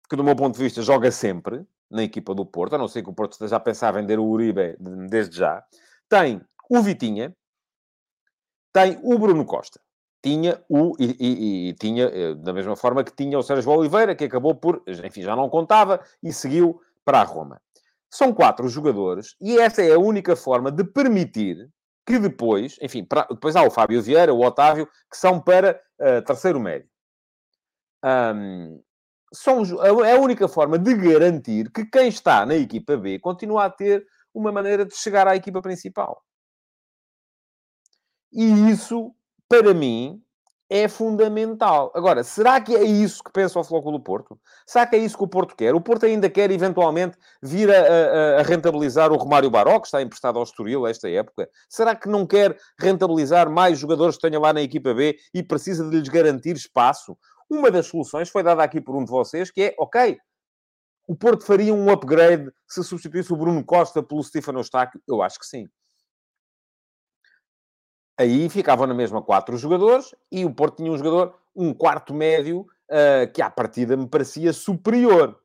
que 0.08 0.16
do 0.16 0.24
meu 0.24 0.34
ponto 0.34 0.56
de 0.56 0.64
vista 0.64 0.80
joga 0.80 1.10
sempre 1.10 1.66
na 1.92 2.02
equipa 2.02 2.34
do 2.34 2.44
Porto, 2.46 2.74
a 2.74 2.78
não 2.78 2.88
ser 2.88 3.02
que 3.02 3.10
o 3.10 3.14
Porto 3.14 3.32
esteja 3.32 3.56
a 3.56 3.60
pensar 3.60 3.92
vender 3.92 4.18
o 4.18 4.24
Uribe 4.24 4.76
desde 5.08 5.36
já. 5.36 5.62
Tem 6.08 6.40
o 6.70 6.80
Vitinha, 6.82 7.36
tem 8.72 8.98
o 9.02 9.18
Bruno 9.18 9.44
Costa. 9.44 9.80
Tinha 10.24 10.62
o... 10.68 10.94
E, 10.98 11.16
e, 11.20 11.68
e 11.68 11.74
tinha, 11.74 12.04
eh, 12.04 12.34
da 12.34 12.52
mesma 12.52 12.76
forma 12.76 13.04
que 13.04 13.14
tinha 13.14 13.38
o 13.38 13.42
Sérgio 13.42 13.70
Oliveira, 13.72 14.14
que 14.14 14.24
acabou 14.24 14.54
por... 14.54 14.82
Enfim, 14.86 15.22
já 15.22 15.36
não 15.36 15.50
contava 15.50 16.00
e 16.22 16.32
seguiu 16.32 16.80
para 17.04 17.20
a 17.20 17.24
Roma. 17.24 17.60
São 18.10 18.32
quatro 18.32 18.68
jogadores 18.68 19.34
e 19.40 19.58
essa 19.58 19.82
é 19.82 19.92
a 19.92 19.98
única 19.98 20.36
forma 20.36 20.70
de 20.70 20.84
permitir 20.84 21.68
que 22.06 22.18
depois, 22.18 22.76
enfim, 22.80 23.04
para, 23.04 23.26
depois 23.30 23.56
há 23.56 23.62
o 23.62 23.70
Fábio 23.70 24.02
Vieira, 24.02 24.34
o 24.34 24.44
Otávio, 24.44 24.86
que 25.10 25.16
são 25.16 25.40
para 25.40 25.80
uh, 26.00 26.22
terceiro 26.22 26.60
médio. 26.60 26.88
Um, 28.04 28.82
são, 29.32 29.62
é 30.04 30.12
a 30.12 30.20
única 30.20 30.46
forma 30.46 30.78
de 30.78 30.94
garantir 30.94 31.70
que 31.70 31.84
quem 31.84 32.08
está 32.08 32.44
na 32.44 32.54
equipa 32.54 32.96
B 32.96 33.18
continua 33.18 33.64
a 33.64 33.70
ter 33.70 34.06
uma 34.34 34.52
maneira 34.52 34.84
de 34.84 34.94
chegar 34.94 35.26
à 35.26 35.36
equipa 35.36 35.60
principal. 35.60 36.22
E 38.32 38.70
isso, 38.70 39.14
para 39.48 39.74
mim, 39.74 40.22
é 40.72 40.88
fundamental. 40.88 41.92
Agora, 41.94 42.24
será 42.24 42.58
que 42.58 42.74
é 42.74 42.82
isso 42.82 43.22
que 43.22 43.30
pensa 43.30 43.60
o 43.60 43.64
Flóculo 43.64 43.98
do 43.98 44.02
Porto? 44.02 44.40
Será 44.66 44.86
que 44.86 44.96
é 44.96 44.98
isso 44.98 45.18
que 45.18 45.24
o 45.24 45.28
Porto 45.28 45.54
quer? 45.54 45.74
O 45.74 45.82
Porto 45.82 46.06
ainda 46.06 46.30
quer, 46.30 46.50
eventualmente, 46.50 47.18
vir 47.42 47.70
a, 47.70 47.74
a, 47.74 48.40
a, 48.40 48.42
rentabilizar 48.42 49.12
o 49.12 49.16
Romário 49.16 49.50
Baró, 49.50 49.78
que 49.78 49.86
está 49.86 50.00
emprestado 50.00 50.38
ao 50.38 50.44
Estoril 50.44 50.86
esta 50.86 51.10
época? 51.10 51.46
Será 51.68 51.94
que 51.94 52.08
não 52.08 52.26
quer 52.26 52.56
rentabilizar 52.80 53.50
mais 53.50 53.78
jogadores 53.78 54.16
que 54.16 54.22
tenha 54.22 54.40
lá 54.40 54.50
na 54.50 54.62
equipa 54.62 54.94
B 54.94 55.14
e 55.34 55.42
precisa 55.42 55.86
de 55.86 55.94
lhes 55.94 56.08
garantir 56.08 56.56
espaço? 56.56 57.18
Uma 57.52 57.70
das 57.70 57.86
soluções 57.86 58.30
foi 58.30 58.42
dada 58.42 58.62
aqui 58.62 58.80
por 58.80 58.96
um 58.96 59.04
de 59.04 59.10
vocês, 59.10 59.50
que 59.50 59.64
é, 59.64 59.74
ok, 59.78 60.18
o 61.06 61.14
Porto 61.14 61.44
faria 61.44 61.74
um 61.74 61.90
upgrade 61.90 62.50
se 62.66 62.82
substituísse 62.82 63.30
o 63.30 63.36
Bruno 63.36 63.62
Costa 63.62 64.02
pelo 64.02 64.22
Stefano 64.22 64.60
Eustáquio? 64.60 64.98
Eu 65.06 65.20
acho 65.20 65.38
que 65.38 65.44
sim. 65.44 65.68
Aí 68.18 68.48
ficavam 68.48 68.86
na 68.86 68.94
mesma 68.94 69.20
quatro 69.22 69.54
jogadores 69.58 70.14
e 70.30 70.46
o 70.46 70.54
Porto 70.54 70.76
tinha 70.76 70.90
um 70.90 70.96
jogador, 70.96 71.38
um 71.54 71.74
quarto 71.74 72.14
médio, 72.14 72.62
uh, 72.90 73.30
que 73.34 73.42
à 73.42 73.50
partida 73.50 73.98
me 73.98 74.08
parecia 74.08 74.54
superior. 74.54 75.38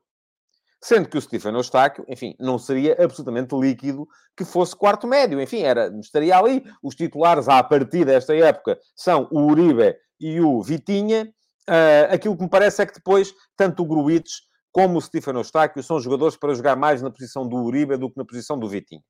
Sendo 0.82 1.10
que 1.10 1.18
o 1.18 1.20
Stefano 1.20 1.58
Eustáquio, 1.58 2.06
enfim, 2.08 2.34
não 2.40 2.58
seria 2.58 2.96
absolutamente 3.04 3.54
líquido 3.54 4.08
que 4.34 4.46
fosse 4.46 4.74
quarto 4.74 5.06
médio. 5.06 5.38
Enfim, 5.42 5.60
era, 5.60 5.88
estaria 6.00 6.38
ali. 6.38 6.64
Os 6.82 6.94
titulares 6.94 7.50
à 7.50 7.62
partir 7.62 8.06
desta 8.06 8.34
época 8.34 8.78
são 8.96 9.28
o 9.30 9.40
Uribe 9.40 9.94
e 10.18 10.40
o 10.40 10.62
Vitinha. 10.62 11.30
Uh, 11.68 12.14
aquilo 12.14 12.36
que 12.36 12.42
me 12.42 12.48
parece 12.48 12.82
é 12.82 12.86
que 12.86 12.94
depois, 12.94 13.34
tanto 13.54 13.82
o 13.82 13.86
Gruitch 13.86 14.30
como 14.72 14.98
o 14.98 15.02
Stefano 15.02 15.40
Eustáquio 15.40 15.82
são 15.82 16.00
jogadores 16.00 16.36
para 16.36 16.54
jogar 16.54 16.76
mais 16.76 17.02
na 17.02 17.10
posição 17.10 17.46
do 17.46 17.56
Uribe 17.56 17.96
do 17.96 18.10
que 18.10 18.16
na 18.16 18.24
posição 18.24 18.58
do 18.58 18.68
Vitinha. 18.68 19.02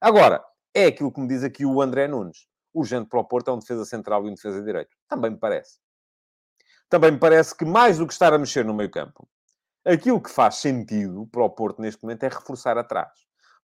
Agora, 0.00 0.42
é 0.74 0.86
aquilo 0.86 1.12
que 1.12 1.20
me 1.20 1.28
diz 1.28 1.44
aqui 1.44 1.66
o 1.66 1.80
André 1.82 2.08
Nunes 2.08 2.46
urgente 2.76 3.08
para 3.08 3.20
o 3.20 3.24
Porto 3.24 3.50
é 3.50 3.54
um 3.54 3.58
defesa 3.58 3.84
central 3.84 4.26
e 4.26 4.30
um 4.30 4.34
defesa 4.34 4.62
direito. 4.62 4.94
Também 5.08 5.30
me 5.30 5.38
parece. 5.38 5.78
Também 6.88 7.10
me 7.10 7.18
parece 7.18 7.56
que 7.56 7.64
mais 7.64 7.98
do 7.98 8.06
que 8.06 8.12
estar 8.12 8.32
a 8.32 8.38
mexer 8.38 8.64
no 8.64 8.74
meio 8.74 8.90
campo, 8.90 9.26
aquilo 9.84 10.20
que 10.20 10.30
faz 10.30 10.56
sentido 10.56 11.26
para 11.32 11.42
o 11.42 11.50
Porto 11.50 11.80
neste 11.80 12.02
momento 12.02 12.24
é 12.24 12.28
reforçar 12.28 12.76
atrás. 12.78 13.10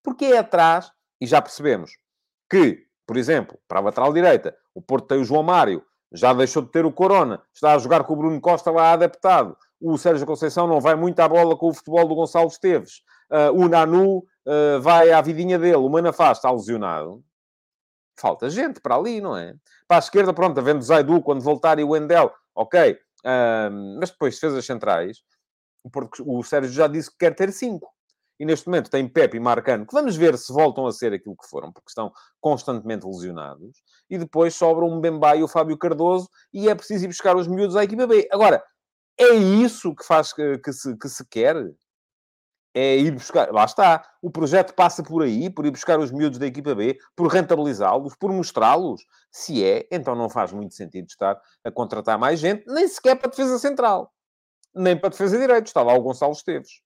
Porque 0.01 0.25
é 0.25 0.39
atrás, 0.39 0.91
e 1.21 1.27
já 1.27 1.41
percebemos 1.41 1.91
que, 2.49 2.85
por 3.05 3.15
exemplo, 3.15 3.57
para 3.67 3.79
a 3.79 3.83
lateral 3.83 4.11
direita, 4.11 4.57
o 4.73 4.81
Porto 4.81 5.07
tem 5.07 5.21
o 5.21 5.23
João 5.23 5.43
Mário, 5.43 5.85
já 6.13 6.33
deixou 6.33 6.61
de 6.61 6.69
ter 6.69 6.85
o 6.85 6.91
Corona, 6.91 7.41
está 7.53 7.73
a 7.73 7.77
jogar 7.77 8.03
com 8.03 8.13
o 8.13 8.17
Bruno 8.17 8.39
Costa 8.39 8.71
lá 8.71 8.93
adaptado. 8.93 9.57
O 9.81 9.97
Sérgio 9.97 10.25
Conceição 10.25 10.67
não 10.67 10.79
vai 10.79 10.95
muito 10.95 11.19
à 11.19 11.27
bola 11.27 11.57
com 11.57 11.69
o 11.69 11.73
futebol 11.73 12.07
do 12.07 12.15
Gonçalo 12.15 12.47
Esteves. 12.47 13.01
Uh, 13.31 13.63
o 13.63 13.67
Nanu 13.67 14.19
uh, 14.19 14.81
vai 14.81 15.11
à 15.11 15.19
vidinha 15.21 15.59
dele. 15.59 15.75
O 15.75 15.89
Manafá 15.89 16.31
está 16.31 16.51
lesionado 16.51 17.23
falta 18.19 18.49
gente 18.49 18.79
para 18.79 18.95
ali, 18.95 19.21
não 19.21 19.35
é? 19.35 19.55
Para 19.87 19.97
a 19.97 19.99
esquerda, 19.99 20.33
pronto, 20.33 20.57
havendo 20.59 20.81
Zaidu 20.81 21.21
quando 21.21 21.41
voltar 21.41 21.79
e 21.79 21.83
o 21.83 21.89
Wendel, 21.89 22.31
ok. 22.55 22.97
Um, 23.25 23.97
mas 23.99 24.11
depois, 24.11 24.35
defesas 24.35 24.65
centrais, 24.65 25.21
o 26.21 26.43
Sérgio 26.43 26.71
já 26.71 26.87
disse 26.87 27.11
que 27.11 27.17
quer 27.17 27.35
ter 27.35 27.51
cinco. 27.51 27.92
E 28.39 28.45
neste 28.45 28.67
momento 28.67 28.89
tem 28.89 29.07
Pepe 29.07 29.37
e 29.37 29.39
Marcano, 29.39 29.85
que 29.85 29.93
vamos 29.93 30.15
ver 30.15 30.37
se 30.37 30.51
voltam 30.51 30.85
a 30.87 30.91
ser 30.91 31.13
aquilo 31.13 31.35
que 31.35 31.47
foram, 31.47 31.71
porque 31.71 31.89
estão 31.89 32.11
constantemente 32.41 33.05
lesionados. 33.05 33.83
E 34.09 34.17
depois 34.17 34.55
sobra 34.55 34.83
o 34.85 34.95
Mbemba 34.95 35.35
e 35.35 35.43
o 35.43 35.47
Fábio 35.47 35.77
Cardoso, 35.77 36.29
e 36.51 36.67
é 36.67 36.75
preciso 36.75 37.05
ir 37.05 37.07
buscar 37.07 37.35
os 37.35 37.47
miúdos 37.47 37.75
à 37.75 37.83
equipa 37.83 38.07
B. 38.07 38.27
Agora, 38.31 38.63
é 39.17 39.33
isso 39.35 39.95
que 39.95 40.05
faz 40.05 40.33
que, 40.33 40.57
que, 40.57 40.73
se, 40.73 40.97
que 40.97 41.07
se 41.07 41.25
quer? 41.29 41.55
é 42.73 42.97
ir 42.97 43.11
buscar, 43.11 43.51
lá 43.51 43.65
está, 43.65 44.03
o 44.21 44.31
projeto 44.31 44.73
passa 44.73 45.03
por 45.03 45.21
aí, 45.21 45.49
por 45.49 45.65
ir 45.65 45.71
buscar 45.71 45.99
os 45.99 46.11
miúdos 46.11 46.39
da 46.39 46.47
equipa 46.47 46.73
B, 46.73 46.97
por 47.15 47.27
rentabilizá-los, 47.27 48.15
por 48.15 48.31
mostrá-los. 48.31 49.05
Se 49.31 49.63
é, 49.63 49.87
então 49.91 50.15
não 50.15 50.29
faz 50.29 50.51
muito 50.51 50.73
sentido 50.73 51.07
estar 51.07 51.39
a 51.63 51.71
contratar 51.71 52.17
mais 52.17 52.39
gente, 52.39 52.65
nem 52.67 52.87
sequer 52.87 53.15
para 53.15 53.27
a 53.27 53.29
defesa 53.29 53.59
central, 53.59 54.11
nem 54.73 54.97
para 54.97 55.07
a 55.07 55.11
defesa 55.11 55.37
direita. 55.37 55.67
Está 55.67 55.83
lá 55.83 55.93
o 55.93 56.01
Gonçalo 56.01 56.33
Esteves. 56.33 56.81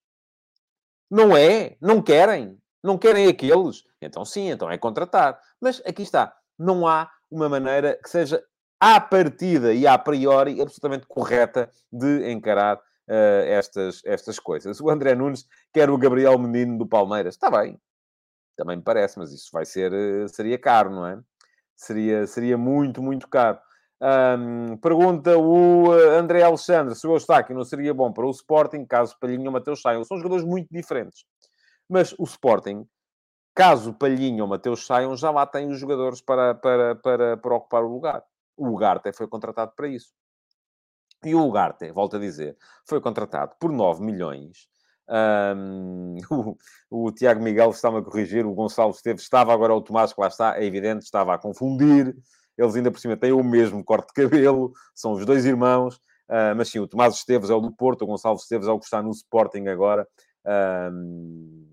Não 1.10 1.36
é, 1.36 1.78
não 1.82 2.01
querem, 2.01 2.58
não 2.84 2.97
querem 2.97 3.28
aqueles. 3.28 3.84
Então 4.01 4.24
sim, 4.26 4.49
então 4.49 4.70
é 4.70 4.78
contratar. 4.78 5.39
Mas 5.60 5.82
aqui 5.86 6.03
está, 6.03 6.36
não 6.58 6.88
há 6.88 7.10
uma 7.30 7.49
maneira 7.49 7.97
que 8.01 8.10
seja 8.10 8.43
à 8.80 8.99
partida 8.99 9.74
e 9.74 9.88
a 9.88 9.97
priori 9.97 10.62
absolutamente 10.62 11.08
correta 11.08 11.70
de 11.91 12.32
encarar 12.32 12.78
uh, 12.78 13.43
estas, 13.45 14.01
estas 14.05 14.39
coisas. 14.39 14.80
O 14.80 14.89
André 14.89 15.16
Nunes 15.16 15.47
quer 15.74 15.89
o 15.89 15.97
Gabriel 15.97 16.38
Menino 16.38 16.78
do 16.78 16.86
Palmeiras. 16.86 17.36
Está 17.36 17.49
bem, 17.49 17.80
também 18.55 18.78
me 18.78 18.84
parece, 18.84 19.18
mas 19.18 19.32
isso 19.32 19.49
vai 19.51 19.66
ser, 19.66 19.91
uh, 19.93 20.30
seria 20.30 20.58
caro, 20.58 20.91
não 20.91 21.05
é? 21.05 21.20
Seria, 21.76 22.26
seria 22.26 22.58
muito, 22.58 23.01
muito 23.01 23.28
caro. 23.28 23.60
Um, 24.00 24.78
pergunta 24.78 25.36
o 25.38 25.91
eh, 25.98 26.20
André 26.20 26.43
Alexandre 26.43 26.93
se 26.93 27.08
o 27.08 27.16
Eustáquio 27.16 27.56
não 27.56 27.64
seria 27.64 27.95
bom 27.95 28.14
para 28.14 28.28
o 28.28 28.30
Sporting 28.30 28.86
caso 28.86 29.18
Palhinha 29.20 29.48
ou 29.48 29.52
Mateus 29.52 29.82
saiam. 29.82 30.04
São 30.04 30.18
jogadores 30.18 30.45
muito 30.45 30.68
diferentes. 30.72 31.26
Mas 31.89 32.14
o 32.18 32.24
Sporting, 32.24 32.88
caso 33.56 33.93
Palhinha 33.93 34.43
ou 34.43 34.50
Mateus 34.50 34.86
saiam, 34.86 35.16
já 35.16 35.32
lá 35.32 35.45
tem 35.45 35.70
os 35.70 35.80
jogadores 35.80 36.22
para, 36.22 36.54
para, 36.54 36.95
para, 36.95 37.38
para 37.38 37.56
ocupar 37.56 37.84
o 37.84 37.88
lugar. 37.88 38.24
O 38.56 38.68
lugar 38.68 38.98
até 38.98 39.12
foi 39.12 39.28
contratado 39.28 39.74
para 39.76 39.88
isso. 39.88 40.14
E 41.24 41.34
o 41.34 41.48
Ugarte, 41.48 41.91
volto 41.91 42.18
a 42.18 42.20
dizer, 42.20 42.56
foi 42.86 43.02
contratado 43.02 43.56
por 43.60 43.72
9 43.72 44.04
milhões. 44.04 44.68
Um, 45.10 46.18
o, 46.30 47.06
o, 47.08 47.12
Tiago 47.12 47.41
Miguel 47.41 47.72
está-me 47.72 47.98
a 47.98 48.02
corrigir, 48.02 48.45
o 48.45 48.54
Gonçalo 48.54 48.91
Esteves 48.91 49.24
estava, 49.24 49.54
agora 49.54 49.74
o 49.74 49.82
Tomás, 49.82 50.14
que 50.14 50.22
lá 50.22 50.28
está, 50.28 50.58
é 50.58 50.66
evidente, 50.66 51.06
estava 51.06 51.34
a 51.34 51.38
confundir. 51.38 52.16
Eles 52.58 52.76
ainda 52.76 52.91
por 52.91 52.99
cima 52.99 53.16
têm 53.16 53.32
o 53.32 53.43
mesmo 53.43 53.84
corte 53.84 54.08
de 54.08 54.14
cabelo, 54.30 54.74
são 54.95 55.14
os 55.14 55.26
dois 55.26 55.45
irmãos. 55.45 55.95
Uh, 56.28 56.55
mas 56.55 56.70
sim, 56.70 56.80
o 56.80 56.88
Tomás 56.88 57.16
Esteves 57.16 57.49
é 57.49 57.53
o 57.53 57.60
do 57.62 57.72
Porto, 57.72 58.01
o 58.01 58.05
Gonçalo 58.05 58.36
Esteves 58.36 58.68
é 58.68 58.72
o 58.72 58.80
que 58.80 58.86
está 58.86 59.01
no 59.01 59.12
Sporting 59.12 59.68
agora. 59.68 60.08
Um, 60.91 61.66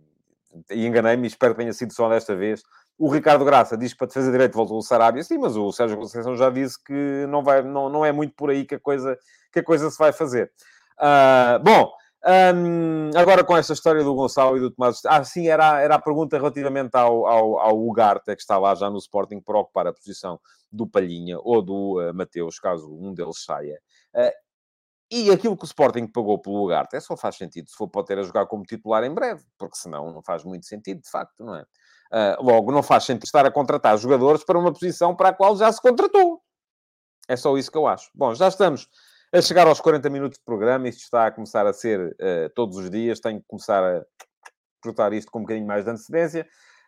e 0.71 0.87
enganei-me, 0.87 1.27
espero 1.27 1.55
que 1.55 1.61
tenha 1.61 1.73
sido 1.73 1.93
só 1.93 2.09
desta 2.09 2.37
vez. 2.37 2.63
O 2.97 3.09
Ricardo 3.09 3.45
Graça 3.45 3.77
diz 3.77 3.93
que 3.93 3.99
para 3.99 4.07
defesa 4.07 4.31
direito 4.31 4.55
voltou 4.55 4.79
o 4.79 4.83
Sarabia, 4.83 5.23
sim, 5.25 5.39
mas 5.39 5.57
o 5.57 5.73
Sérgio 5.73 5.97
Conceição 5.97 6.37
já 6.37 6.49
disse 6.49 6.83
que 6.83 7.27
não, 7.29 7.43
vai, 7.43 7.63
não, 7.63 7.89
não 7.89 8.05
é 8.05 8.13
muito 8.13 8.35
por 8.37 8.51
aí 8.51 8.65
que 8.65 8.77
a 8.77 8.81
coisa, 8.81 9.19
que 9.53 9.59
a 9.59 9.65
coisa 9.65 9.91
se 9.91 9.99
vai 9.99 10.13
fazer. 10.13 10.53
Uh, 10.97 11.59
bom, 11.63 11.93
Um, 12.27 13.11
agora 13.15 13.45
com 13.45 13.55
esta 13.55 13.75
história 13.75 14.03
do 14.03 14.15
Gonçalo 14.15 14.57
e 14.57 14.61
do 14.61 14.71
Tomás... 14.71 15.05
Ah, 15.05 15.23
sim, 15.23 15.47
era, 15.47 15.81
era 15.81 15.97
a 15.97 16.01
pergunta 16.01 16.39
relativamente 16.39 16.95
ao, 16.95 17.27
ao, 17.27 17.59
ao 17.59 17.87
Ugarte, 17.87 18.35
que 18.35 18.41
está 18.41 18.57
lá 18.57 18.75
já 18.75 18.89
no 18.89 18.97
Sporting 18.97 19.41
para 19.41 19.59
ocupar 19.59 19.87
a 19.87 19.93
posição 19.93 20.41
do 20.73 20.87
Palhinha 20.87 21.39
ou 21.39 21.61
do 21.61 22.01
uh, 22.01 22.15
Mateus, 22.15 22.59
caso 22.59 22.91
um 22.99 23.13
deles 23.13 23.45
saia. 23.45 23.79
Uh, 24.15 24.33
e 25.11 25.31
aquilo 25.31 25.57
que 25.57 25.65
o 25.65 25.67
Sporting 25.67 26.07
pagou 26.07 26.39
pelo 26.39 26.65
Ugarte, 26.65 26.97
é 26.97 27.01
só 27.01 27.15
faz 27.15 27.37
sentido 27.37 27.69
se 27.69 27.77
for 27.77 27.89
para 27.89 28.05
ter 28.05 28.19
a 28.19 28.23
jogar 28.23 28.47
como 28.47 28.65
titular 28.65 29.05
em 29.05 29.13
breve, 29.13 29.45
porque 29.59 29.77
senão 29.77 30.11
não 30.11 30.23
faz 30.23 30.43
muito 30.45 30.65
sentido, 30.65 31.03
de 31.03 31.11
facto, 31.11 31.45
não 31.45 31.55
é? 31.55 31.63
Uh, 32.11 32.43
logo, 32.43 32.73
não 32.73 32.83
faz 32.83 33.05
sentido 33.05 33.25
estar 33.25 33.45
a 33.45 33.51
contratar 33.51 33.99
jogadores 33.99 34.45
para 34.45 34.59
uma 34.59 34.73
posição 34.73 35.15
para 35.15 35.29
a 35.29 35.33
qual 35.33 35.57
já 35.57 35.71
se 35.71 35.81
contratou. 35.81 36.41
É 37.29 37.37
só 37.37 37.57
isso 37.57 37.71
que 37.71 37.79
eu 37.79 37.87
acho. 37.87 38.11
Bom, 38.15 38.35
já 38.35 38.49
estamos 38.49 38.89
a 39.35 39.43
chegar 39.43 39.67
aos 39.67 39.81
40 39.81 40.09
minutos 40.11 40.39
de 40.39 40.45
programa, 40.45 40.89
isto 40.89 41.03
está 41.03 41.27
a 41.27 41.31
começar 41.33 41.67
a 41.67 41.73
ser 41.73 42.01
uh, 42.01 42.49
todos 42.55 42.77
os 42.77 42.89
dias, 42.89 43.19
tenho 43.19 43.41
que 43.41 43.47
começar 43.49 43.83
a 43.83 44.05
cortar 44.81 45.13
isto 45.13 45.29
com 45.33 45.41
um 45.41 45.43
bocadinho 45.43 45.67
mais 45.67 45.85
de 45.85 45.91
antecedência. 45.91 46.47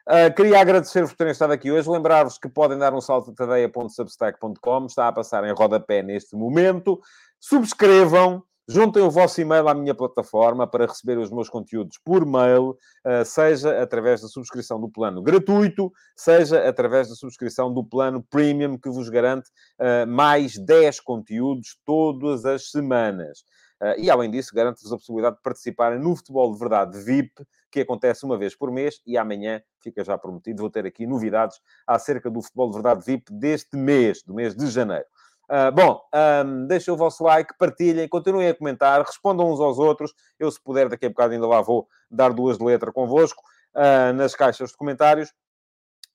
Uh, 0.09 0.32
queria 0.32 0.61
agradecer-vos 0.61 1.11
por 1.11 1.16
terem 1.16 1.32
estado 1.32 1.53
aqui 1.53 1.72
hoje. 1.72 1.90
Lembrar-vos 1.90 2.38
que 2.38 2.49
podem 2.49 2.78
dar 2.78 2.94
um 2.94 3.01
salto 3.01 3.32
a 3.32 3.34
tadeia.substack.com. 3.34 4.86
Está 4.86 5.09
a 5.09 5.12
passar 5.12 5.42
em 5.44 5.53
rodapé 5.53 6.03
neste 6.03 6.36
momento. 6.36 7.01
Subscrevam 7.40 8.44
Juntem 8.69 9.01
o 9.01 9.11
vosso 9.11 9.41
e-mail 9.41 9.69
à 9.69 9.75
minha 9.75 9.95
plataforma 9.95 10.67
para 10.67 10.87
receber 10.87 11.19
os 11.19 11.31
meus 11.31 11.49
conteúdos 11.49 11.99
por 12.05 12.27
mail, 12.27 12.77
eh, 13.05 13.25
seja 13.25 13.81
através 13.81 14.21
da 14.21 14.27
subscrição 14.27 14.81
do 14.81 14.89
plano 14.89 15.23
gratuito, 15.23 15.93
seja 16.17 16.69
através 16.69 17.09
da 17.09 17.14
subscrição 17.14 17.73
do 17.73 17.85
plano 17.85 18.25
premium, 18.29 18.77
que 18.77 18.91
vos 18.91 19.09
garante 19.09 19.49
eh, 19.79 20.05
mais 20.05 20.59
10 20.59 20.99
conteúdos 20.99 21.79
todas 21.85 22.45
as 22.45 22.73
semanas. 22.73 23.45
Eh, 23.81 24.01
e, 24.01 24.11
além 24.11 24.31
disso, 24.33 24.53
garante-vos 24.53 24.93
a 24.93 24.97
possibilidade 24.97 25.37
de 25.37 25.43
participarem 25.43 26.01
no 26.01 26.17
Futebol 26.17 26.53
de 26.53 26.59
Verdade 26.59 26.99
VIP, 26.99 27.47
que 27.71 27.81
acontece 27.81 28.25
uma 28.25 28.37
vez 28.37 28.57
por 28.57 28.73
mês, 28.73 29.01
e 29.07 29.17
amanhã, 29.17 29.62
fica 29.81 30.03
já 30.03 30.19
prometido, 30.19 30.62
vou 30.62 30.71
ter 30.71 30.87
aqui 30.87 31.07
novidades 31.07 31.61
acerca 31.87 32.29
do 32.29 32.43
Futebol 32.43 32.71
de 32.71 32.75
Verdade 32.75 33.05
VIP 33.05 33.33
deste 33.33 33.77
mês, 33.77 34.25
do 34.25 34.35
mês 34.35 34.57
de 34.57 34.67
janeiro. 34.67 35.07
Uh, 35.49 35.70
bom, 35.72 36.01
um, 36.44 36.66
deixem 36.66 36.92
o 36.92 36.97
vosso 36.97 37.22
like, 37.22 37.55
partilhem, 37.57 38.09
continuem 38.09 38.49
a 38.49 38.55
comentar, 38.55 39.01
respondam 39.03 39.51
uns 39.51 39.61
aos 39.61 39.78
outros. 39.78 40.12
Eu, 40.38 40.51
se 40.51 40.61
puder, 40.61 40.88
daqui 40.88 41.07
a 41.07 41.09
bocado 41.09 41.34
ainda 41.34 41.47
lá 41.47 41.61
vou 41.61 41.86
dar 42.11 42.32
duas 42.32 42.59
de 42.59 42.64
letra 42.64 42.92
convosco 42.92 43.42
uh, 43.74 44.12
nas 44.12 44.34
caixas 44.34 44.70
de 44.70 44.76
comentários. 44.76 45.32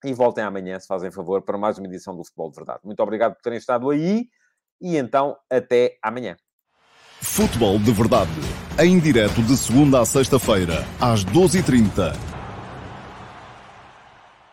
E 0.04 0.14
voltem 0.14 0.44
amanhã, 0.44 0.80
se 0.80 0.88
fazem 0.88 1.12
favor, 1.12 1.44
para 1.44 1.58
mais 1.58 1.78
uma 1.78 1.88
edição 1.88 2.16
do 2.16 2.24
Futebol 2.26 2.50
de 2.50 2.56
Verdade. 2.56 2.80
Muito 2.84 3.02
obrigado 3.02 3.36
por 3.36 3.42
terem 3.42 3.60
estado 3.60 3.90
aí 3.90 4.28
e 4.82 4.98
então 4.98 5.38
até 5.50 5.98
amanhã. 6.02 6.36
Futebol 7.22 7.78
de 7.78 7.92
Verdade, 7.92 8.32
em 8.80 9.00
direto 9.00 9.44
de 9.44 9.56
segunda 9.56 10.02
a 10.02 10.06
sexta-feira, 10.06 10.84
às 11.00 11.24
12h30 11.24 12.31